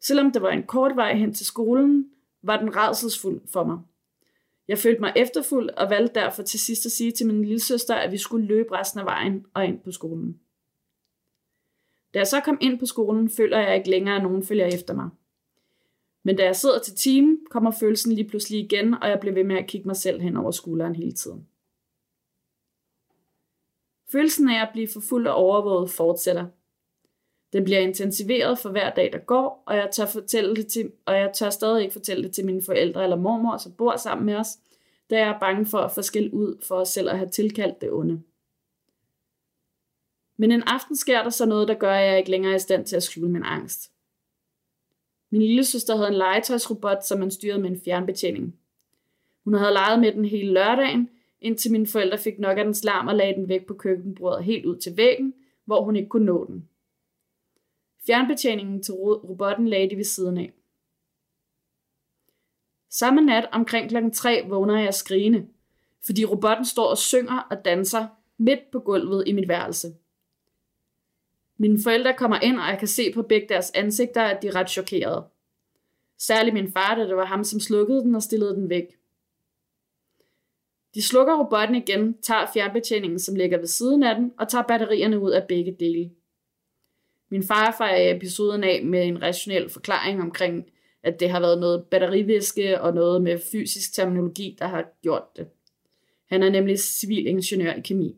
[0.00, 2.10] Selvom det var en kort vej hen til skolen,
[2.42, 3.78] var den redselsfuld for mig.
[4.68, 7.94] Jeg følte mig efterfuld og valgte derfor til sidst at sige til min lille søster,
[7.94, 10.40] at vi skulle løbe resten af vejen og ind på skolen.
[12.14, 14.94] Da jeg så kom ind på skolen, føler jeg ikke længere, at nogen følger efter
[14.94, 15.10] mig.
[16.26, 19.44] Men da jeg sidder til timen, kommer følelsen lige pludselig igen, og jeg bliver ved
[19.44, 21.46] med at kigge mig selv hen over skulderen hele tiden.
[24.12, 26.46] Følelsen af at blive for fuld og overvåget fortsætter.
[27.52, 31.14] Den bliver intensiveret for hver dag, der går, og jeg tør, fortælle det til, og
[31.14, 34.34] jeg tør stadig ikke fortælle det til mine forældre eller mormor, som bor sammen med
[34.34, 34.58] os,
[35.10, 37.80] da jeg er bange for at få skæld ud for os selv at have tilkaldt
[37.80, 38.22] det onde.
[40.36, 42.60] Men en aften sker der så noget, der gør, at jeg ikke længere er i
[42.60, 43.90] stand til at skjule min angst.
[45.30, 48.56] Min lille søster havde en legetøjsrobot, som man styrede med en fjernbetjening.
[49.44, 51.08] Hun havde leget med den hele lørdagen,
[51.40, 54.66] indtil mine forældre fik nok af dens larm og lagde den væk på køkkenbordet helt
[54.66, 56.68] ud til væggen, hvor hun ikke kunne nå den.
[58.06, 60.52] Fjernbetjeningen til robotten lagde de ved siden af.
[62.90, 65.46] Samme nat omkring klokken 3 vågner jeg skrigende,
[66.06, 68.06] fordi robotten står og synger og danser
[68.38, 69.88] midt på gulvet i mit værelse.
[71.58, 74.54] Mine forældre kommer ind, og jeg kan se på begge deres ansigter, at de er
[74.54, 75.24] ret chokerede.
[76.18, 78.84] Særligt min far, da det var ham, som slukkede den og stillede den væk.
[80.94, 85.20] De slukker robotten igen, tager fjernbetjeningen, som ligger ved siden af den, og tager batterierne
[85.20, 86.10] ud af begge dele.
[87.30, 90.70] Min far fejrer episoden af med en rationel forklaring omkring,
[91.02, 95.46] at det har været noget batteriviske og noget med fysisk terminologi, der har gjort det.
[96.26, 98.16] Han er nemlig civilingeniør i kemi.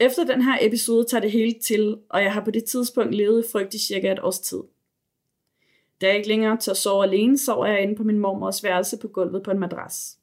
[0.00, 3.44] Efter den her episode tager det hele til, og jeg har på det tidspunkt levet
[3.44, 4.62] i frygt i cirka et års tid.
[6.00, 9.08] Da jeg ikke længere tør sove alene, sover jeg inde på min mormors værelse på
[9.08, 10.18] gulvet på en madras.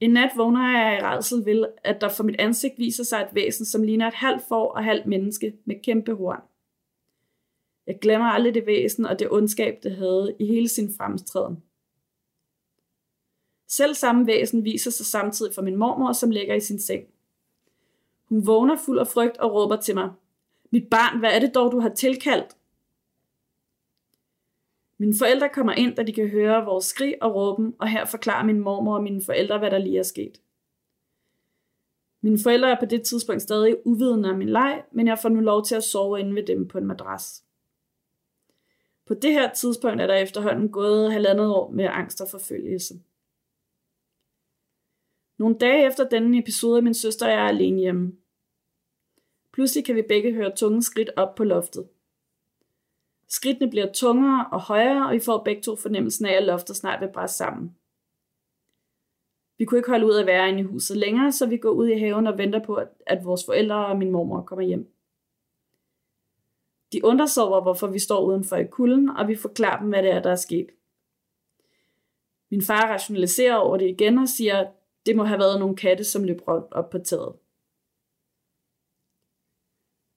[0.00, 3.34] En nat vågner jeg i redsel ved, at der for mit ansigt viser sig et
[3.34, 6.40] væsen, som ligner et halvt får og halvt menneske med kæmpe horn.
[7.86, 11.62] Jeg glemmer aldrig det væsen og det ondskab, det havde i hele sin fremstræden.
[13.68, 17.04] Selv samme væsen viser sig samtidig for min mormor, som ligger i sin seng.
[18.28, 20.10] Hun vågner fuld af frygt og råber til mig.
[20.70, 22.56] Mit barn, hvad er det dog, du har tilkaldt?
[24.98, 28.44] Mine forældre kommer ind, da de kan høre vores skrig og råben, og her forklarer
[28.44, 30.40] min mormor og mine forældre, hvad der lige er sket.
[32.20, 35.40] Mine forældre er på det tidspunkt stadig uvidende om min leg, men jeg får nu
[35.40, 37.44] lov til at sove inde ved dem på en madras.
[39.06, 42.94] På det her tidspunkt er der efterhånden gået halvandet år med angst og forfølgelse.
[45.38, 48.12] Nogle dage efter denne episode er min søster og jeg alene hjemme.
[49.52, 51.88] Pludselig kan vi begge høre tunge skridt op på loftet.
[53.28, 57.00] Skridtene bliver tungere og højere, og vi får begge to fornemmelsen af, at loftet snart
[57.00, 57.76] vil bræse sammen.
[59.58, 61.88] Vi kunne ikke holde ud at være inde i huset længere, så vi går ud
[61.88, 64.92] i haven og venter på, at vores forældre og min mormor kommer hjem.
[66.92, 70.02] De undrer sig over, hvorfor vi står udenfor i kulden, og vi forklarer dem, hvad
[70.02, 70.66] det er, der er sket.
[72.50, 74.68] Min far rationaliserer over det igen og siger, at
[75.06, 77.34] det må have været nogle katte, som løb rundt op på taget.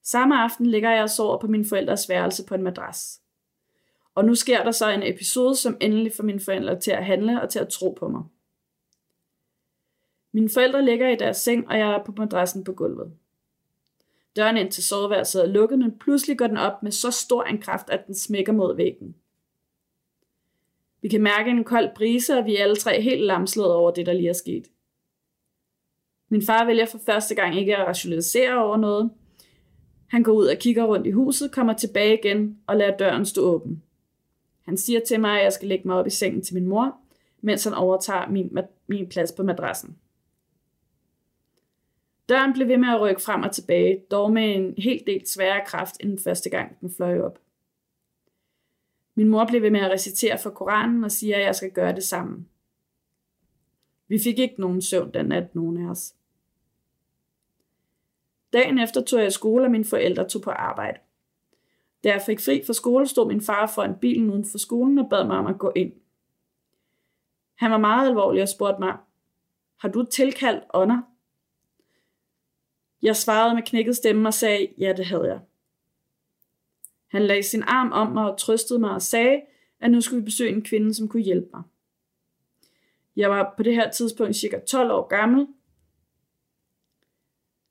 [0.02, 3.20] Samme aften ligger jeg og sover på min forældres værelse på en madras.
[4.14, 7.42] Og nu sker der så en episode, som endelig får mine forældre til at handle
[7.42, 8.22] og til at tro på mig.
[10.32, 13.12] Mine forældre ligger i deres seng, og jeg er på madrassen på gulvet.
[14.36, 17.60] Døren ind til soveværelset er lukket, men pludselig går den op med så stor en
[17.60, 19.16] kraft, at den smækker mod væggen.
[21.02, 24.06] Vi kan mærke en kold brise, og vi er alle tre helt lamslået over det,
[24.06, 24.64] der lige er sket.
[26.30, 29.10] Min far vælger for første gang ikke at rationalisere over noget,
[30.12, 33.42] han går ud og kigger rundt i huset, kommer tilbage igen og lader døren stå
[33.42, 33.82] åben.
[34.64, 36.96] Han siger til mig, at jeg skal lægge mig op i sengen til min mor,
[37.40, 39.96] mens han overtager min, min plads på madrassen.
[42.28, 45.66] Døren blev ved med at rykke frem og tilbage, dog med en helt del sværere
[45.66, 47.38] kraft end den første gang, den fløj op.
[49.14, 51.94] Min mor blev ved med at recitere for Koranen og siger, at jeg skal gøre
[51.94, 52.46] det samme.
[54.08, 56.14] Vi fik ikke nogen søvn den nat, nogen af os.
[58.52, 60.98] Dagen efter tog jeg i skole, og mine forældre tog på arbejde.
[62.04, 65.06] Da jeg fik fri fra skole, stod min far foran bilen uden for skolen og
[65.10, 65.92] bad mig om at gå ind.
[67.54, 68.96] Han var meget alvorlig og spurgte mig,
[69.76, 71.00] har du tilkaldt ånder?
[73.02, 75.40] Jeg svarede med knækket stemme og sagde, ja, det havde jeg.
[77.12, 79.40] Han lagde sin arm om mig og trøstede mig og sagde,
[79.80, 81.62] at nu skulle vi besøge en kvinde, som kunne hjælpe mig.
[83.16, 85.46] Jeg var på det her tidspunkt cirka 12 år gammel.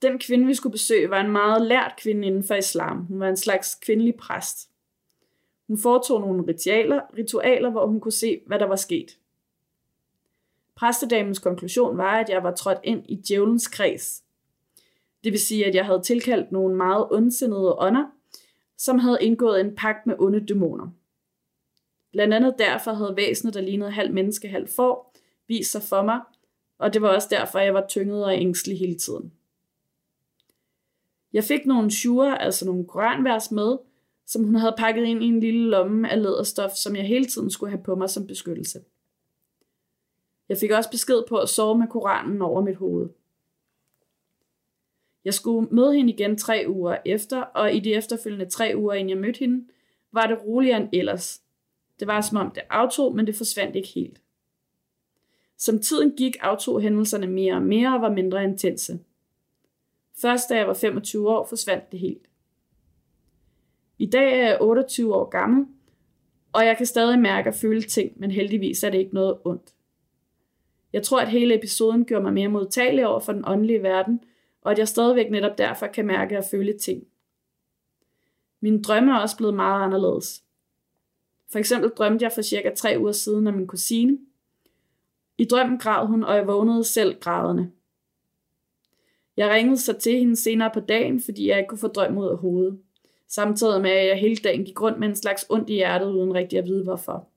[0.01, 3.05] Den kvinde, vi skulle besøge, var en meget lært kvinde inden for islam.
[3.05, 4.69] Hun var en slags kvindelig præst.
[5.67, 9.17] Hun foretog nogle ritualer, ritualer, hvor hun kunne se, hvad der var sket.
[10.75, 14.23] Præstedamens konklusion var, at jeg var trådt ind i djævelens kreds.
[15.23, 18.05] Det vil sige, at jeg havde tilkaldt nogle meget ondsindede ånder,
[18.81, 20.87] som havde indgået en pagt med onde dæmoner.
[22.11, 25.15] Blandt andet derfor havde væsenet, der lignede halv menneske, halv får,
[25.47, 26.21] vist sig for mig,
[26.77, 29.33] og det var også derfor, jeg var tynget og ængstelig hele tiden.
[31.33, 33.77] Jeg fik nogle sure, altså nogle koranvers med,
[34.25, 37.51] som hun havde pakket ind i en lille lomme af læderstof, som jeg hele tiden
[37.51, 38.79] skulle have på mig som beskyttelse.
[40.49, 43.09] Jeg fik også besked på at sove med koranen over mit hoved.
[45.25, 49.09] Jeg skulle møde hende igen tre uger efter, og i de efterfølgende tre uger, inden
[49.09, 49.67] jeg mødte hende,
[50.11, 51.41] var det roligere end ellers.
[51.99, 54.21] Det var som om det aftog, men det forsvandt ikke helt.
[55.57, 58.99] Som tiden gik, aftog hændelserne mere og mere og var mindre intense.
[60.21, 62.27] Først da jeg var 25 år, forsvandt det helt.
[63.99, 65.65] I dag er jeg 28 år gammel,
[66.53, 69.73] og jeg kan stadig mærke og føle ting, men heldigvis er det ikke noget ondt.
[70.93, 74.23] Jeg tror, at hele episoden gjorde mig mere modtagelig over for den åndelige verden,
[74.61, 77.07] og at jeg stadigvæk netop derfor kan mærke og føle ting.
[78.59, 80.43] Mine drømme er også blevet meget anderledes.
[81.51, 84.17] For eksempel drømte jeg for cirka tre uger siden af min kusine.
[85.37, 87.71] I drømmen græd hun, og jeg vågnede selv grædende.
[89.37, 92.29] Jeg ringede så til hende senere på dagen, fordi jeg ikke kunne få drømmen ud
[92.29, 92.79] af hovedet.
[93.27, 96.33] Samtidig med, at jeg hele dagen gik rundt med en slags ondt i hjertet, uden
[96.33, 97.27] rigtig at vide hvorfor.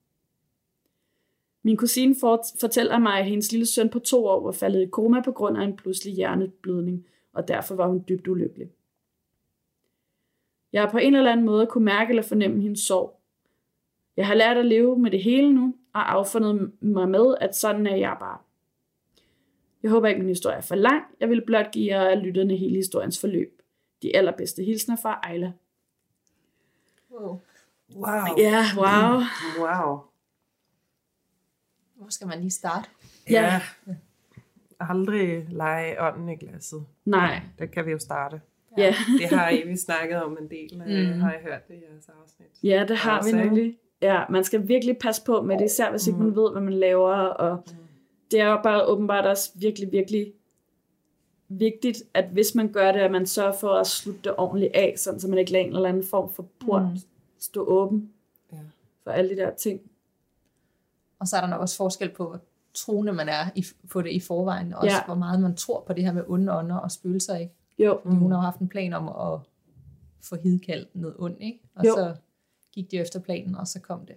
[1.63, 2.15] Min kusine
[2.61, 5.59] fortæller mig, at hendes lille søn på to år var faldet i koma på grund
[5.59, 8.71] af en pludselig hjerneblødning, og derfor var hun dybt ulykkelig.
[10.73, 13.21] Jeg har på en eller anden måde kunne mærke eller fornemme hendes sorg.
[14.17, 17.87] Jeg har lært at leve med det hele nu, og affundet mig med, at sådan
[17.87, 18.39] er jeg bare.
[19.83, 21.05] Jeg håber ikke, min historie er for lang.
[21.21, 23.63] Jeg vil blot give jer lytterne hele historiens forløb.
[24.03, 25.53] De allerbedste hilsner fra Ejla.
[27.11, 27.41] Wow.
[27.95, 28.39] Wow.
[28.39, 29.21] Ja, wow.
[29.59, 29.99] Wow.
[31.95, 32.89] Hvor skal man lige starte?
[33.31, 33.61] Ja.
[33.87, 33.95] ja.
[34.81, 36.85] Aldrig lege ånden i glasset.
[37.05, 37.41] Nej.
[37.59, 38.41] Der kan vi jo starte.
[38.79, 38.95] Ja.
[39.21, 41.21] Det har I vi snakket om en del, mm.
[41.21, 42.49] har jeg hørt det i jeres afsnit.
[42.63, 43.45] Ja, det har vi Også, ikke?
[43.49, 43.79] nemlig.
[44.03, 46.73] Ja, man skal virkelig passe på med det, især hvis ikke man ved, hvad man
[46.73, 47.65] laver, og
[48.31, 50.33] det er jo bare åbenbart også virkelig, virkelig
[51.49, 54.95] vigtigt, at hvis man gør det, at man sørger for at slutte det ordentligt af,
[54.97, 56.97] sådan, så man ikke lader en eller anden form for port Mm.
[57.39, 58.11] stå åben
[58.53, 58.59] Ja.
[59.05, 59.81] for alle de der ting.
[61.19, 62.37] Og så er der nok også forskel på,
[62.75, 65.05] troende man er i, på det i forvejen, og også Ja.
[65.07, 67.55] hvor meget man tror på det her med onde ånder og spøgelser, ikke?
[67.79, 69.41] Jo, Fordi hun har jo haft en plan om at
[70.29, 71.61] få hidkaldt noget ondt, ikke?
[71.77, 71.93] Og Jo.
[71.97, 72.15] så
[72.73, 74.17] gik det jo efter planen, og så kom det.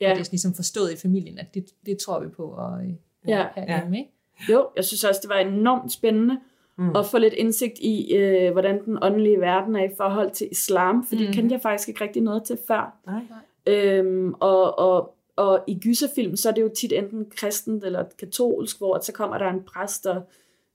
[0.00, 0.10] ja.
[0.10, 2.92] Og det er ligesom forstået i familien, at det, det tror vi på og, øh,
[3.28, 3.46] Ja.
[3.56, 4.10] herhjemme, ikke?
[4.52, 6.38] jo, jeg synes også, det var enormt spændende
[6.76, 6.96] Mm.
[6.96, 11.04] at få lidt indsigt i, øh, hvordan den åndelige verden er i forhold til islam,
[11.06, 11.32] for det Mhm.
[11.32, 12.96] kendte jeg faktisk ikke rigtig noget til før.
[13.06, 13.22] Nej.
[13.66, 18.78] Øhm, og, og, og i gyserfilm, så er det jo tit enten kristent eller katolsk,
[18.78, 20.22] hvor så kommer der en præst, der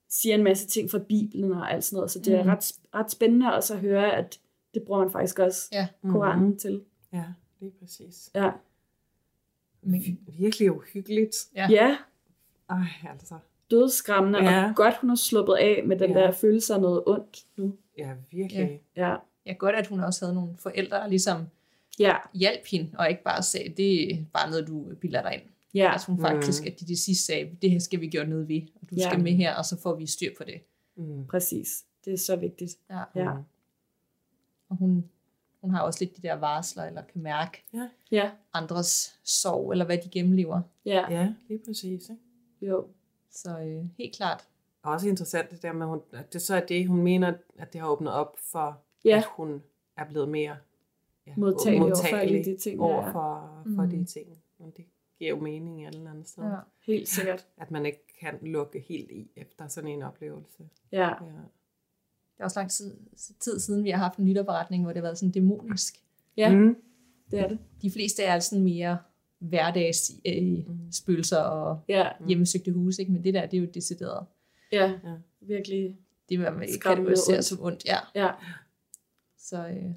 [0.10, 2.12] siger en masse ting fra Bibelen og alt sådan noget.
[2.12, 2.50] Så det er Mhm.
[2.50, 4.40] ret, ret spændende også at høre, at
[4.74, 5.88] det bruger man faktisk også Ja.
[6.10, 6.58] Koranen Mhm.
[6.58, 6.82] til.
[7.14, 7.24] Ja,
[7.60, 8.30] lige præcis.
[8.36, 8.52] Ja.
[9.82, 10.02] Men,
[10.40, 11.36] Virkelig uhyggeligt.
[11.56, 11.68] Ja.
[11.70, 11.98] ja,
[12.70, 12.78] Ej,
[13.12, 13.36] altså.
[13.72, 14.70] dødsskræmmende, Ja.
[14.70, 16.20] og godt hun har sluppet af med den Ja.
[16.20, 17.74] der følelse af noget ondt nu.
[17.98, 18.82] Ja, virkelig.
[18.96, 19.16] Ja,
[19.46, 21.42] ja, godt, at hun også havde nogle forældre, der ligesom
[22.00, 25.42] ja, hjalp hende, og ikke bare sagde, det er bare noget, du bilder dig ind.
[25.74, 28.48] ja, Altså hun faktisk, at de til sidst sagde, det her skal vi gøre noget
[28.48, 29.10] ved, og du Ja.
[29.10, 30.62] skal med her, og så får vi styr på det.
[30.96, 31.28] Mm.
[31.28, 31.86] præcis.
[32.06, 32.78] Det er så vigtigt.
[32.90, 33.02] Ja.
[33.16, 33.44] Ja, Mm.
[34.70, 35.10] Og hun,
[35.62, 37.64] hun har også lidt de der varsler, eller kan mærke
[38.12, 40.62] ja, andres sorg, eller hvad de gennemlever.
[40.86, 42.10] ja, Ja, lige præcis.
[42.10, 42.22] Ikke?
[42.62, 42.88] jo.
[43.32, 44.48] Så øh, helt klart.
[44.84, 47.74] Og også interessant det der med, hun, at det så er det, hun mener, at
[47.74, 49.18] det har åbnet op for, Ja.
[49.18, 49.64] at hun
[49.98, 50.58] er blevet mere
[51.28, 53.90] ja, Modtagelig over for modtagelig alle de ting, over for, for Mm.
[53.90, 54.28] de ting.
[54.60, 54.86] Og det
[55.20, 56.44] giver jo mening et eller andet sted.
[56.44, 56.56] Ja.
[56.88, 57.48] Helt sikkert.
[57.62, 60.64] At man ikke kan lukke helt i efter sådan en oplevelse.
[60.92, 61.16] Ja, Ja.
[62.38, 62.96] Det er også lang tid,
[63.40, 65.96] tid siden, vi har haft en lytterberetning, hvor det har været sådan dæmonisk.
[66.38, 66.76] ja Mm.
[67.32, 67.60] det er det.
[67.82, 68.98] De fleste er sådan mere
[69.40, 73.12] hverdags øh, spøgelser og Ja, hjemmesøgte huse, ikke?
[73.12, 74.26] men det der, det er jo decideret.
[74.72, 75.16] ja, Ja.
[75.42, 75.98] virkelig.
[76.30, 77.46] Det er, man Skræmmende kategoriserer ondt.
[77.46, 77.98] som ondt, ja.
[78.16, 78.32] Ja,
[79.38, 79.92] Så øh,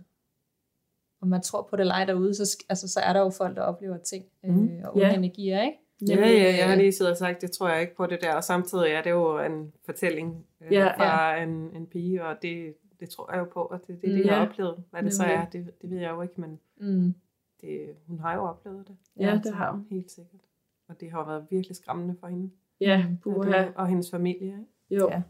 [1.21, 3.57] om man tror på det eller ej derude, så, altså, så er der jo folk,
[3.57, 4.71] der oplever ting øh, Mhm.
[4.85, 5.15] og onde Ja.
[5.15, 5.79] energier, ikke?
[6.09, 8.35] Ja, ja, jeg har lige siddet og sagt, det tror jeg ikke på det der,
[8.35, 11.43] og samtidig er det jo en fortælling øh, Ja, ja, fra ja.
[11.43, 14.29] En, en pige, og det, det tror jeg jo på, at det er det, de
[14.29, 14.35] Ja.
[14.35, 14.85] har oplevet.
[14.91, 15.37] Hvad det så Nemlig.
[15.37, 17.15] er, det, det ved jeg jo ikke, men Mm.
[17.61, 18.97] det, hun har jo oplevet det.
[19.21, 19.87] Ja, det har hun.
[19.91, 20.41] Helt sikkert.
[20.89, 22.51] Og det har jo været virkelig skræmmende for hende.
[22.81, 23.13] Ja, Mm.
[23.15, 23.63] Og, puha.
[23.63, 24.47] det, og hendes familie.
[24.91, 25.03] Ikke?
[25.05, 25.09] Jo.
[25.11, 25.23] Ja.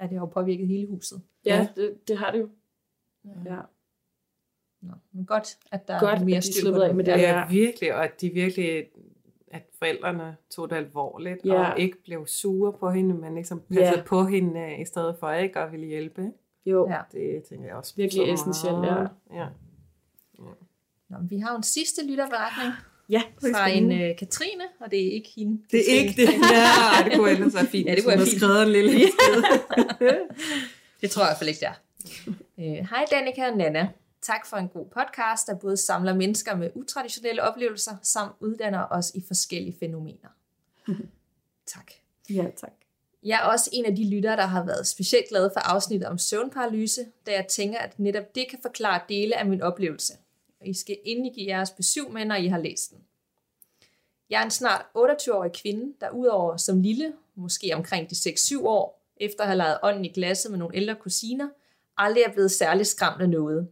[0.00, 1.22] Ja, det har jo påvirket hele huset.
[1.44, 2.48] Ja, det, det har det jo.
[3.44, 3.56] Ja.
[4.82, 7.14] Nå, men godt, at der Godt, er mere styr på af med det.
[7.14, 7.20] det.
[7.20, 7.46] Ja, Ja.
[7.48, 8.84] virkelig, og at de virkelig
[9.52, 11.54] at forældrene tog det alvorligt, Ja.
[11.54, 11.70] ja.
[11.72, 13.96] og ikke blev sure på hende, men ligesom passede Ja.
[13.96, 14.02] ja.
[14.02, 16.20] på hende, øh, i stedet for ikke at ville hjælpe.
[16.22, 16.32] ikke?
[16.66, 16.98] Jo, Ja.
[17.12, 17.92] Det tænker jeg også.
[17.96, 19.10] Virkelig essentielt, meget.
[19.34, 19.46] ja.
[21.08, 22.72] Nå, men vi har en sidste lytterberetning
[23.08, 23.22] ja.
[23.40, 25.62] fra en uh, Katrine, og det er ikke hende.
[25.70, 26.28] Det er ikke det.
[26.28, 27.86] Ja, det kunne ellers være fint.
[27.88, 28.90] Ja, det kunne være havde skrevet en lille
[31.00, 31.74] Det tror jeg i hvert fald ikke, det er.
[32.58, 33.88] Øh, Hej Danika og Nana.
[34.22, 39.10] Tak for en god podcast, der både samler mennesker med utraditionelle oplevelser, samt uddanner os
[39.14, 40.28] i forskellige fænomener.
[41.74, 41.92] tak.
[42.30, 42.72] Ja, tak.
[43.22, 46.18] Jeg er også en af de lyttere, der har været specielt glad for afsnittet om
[46.18, 50.12] søvnparalyse, da jeg tænker, at netop det kan forklare dele af min oplevelse.
[50.60, 52.98] Og I skal endelig give jeres besøg med, når I har læst den.
[54.30, 59.02] Jeg er en snart 28-årig kvinde, der udover som lille, måske omkring de 6-7 år,
[59.16, 61.48] efter at have leget ånden i glasset med nogle ældre kusiner,
[61.96, 63.68] aldrig er blevet særlig skræmt af noget.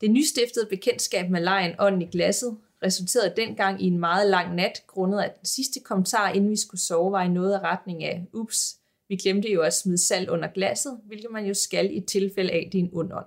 [0.00, 4.82] Det nystiftede bekendtskab med lejen ånden i glasset resulterede dengang i en meget lang nat,
[4.86, 8.26] grundet af den sidste kommentar, inden vi skulle sove, var i noget af retning af,
[8.32, 12.52] ups, vi glemte jo at smide salt under glasset, hvilket man jo skal i tilfælde
[12.52, 13.26] af, det er en ond ånd.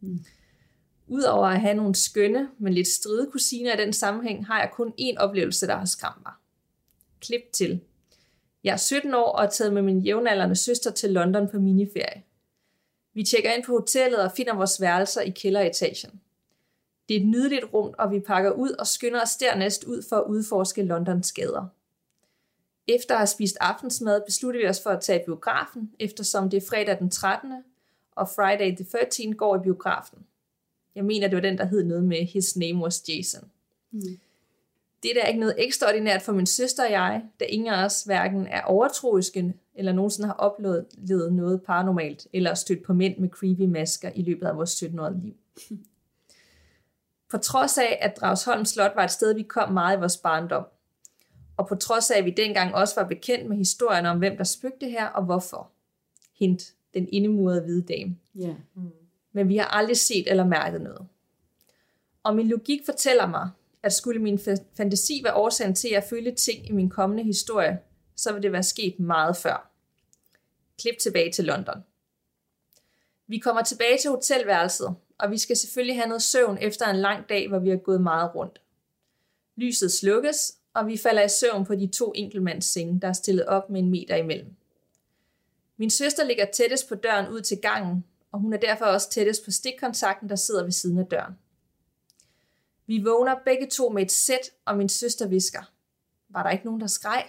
[0.00, 0.24] Mm.
[1.06, 4.92] Udover at have nogle skønne, men lidt stride kusiner i den sammenhæng, har jeg kun
[5.00, 6.32] én oplevelse, der har skræmt mig.
[7.20, 7.80] Klip til.
[8.64, 12.22] Jeg er 17 år og er taget med min jævnaldrende søster til London på miniferie.
[13.14, 16.20] Vi tjekker ind på hotellet og finder vores værelser i kælderetagen.
[17.08, 20.16] Det er et nydeligt rum, og vi pakker ud og skynder os dernæst ud for
[20.16, 21.66] at udforske Londons gader.
[22.86, 26.56] Efter at have spist aftensmad, beslutter vi os for at tage i biografen, eftersom det
[26.56, 27.52] er fredag den 13.
[28.12, 29.36] og Friday the 13.
[29.36, 30.18] går i biografen.
[30.94, 33.50] Jeg mener, det var den, der hed noget med His Name was Jason.
[33.90, 34.18] Mm.
[35.02, 38.02] Det er da ikke noget ekstraordinært for min søster og jeg, da ingen af os
[38.02, 40.86] hverken er overtroiske eller nogensinde har oplevet
[41.32, 45.34] noget paranormalt, eller stødt på mænd med creepy masker i løbet af vores 17-årige liv.
[47.30, 50.64] På trods af, at Dragsholm Slot var et sted, vi kom meget i vores barndom,
[51.56, 54.44] og på trods af, at vi dengang også var bekendt med historien om, hvem der
[54.44, 55.70] spøgte her og hvorfor.
[56.38, 56.62] Hint,
[56.94, 58.54] den indemurede hvide dame Ja.
[59.32, 61.06] men vi har aldrig set eller mærket noget.
[62.22, 63.50] Og min logik fortæller mig,
[63.82, 67.78] at skulle min fa- fantasi være årsagen til at føle ting i min kommende historie,
[68.16, 69.67] så vil det være sket meget før.
[70.78, 71.84] Klip tilbage til London.
[73.26, 77.28] Vi kommer tilbage til hotelværelset, og vi skal selvfølgelig have noget søvn efter en lang
[77.28, 78.60] dag, hvor vi har gået meget rundt.
[79.56, 83.46] Lyset slukkes, og vi falder i søvn på de to enkeltmands senge, der er stillet
[83.46, 84.54] op med en meter imellem.
[85.76, 89.44] Min søster ligger tættest på døren ud til gangen, og hun er derfor også tættest
[89.44, 91.34] på stikkontakten, der sidder ved siden af døren.
[92.86, 95.72] Vi vågner begge to med et sæt, og min søster visker.
[96.28, 97.24] Var der ikke nogen, der skreg?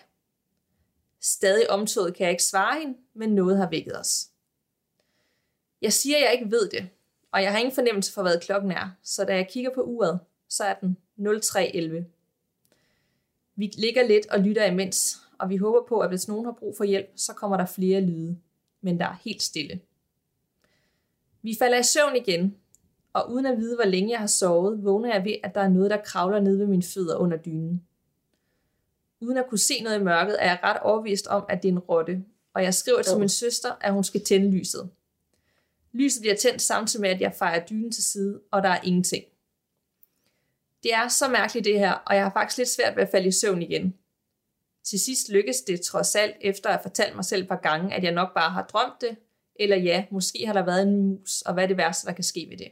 [1.21, 4.27] Stadig omtået kan jeg ikke svare hende, men noget har vækket os.
[5.81, 6.89] Jeg siger, at jeg ikke ved det,
[7.31, 10.19] og jeg har ingen fornemmelse for, hvad klokken er, så da jeg kigger på uret,
[10.49, 12.03] så er den 03.11.
[13.55, 16.77] Vi ligger lidt og lytter imens, og vi håber på, at hvis nogen har brug
[16.77, 18.37] for hjælp, så kommer der flere lyde,
[18.81, 19.79] men der er helt stille.
[21.41, 22.55] Vi falder i søvn igen,
[23.13, 25.69] og uden at vide, hvor længe jeg har sovet, vågner jeg ved, at der er
[25.69, 27.87] noget, der kravler ned ved mine fødder under dynen.
[29.21, 31.73] Uden at kunne se noget i mørket, er jeg ret overbevist om, at det er
[31.73, 32.23] en rotte,
[32.53, 34.89] og jeg skriver til min søster, at hun skal tænde lyset.
[35.93, 39.23] Lyset bliver tændt samtidig med, at jeg fejrer dynen til side, og der er ingenting.
[40.83, 43.27] Det er så mærkeligt det her, og jeg har faktisk lidt svært ved at falde
[43.27, 43.93] i søvn igen.
[44.83, 47.95] Til sidst lykkes det trods alt, efter at have fortalt mig selv et par gange,
[47.95, 49.17] at jeg nok bare har drømt det,
[49.55, 52.23] eller ja, måske har der været en mus, og hvad er det værste, der kan
[52.23, 52.71] ske ved det?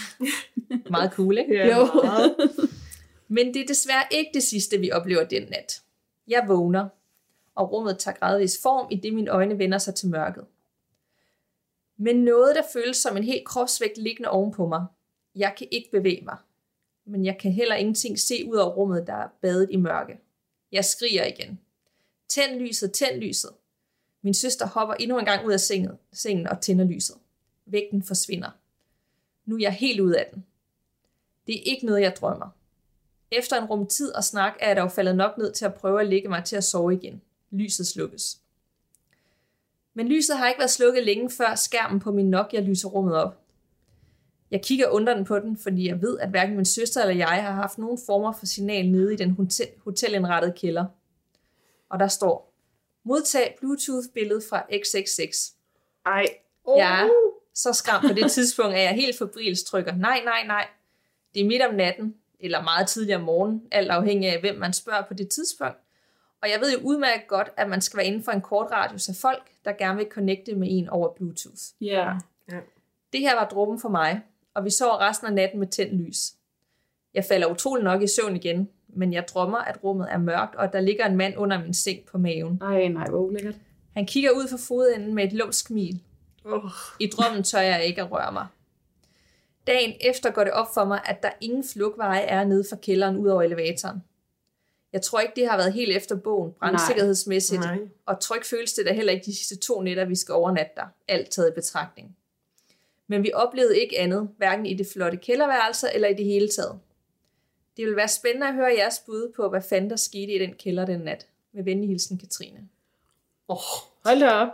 [0.90, 1.54] Meget cool, ikke?
[1.54, 1.84] Ja, Jo.
[2.04, 2.36] meget.
[3.28, 5.82] Men det er desværre ikke det sidste, vi oplever den nat.
[6.26, 6.88] Jeg vågner,
[7.54, 10.46] og rummet tager gradvis form, i det mine øjne vender sig til mørket.
[11.96, 14.86] Men noget, der føles som en helt kropsvægt liggende ovenpå mig.
[15.34, 16.36] Jeg kan ikke bevæge mig.
[17.04, 20.18] Men jeg kan heller ingenting se ud af rummet, der er badet i mørke.
[20.72, 21.60] Jeg skriger igen.
[22.28, 23.50] Tænd lyset, tænd lyset.
[24.22, 27.16] Min søster hopper endnu en gang ud af sengen, sengen og tænder lyset.
[27.66, 28.50] Vægten forsvinder.
[29.46, 30.46] Nu er jeg helt ud af den.
[31.46, 32.57] Det er ikke noget, jeg drømmer.
[33.30, 36.00] Efter en rum tid og snak er jeg dog faldet nok ned til at prøve
[36.00, 37.22] at lægge mig til at sove igen.
[37.50, 38.38] Lyset slukkes.
[39.94, 43.40] Men lyset har ikke været slukket længe før skærmen på min Nokia lyser rummet op.
[44.50, 47.52] Jeg kigger undrende på den, fordi jeg ved, at hverken min søster eller jeg har
[47.52, 50.84] haft nogen former for signal nede i den hotel, hotelindrettede kælder.
[51.88, 52.54] Og der står,
[53.04, 55.50] modtag Bluetooth-billede fra XXX.
[56.06, 56.26] Ej.
[56.76, 57.08] Jeg er
[57.54, 60.66] så skræmt på det tidspunkt, at jeg helt febrilsk trykker, nej, nej, nej.
[61.34, 64.72] Det er midt om natten, eller meget tidligere om morgenen, alt afhængig af, hvem man
[64.72, 65.78] spørger på det tidspunkt.
[66.42, 69.08] Og jeg ved jo udmærket godt, at man skal være inden for en kort radius
[69.08, 71.62] af folk, der gerne vil connecte med en over Bluetooth.
[71.80, 72.12] Ja.
[73.12, 74.20] Det her var dråben for mig,
[74.54, 76.32] og vi sov resten af natten med tændt lys.
[77.14, 80.64] Jeg falder utrolig nok i søvn igen, men jeg drømmer, at rummet er mørkt, og
[80.64, 82.58] at der ligger en mand under min seng på maven.
[82.62, 83.54] Ej, nej, hvor ulækkert.
[83.94, 86.02] Han kigger ud fra fodenden med et lumsk smil.
[86.44, 86.70] Oh.
[87.00, 88.46] I drømmen tør jeg ikke at røre mig.
[89.68, 93.16] Dagen efter går det op for mig, at der ingen flugtveje er nede fra kælderen
[93.16, 94.02] ud over elevatoren.
[94.92, 97.78] Jeg tror ikke, det har været helt efter bogen, brandsikkerhedsmæssigt, Nej.
[98.06, 100.86] og tryg føles det da heller ikke de sidste to nætter, vi skal overnatte der,
[101.08, 102.16] alt taget i betragtning.
[103.06, 106.78] Men vi oplevede ikke andet, hverken i det flotte kælderværelse eller i det hele taget.
[107.76, 110.54] Det vil være spændende at høre jeres bud på, hvad fanden der skete i den
[110.54, 111.26] kælder den nat.
[111.52, 112.68] Med venlig hilsen, Katrine.
[113.48, 113.56] Oh.
[114.04, 114.48] Hold da op.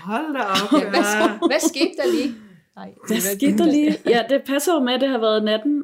[0.00, 0.82] Hold da op.
[0.82, 2.34] Ja, hvad, hvad skete der lige?
[2.76, 3.98] Nej, Hvad skete der lige?
[4.14, 5.82] Ja, det passer jo med, at det har været natten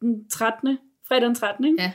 [0.00, 0.78] den 13.
[1.08, 1.64] Fredag den 13.
[1.64, 1.82] Ikke?
[1.82, 1.92] Ja.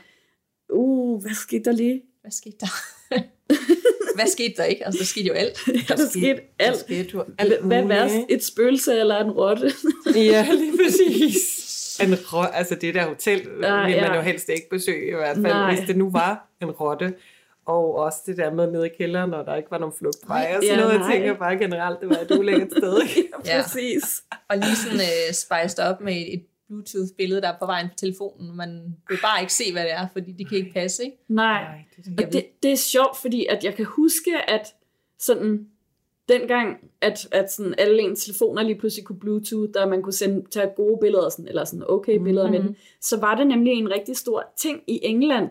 [0.70, 2.02] Uh, hvad skete der lige?
[2.22, 2.68] Hvad skete der?
[4.16, 4.86] hvad skete der ikke?
[4.86, 5.68] Altså, der skete jo alt.
[5.90, 6.74] Ja, der skete alt.
[6.74, 8.16] Der skete jo Hvad alt hvad er værst?
[8.30, 9.72] Et spøgelse eller en rotte?
[10.16, 12.00] Ja, lige præcis.
[12.04, 14.08] En rå, altså det der hotel Ah, vil ja.
[14.08, 15.76] man jo helst ikke besøge, i hvert fald, Nej.
[15.76, 17.14] hvis det nu var en rotte.
[17.70, 20.64] Og også det der med nede i kælderen, når der ikke var nogen flugtvej og
[20.64, 20.94] sådan Ja, noget.
[20.94, 21.12] Jeg nej.
[21.12, 23.02] tænker bare generelt, det var et ulækkert sted.
[23.46, 23.62] Ja.
[23.62, 24.24] Præcis.
[24.50, 28.58] Og lige sådan øh, spiced op med et Bluetooth-billede, der er på vejen på telefonen.
[28.58, 31.18] Man vil bare ikke se, hvad det er, fordi det kan ikke passe, ikke?
[31.28, 31.64] Nej.
[31.64, 34.76] Nej, det er Og det, det er sjovt, fordi at jeg kan huske, at
[35.20, 35.68] sådan
[36.30, 40.46] dengang, at, at sådan alle ens telefoner lige pludselig kunne Bluetooth, og man kunne sende,
[40.52, 42.64] tage gode billeder, sådan, eller sådan okay billeder mm-hmm.
[42.64, 45.50] med den, så var det nemlig en rigtig stor ting i England,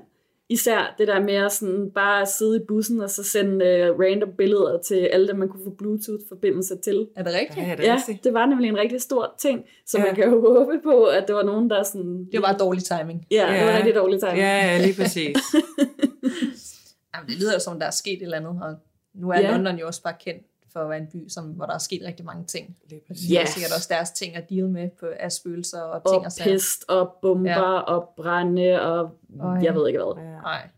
[0.51, 4.29] især det der med at sådan bare sidde i bussen, og så sende uh, random
[4.39, 7.09] billeder til alle dem, man kunne få Bluetooth-forbindelse til.
[7.17, 7.67] Er det rigtigt?
[7.67, 10.05] Ja, det er Ja, det var nemlig en rigtig stor ting, så Ja.
[10.05, 12.25] man kan jo håbe på, at det var nogen, der sådan...
[12.33, 13.27] Det var bare dårlig timing.
[13.31, 13.77] Ja, det var Ja.
[13.77, 14.39] rigtig dårligt tegn.
[14.39, 15.37] Ja, ja, lige præcis.
[17.15, 18.75] Jamen, det lyder jo som, der er sket et eller andet, og
[19.15, 19.51] nu er Ja.
[19.57, 20.43] London jo også bare kendt
[20.73, 22.77] for at være en by, som, hvor der er sket rigtig mange ting.
[22.89, 23.29] Lige Og præcis.
[23.29, 23.47] de har Ja.
[23.47, 26.51] sikkert også deres ting at deal med på, af spøgelser og ting Og og sager.
[26.57, 27.81] pest og bomber Ja.
[27.81, 29.59] og brænde og Øj.
[29.63, 30.25] jeg ved ikke hvad.
[30.25, 30.31] Ja.
[30.31, 30.69] Nej.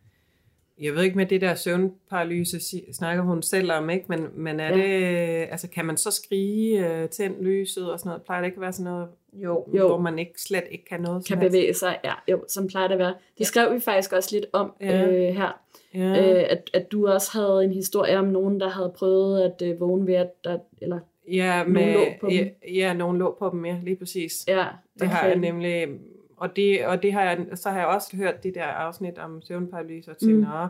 [0.80, 2.60] Jeg ved ikke med det der søvnparalyse,
[2.92, 4.04] snakker hun selv om, ikke?
[4.08, 4.74] Men, men er Ja.
[4.76, 8.22] det, altså kan man så skrige, uh, tænd lyset og sådan noget?
[8.22, 9.66] Plejer det ikke at være sådan noget, Jo.
[9.76, 9.86] Jo.
[9.86, 11.24] hvor man ikke slet ikke kan noget?
[11.24, 11.98] kan bevæge sig.
[12.04, 13.14] Ja, jo, som plejer det at være.
[13.38, 15.06] Det skrev vi faktisk også lidt om Ja.
[15.06, 15.60] øh, her.
[15.94, 16.34] Ja.
[16.34, 19.80] Øh, at, at du også havde en historie om nogen, der havde prøvet at øh,
[19.80, 21.00] vågne ved, at der, eller,
[21.32, 22.34] Ja, Nogen med, lå på dem.
[22.36, 24.44] ja, ja, nogen lå på dem, ja, lige præcis.
[24.48, 24.66] ja,
[25.00, 25.88] Det har jeg nemlig,
[26.36, 29.42] og, det, og det har jeg, så har jeg også hørt det der afsnit om
[29.42, 30.68] søvnparalyse og tænkt, Mm.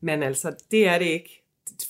[0.00, 1.42] men altså, det er det ikke,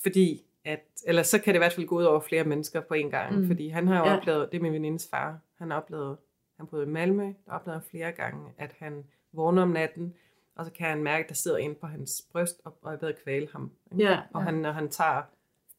[0.03, 2.95] fordi at, eller så kan det i hvert fald gå ud over flere mennesker på
[2.95, 3.47] en gang, Mm.
[3.47, 4.17] fordi han har jo Ja.
[4.17, 6.17] oplevet, det er min venindes far, han har oplevet,
[6.57, 10.15] han boede i Malmø, der oplevede flere gange, at han vågner om natten,
[10.57, 12.97] og så kan han mærke, at der sidder en på hans bryst, og, og er
[12.97, 13.71] ved at kvæle ham.
[13.93, 14.05] ikke?
[14.05, 14.45] Ja, Og Ja.
[14.45, 15.23] han, når han tager,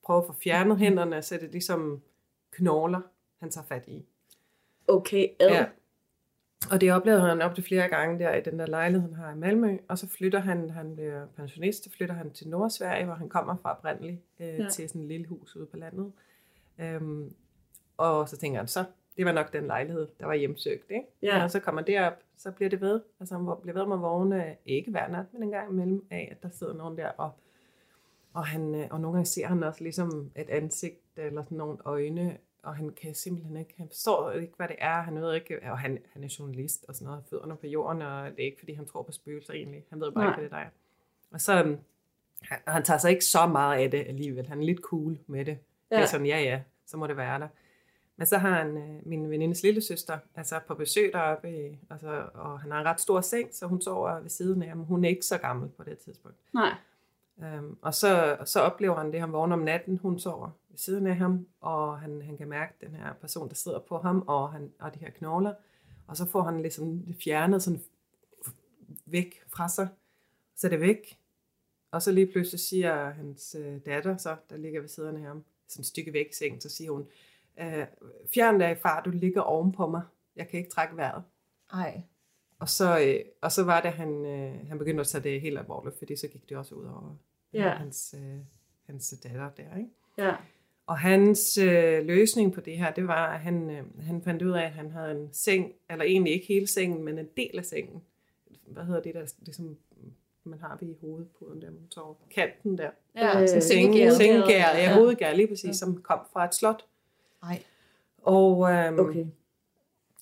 [0.04, 2.02] prøver at få fjernet hænderne, så er det ligesom
[2.52, 3.02] knogler,
[3.40, 4.06] han tager fat i.
[4.88, 5.50] okay, ad.
[5.50, 5.66] Ja.
[6.72, 9.32] Og det oplevede han op til flere gange der i den der lejlighed, han har
[9.32, 9.78] i Malmø.
[9.88, 13.56] Og så flytter han, han bliver pensionist, så flytter han til Nordsverige, hvor han kommer
[13.62, 14.70] fra oprindeligt, øh, ja.
[14.70, 16.12] til sådan et lille hus ude på landet.
[16.80, 17.34] Øhm,
[17.98, 18.86] og så tænker han, så
[19.18, 20.92] det var nok den lejlighed, der var hjemsøgt.
[20.92, 21.06] Ikke?
[21.22, 21.44] Ja.
[21.44, 23.02] Og så kommer det op, så bliver det ved.
[23.20, 26.28] Altså han bliver ved med at vågne, ikke hver nat, men en gang imellem af,
[26.32, 27.10] at der sidder nogen der.
[27.10, 27.32] Og,
[28.34, 31.78] og, han, øh, og nogle gange ser han også ligesom et ansigt, eller sådan nogle
[31.86, 35.60] øjne, og han kan simpelthen ikke, han forstår ikke, hvad det er, han ved ikke,
[35.72, 38.60] og han, han er journalist og sådan noget, fødderne på jorden, og det er ikke,
[38.60, 40.34] fordi han tror på spøgelser egentlig, han ved bare Nej.
[40.34, 40.76] ikke, hvad det er, der.
[41.32, 41.78] Og så, øhm,
[42.42, 45.46] han, han tager sig ikke så meget af det alligevel, han er lidt cool med
[45.46, 45.58] det.
[45.92, 45.96] Ja.
[45.96, 47.48] Det er sådan, ja ja, så må det være der.
[48.18, 52.30] Men så har han øh, min venindes lille søster, altså på besøg deroppe, i, altså,
[52.34, 54.84] og han har en ret stor seng, så hun sover ved siden af ham.
[54.84, 56.38] Hun er ikke så gammel på det tidspunkt.
[56.54, 56.74] Nej,
[57.38, 61.08] Um, og så, så oplever han det, han vågner om natten, hun sover ved siden
[61.08, 64.52] af ham, og han, han kan mærke den her person, der sidder på ham, og,
[64.52, 65.54] han, og de her knogler,
[66.08, 67.82] og så får han ligesom det fjernet sådan
[69.06, 69.88] væk fra sig,
[70.56, 71.18] så er det væk,
[71.92, 75.44] og så lige pludselig siger hans øh, datter, så, der ligger ved siden af ham,
[75.68, 77.08] sådan et stykke væk i sengen, så siger hun,
[77.60, 77.86] øh,
[78.34, 80.02] fjern dig far, du ligger oven på mig,
[80.36, 81.24] jeg kan ikke trække vejret.
[81.74, 82.02] Ej.
[82.60, 85.60] Og så, øh, og så var det, han, øh, han begyndte at tage det helt
[85.60, 87.16] alvorligt, fordi så gik det også ud over
[87.54, 87.66] Ja.
[87.66, 88.38] øh, hans, øh,
[88.86, 89.78] hans datter der.
[89.78, 89.90] Ikke?
[90.18, 90.36] ja.
[90.88, 94.52] Og hans øh, løsning på det her, det var, at han, øh, han fandt ud
[94.52, 97.66] af, at han havde en seng, eller egentlig ikke hele sengen, men en del af
[97.66, 98.02] sengen.
[98.68, 99.78] Hvad hedder det der, ligesom
[100.44, 102.90] man har ved i hovedpuden der, man tager kanten der.
[103.16, 104.58] Ja, Øh, sådan Sengegær, sengegær.
[104.58, 104.94] ja, Ja.
[104.94, 106.86] hovedgær lige præcis, som kom fra et slot.
[107.44, 107.64] Nej.
[108.18, 109.26] Og, øhm, Okay.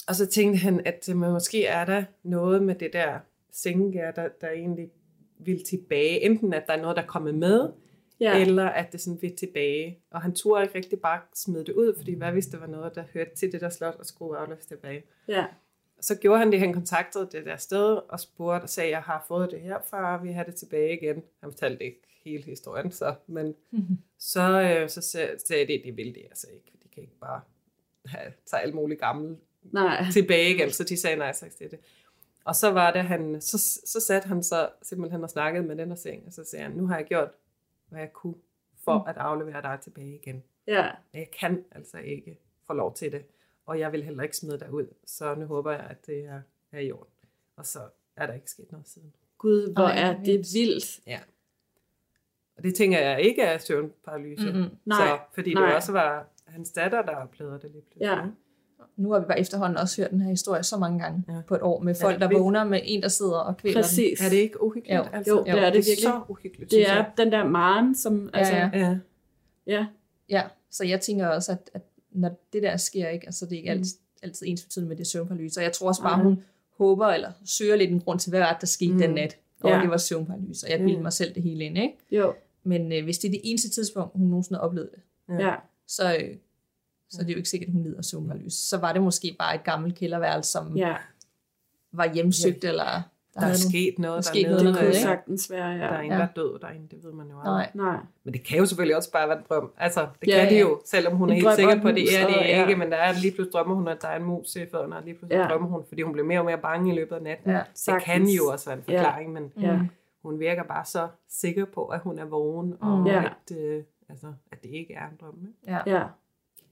[0.07, 3.19] og så tænkte han, at øh, måske er der noget med det der
[3.51, 4.91] sengegær, der, der egentlig
[5.39, 6.21] vil tilbage.
[6.21, 7.69] Enten at der er noget, der er kommet med,
[8.19, 8.41] Ja.
[8.41, 9.99] eller at det sådan vil tilbage.
[10.11, 12.95] Og han turde ikke rigtig bare smide det ud, fordi hvad hvis det var noget,
[12.95, 15.03] der hørte til det der slot og skulle afleveres tilbage.
[15.27, 15.45] ja.
[15.99, 19.25] Så gjorde han det, han kontaktede det der sted og spurgte og sagde, jeg har
[19.27, 21.15] fået det herfra, vi har det tilbage igen.
[21.15, 23.55] Han fortalte ikke hele historien, så, men
[24.19, 26.71] så, øh, så sag- sagde de, det vil de altså ikke.
[26.95, 27.41] Kan ikke bare
[28.05, 30.05] have, tage alt muligt gammelt Nej.
[30.13, 31.79] tilbage igen, så de sagde nej tak til det.
[32.43, 35.91] Og så var det, han, så, så satte han så simpelthen og snakkede med den
[35.91, 37.29] og seng, og så sagde han, nu har jeg gjort,
[37.89, 38.35] hvad jeg kunne
[38.83, 40.43] for at aflevere dig tilbage igen.
[40.67, 40.89] Ja.
[41.11, 43.25] Men Jeg kan altså ikke få lov til det,
[43.65, 46.41] og jeg vil heller ikke smide dig ud, så nu håber jeg, at det er,
[46.71, 47.13] er i orden.
[47.55, 47.79] Og så
[48.15, 49.13] er der ikke sket noget siden.
[49.37, 50.53] Gud, hvor Ej, er det vildt.
[50.53, 50.99] vildt.
[51.07, 51.19] Ja.
[52.57, 54.51] Og det tænker jeg ikke er søvnparalyse.
[54.53, 54.77] Mm-mm.
[54.85, 55.65] Nej, Så, fordi nej.
[55.65, 58.05] det også var hans datter, der oplevede det lige pludselig.
[58.05, 58.21] Ja.
[58.97, 61.41] Nu har vi bare efterhånden også hørt den her historie så mange gange Ja.
[61.47, 63.83] på et år, med folk, der vågner med en, der sidder og kvæler den.
[63.83, 64.21] Præcis.
[64.21, 64.97] Er det ikke uhyggeligt?
[64.97, 65.03] Jo.
[65.13, 65.97] Altså, Jo, det er det virkelig.
[65.97, 68.29] så uhyggeligt, Det er den der Maren, som...
[68.33, 68.69] Ja, Altså, ja.
[68.73, 68.97] Ja.
[69.67, 69.85] ja.
[70.29, 71.81] Ja, så jeg tænker også, at, at
[72.11, 75.07] når det der sker, ikke, altså det er ikke altid, altid ens betydende med det
[75.07, 75.59] søvnparalyse.
[75.59, 76.23] Og jeg tror også bare, Nej.
[76.23, 76.43] hun
[76.77, 78.95] håber eller søger lidt en grund til, hvad var det, der skete Mm.
[78.95, 79.01] mm.
[79.01, 79.37] den nat.
[79.63, 79.81] Og Ja.
[79.81, 81.03] det var søvnparalyse, og jeg bildte Mm.
[81.03, 81.77] mig selv det hele ind.
[81.77, 81.97] Ikke?
[82.11, 82.33] Jo.
[82.63, 85.01] Men øh, hvis det er det eneste tidspunkt, hun nogensinde har oplevet det,
[85.39, 85.55] Ja.
[85.87, 86.35] Så, øh,
[87.09, 88.67] så er det jo ikke sikkert, at hun lider af søvnparalyse.
[88.67, 90.87] Så var det måske bare et gammelt kælderværelse, som ja.
[90.87, 90.95] Ja.
[91.93, 92.69] var hjemsøgt, ja.
[92.69, 92.83] eller
[93.33, 94.63] der, Der er sket noget der skete dernede.
[94.63, 95.99] noget Det kunne sagtens være, Der er ja.
[96.01, 96.17] ingen, Ja.
[96.23, 97.69] der er død derinde, det ved man jo aldrig.
[97.73, 97.97] Nej, Nej.
[98.23, 99.71] Men det kan jo selvfølgelig også bare være en drøm.
[99.77, 100.59] Altså, det Ja, kan det ja.
[100.61, 102.61] jo, selvom hun En er helt sikker på, at det er det ja.
[102.67, 104.95] ikke, men der er lige pludselig drømmer hun, at der er en mus i fødderne,
[104.95, 105.41] og lige pludselig Ja.
[105.43, 105.47] ja.
[105.49, 107.51] drømmer hun, fordi hun bliver mere og mere bange i løbet af natten.
[107.51, 108.05] Ja, det sagtens.
[108.05, 108.97] kan jo også være en Ja.
[108.97, 109.79] forklaring, men Ja.
[110.21, 113.07] hun virker bare så sikker på, at hun er vågen, og Mm.
[113.07, 113.23] Ja.
[113.23, 115.35] at, øh, altså, at det ikke er en drøm.
[115.47, 115.73] Ikke?
[115.87, 115.97] ja.
[115.97, 116.03] Ja.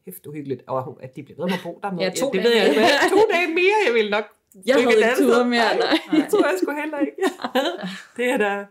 [0.05, 1.97] Hæft uhyggeligt, og at de bliver ved med at bo der.
[2.03, 2.79] Ja, to det dage ved jeg ikke.
[2.81, 3.09] mere.
[3.09, 4.23] To dage mere, jeg vil nok
[4.65, 5.43] Jeg havde ikke sted.
[5.45, 5.97] mere, nej.
[6.21, 7.15] Det tror jeg sgu heller ikke.
[8.17, 8.65] det er da,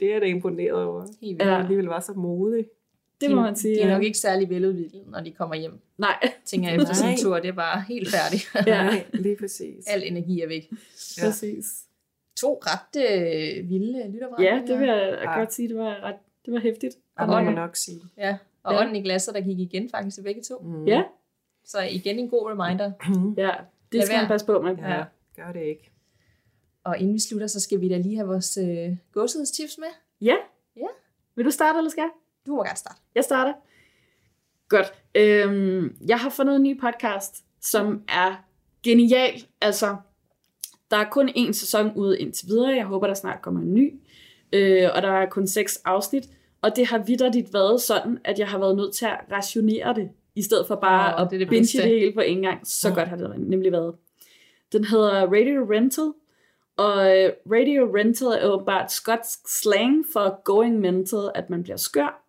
[0.00, 1.00] det er da imponeret over.
[1.20, 1.42] Helt vildt.
[1.52, 1.58] Ja.
[1.58, 2.66] Alligevel var så modig.
[3.20, 3.74] Det må man sige.
[3.74, 3.92] De er ja.
[3.94, 5.78] nok ikke særlig veludviklet, når de kommer hjem.
[5.98, 6.32] Nej.
[6.44, 7.22] Tænker jeg efter sådan en Nej.
[7.22, 8.50] tur, det er bare helt færdigt.
[8.72, 8.82] Ja.
[8.84, 9.86] Nej, lige præcis.
[9.86, 10.70] Al energi er væk.
[10.70, 11.24] Ja.
[11.26, 11.64] Præcis.
[12.36, 14.54] To ret øh, vilde lytterbrændinger.
[14.54, 15.38] Ja, det vil jeg Ja.
[15.38, 15.68] godt sige.
[15.68, 16.16] Det var ret
[16.46, 16.94] det var hæftigt.
[17.20, 18.00] Det må man nok sige.
[18.16, 18.80] Ja, og Ja.
[18.80, 20.58] ånden i glasset, der gik igen faktisk til begge to.
[20.58, 20.84] Mm.
[20.84, 21.02] Ja,
[21.64, 22.92] Så igen en god reminder.
[23.46, 23.50] ja.
[23.92, 24.28] Det Lad skal man være.
[24.28, 24.76] passe på med.
[24.76, 25.04] Ja, Ja.
[25.36, 25.90] gør det ikke.
[26.84, 29.88] Og inden vi slutter, så skal vi da lige have vores øh, gåsehedstips med.
[30.20, 30.36] Ja.
[30.76, 30.86] Ja.
[31.36, 32.10] Vil du starte, eller skal jeg?
[32.46, 33.00] Du må gerne starte.
[33.14, 33.52] Jeg starter.
[34.68, 34.86] Godt.
[35.14, 38.44] Øhm, jeg har fundet en ny podcast, som er
[38.82, 39.44] genial.
[39.60, 39.96] Altså,
[40.90, 42.76] der er kun én sæson ude indtil videre.
[42.76, 44.00] Jeg håber, der snart kommer en ny.
[44.52, 46.24] Øh, og der er kun seks afsnit.
[46.64, 50.10] Og det har vidderligt været sådan, at jeg har været nødt til at rationere det,
[50.34, 51.82] i stedet for bare Åh, at det er det binge bedste.
[51.82, 52.66] det hele på en gang.
[52.66, 53.94] Så godt har det nemlig været.
[54.72, 56.12] Den hedder Radio Rental,
[56.76, 62.24] og øh, Radio Rental er åbenbart skotsk slang for going mental, at man bliver skør.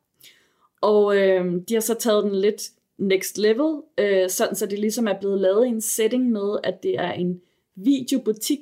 [0.81, 2.61] Og øh, de har så taget den lidt
[2.97, 6.83] next level, øh, sådan så det ligesom er blevet lavet i en setting med, at
[6.83, 7.41] det er en
[7.75, 8.59] videobutik,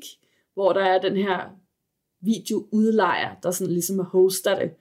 [0.53, 1.39] hvor der er den her
[2.21, 4.71] videoudlejer, der sådan ligesom hoster det,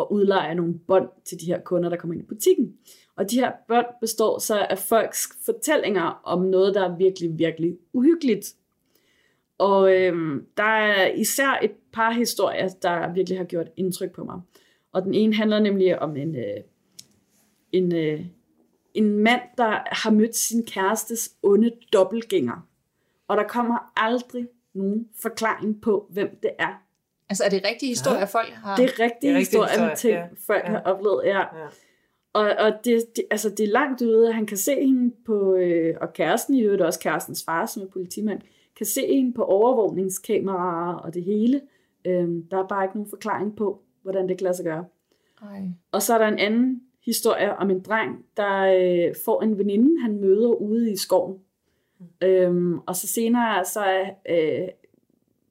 [0.00, 2.76] og udlejer nogle bånd til de her kunder, der kommer ind i butikken.
[3.16, 7.78] Og de her bånd består så af folks fortællinger om noget, der er virkelig, virkelig
[7.92, 8.54] uhyggeligt.
[9.58, 14.40] Og øhm, der er især et par historier, der virkelig har gjort indtryk på mig.
[14.92, 16.60] Og den ene handler nemlig om en, øh,
[17.72, 18.26] en, øh,
[18.94, 22.66] en mand, der har mødt sin kærestes onde dobbeltgænger.
[23.28, 26.82] Og der kommer aldrig nogen forklaring på, hvem det er.
[27.30, 28.24] Altså, er det rigtige historier, Ja.
[28.24, 28.76] folk har?
[28.76, 30.24] Det er rigtige Det er rigtige historier ting, ja.
[30.46, 30.70] folk Ja.
[30.70, 31.22] har oplevet.
[31.24, 31.38] Ja.
[31.38, 31.66] Ja.
[32.32, 34.32] Og, og det, det, altså det er langt ude.
[34.32, 37.86] Han kan se hende på, øh, og kæresten i øvrigt også kærestens far, som er
[37.86, 38.40] politimand,
[38.76, 41.60] kan se hende på overvågningskameraer og det hele.
[42.04, 44.84] Øhm, der er bare ikke nogen forklaring på, hvordan det kan lade sig gøre.
[45.42, 45.60] Ej.
[45.92, 48.60] Og så er der en anden historie om en dreng, der
[49.08, 51.38] øh, får en veninde, han møder ude i skoven.
[52.22, 54.68] Øhm, og så senere, så er, øh,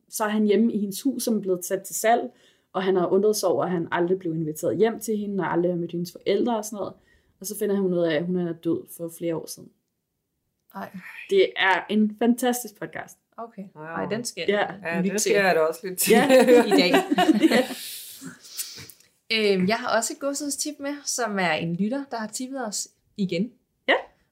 [0.10, 2.32] så er han hjemme i hendes hus, som er blevet sat til salg,
[2.74, 5.52] og han har undret sig over, at han aldrig blev inviteret hjem til hende, og
[5.52, 6.94] aldrig har mødt hendes forældre og sådan noget.
[7.40, 9.70] Og så finder han ud af, at hun er død for flere år siden.
[10.76, 10.90] Ej.
[11.30, 13.18] Det er en fantastisk podcast.
[13.38, 13.64] Okay.
[13.76, 13.86] Wow.
[13.86, 14.66] Ej, den skal Ja.
[14.84, 16.12] Ja, det til skal jeg da også lidt til.
[16.12, 16.66] Ja.
[16.66, 16.94] i dag.
[19.34, 22.88] Øhm, jeg har også et godsudstip med, som er en lytter, der har tippet os
[23.18, 23.52] igen.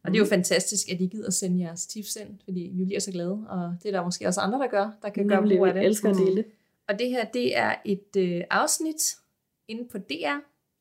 [0.07, 2.99] Og det er jo fantastisk, at I gider sende jeres tips ind, fordi vi bliver
[2.99, 5.57] så glade, og det er der måske også andre, der gør, der kan gøre Nemlig,
[5.57, 5.85] brug af det.
[5.85, 6.43] elsker at dele.
[6.87, 9.15] Og det her, det er et øh, afsnit
[9.67, 10.37] inde på DR,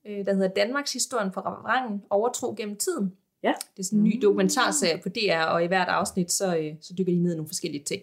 [0.07, 3.12] øh, der hedder Danmarks historien på restauranten Overtro gennem tiden.
[3.43, 3.53] Ja.
[3.77, 6.94] Det er sådan en ny dokumentarserie på DR, og i hvert afsnit, så, øh, så
[6.98, 8.03] dykker de ned i nogle forskellige ting.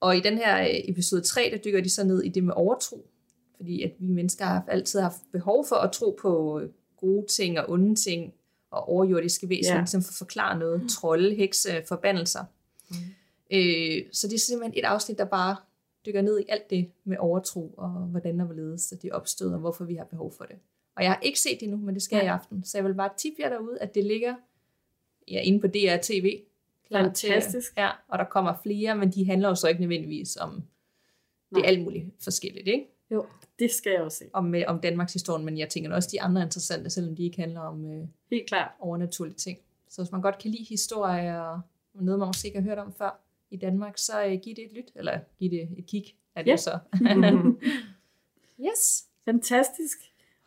[0.00, 2.54] Og i den her øh, episode 3, der dykker de så ned i det med
[2.56, 3.06] overtro.
[3.56, 7.58] Fordi at vi mennesker har altid haft behov for at tro på øh, gode ting
[7.58, 8.34] og onde ting,
[8.72, 9.80] og overjordiske væsener, Ja.
[9.80, 9.86] ja.
[9.86, 10.90] som for at forklare noget.
[10.90, 12.44] Trolde, hekse, forbandelser.
[12.90, 12.96] Mm.
[13.50, 15.56] Øh, så det er simpelthen et afsnit, der bare
[16.06, 19.58] dykker ned i alt det med overtro, og hvordan og hvorledes at det opstod, og
[19.58, 20.56] hvorfor vi har behov for det.
[20.96, 22.64] Og jeg har ikke set det endnu, men det skal jeg i aften.
[22.64, 24.34] Så jeg vil bare tippe jer derude, at det ligger
[25.28, 26.40] ja, inde på DR TV.
[26.88, 27.74] Klar Fantastisk.
[27.74, 30.62] Til, ja, og der kommer flere, men de handler jo så ikke nødvendigvis om
[31.54, 32.86] det er alt muligt forskelligt, ikke?
[33.12, 33.26] Jo,
[33.58, 34.24] det skal jeg også se.
[34.32, 37.24] Om, øh, om Danmarks historie, men jeg tænker også, de andre er interessante, selvom de
[37.24, 38.70] ikke handler om øh, Helt klart.
[38.80, 39.58] overnaturlige ting.
[39.90, 41.60] Så hvis man godt kan lide historie og
[41.94, 43.20] noget, man måske ikke har hørt om før
[43.50, 46.48] i Danmark, så øh, giv det et lyt, eller giv det et kig, er det
[46.48, 46.52] Ja.
[46.52, 46.78] jo så.
[48.66, 49.04] yes.
[49.24, 49.98] Fantastisk.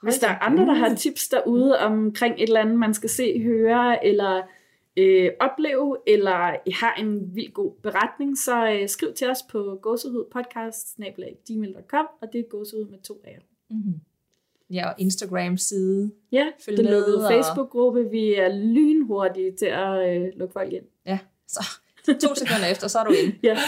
[0.04, 3.42] Hvis der er andre, der har tips derude omkring et eller andet, man skal se,
[3.44, 4.44] høre eller
[4.98, 9.80] øh, opleve, eller I har en vild god beretning, så øh, skriv til os på
[9.82, 13.40] gåsehudpodcast.gmail.com, og det er gåsehud med to af
[13.70, 13.94] Mm-hmm.
[14.74, 16.12] Ja, og Instagram-side.
[16.32, 18.10] Ja, Følg det med, lukkede og- Facebook-gruppe.
[18.12, 20.84] Vi er lynhurtige til at øh, lukke folk ind.
[21.06, 21.60] Ja, så
[22.22, 23.36] to sekunder efter, så er du inde.
[23.44, 23.58] Ja,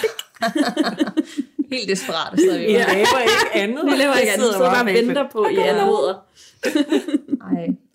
[1.71, 2.93] Helt desperat sidder vi Vi bare.
[2.93, 3.85] laver ikke andet.
[3.85, 6.25] vi laver ikke andet, så bare venter på, at I anmoder.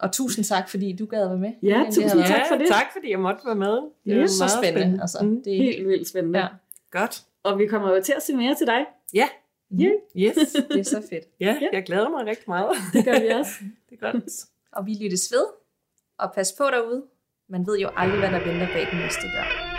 [0.02, 1.52] Og tusind tak, fordi du gad være med.
[1.62, 2.66] Ja, Det tusind har været tak for det.
[2.68, 3.78] tak fordi jeg måtte være med.
[4.06, 5.00] Det var så meget spændende.
[5.02, 5.42] Altså, Mm.
[5.44, 6.38] det er Helt vildt spændende.
[6.38, 6.46] Ja.
[6.90, 7.22] Godt.
[7.42, 8.86] Og vi kommer jo til at se mere til dig.
[9.14, 9.28] Ja.
[9.78, 10.34] Ja, Yes.
[10.70, 11.24] Det er så fedt.
[11.40, 12.70] Ja, jeg glæder mig rigtig meget.
[12.92, 13.52] det gør vi også.
[13.90, 14.24] Det er godt.
[14.72, 15.44] Og vi lyttes ved.
[16.18, 17.02] Og pas på derude.
[17.48, 19.71] Man ved jo aldrig, hvad der venter bag den næste dør.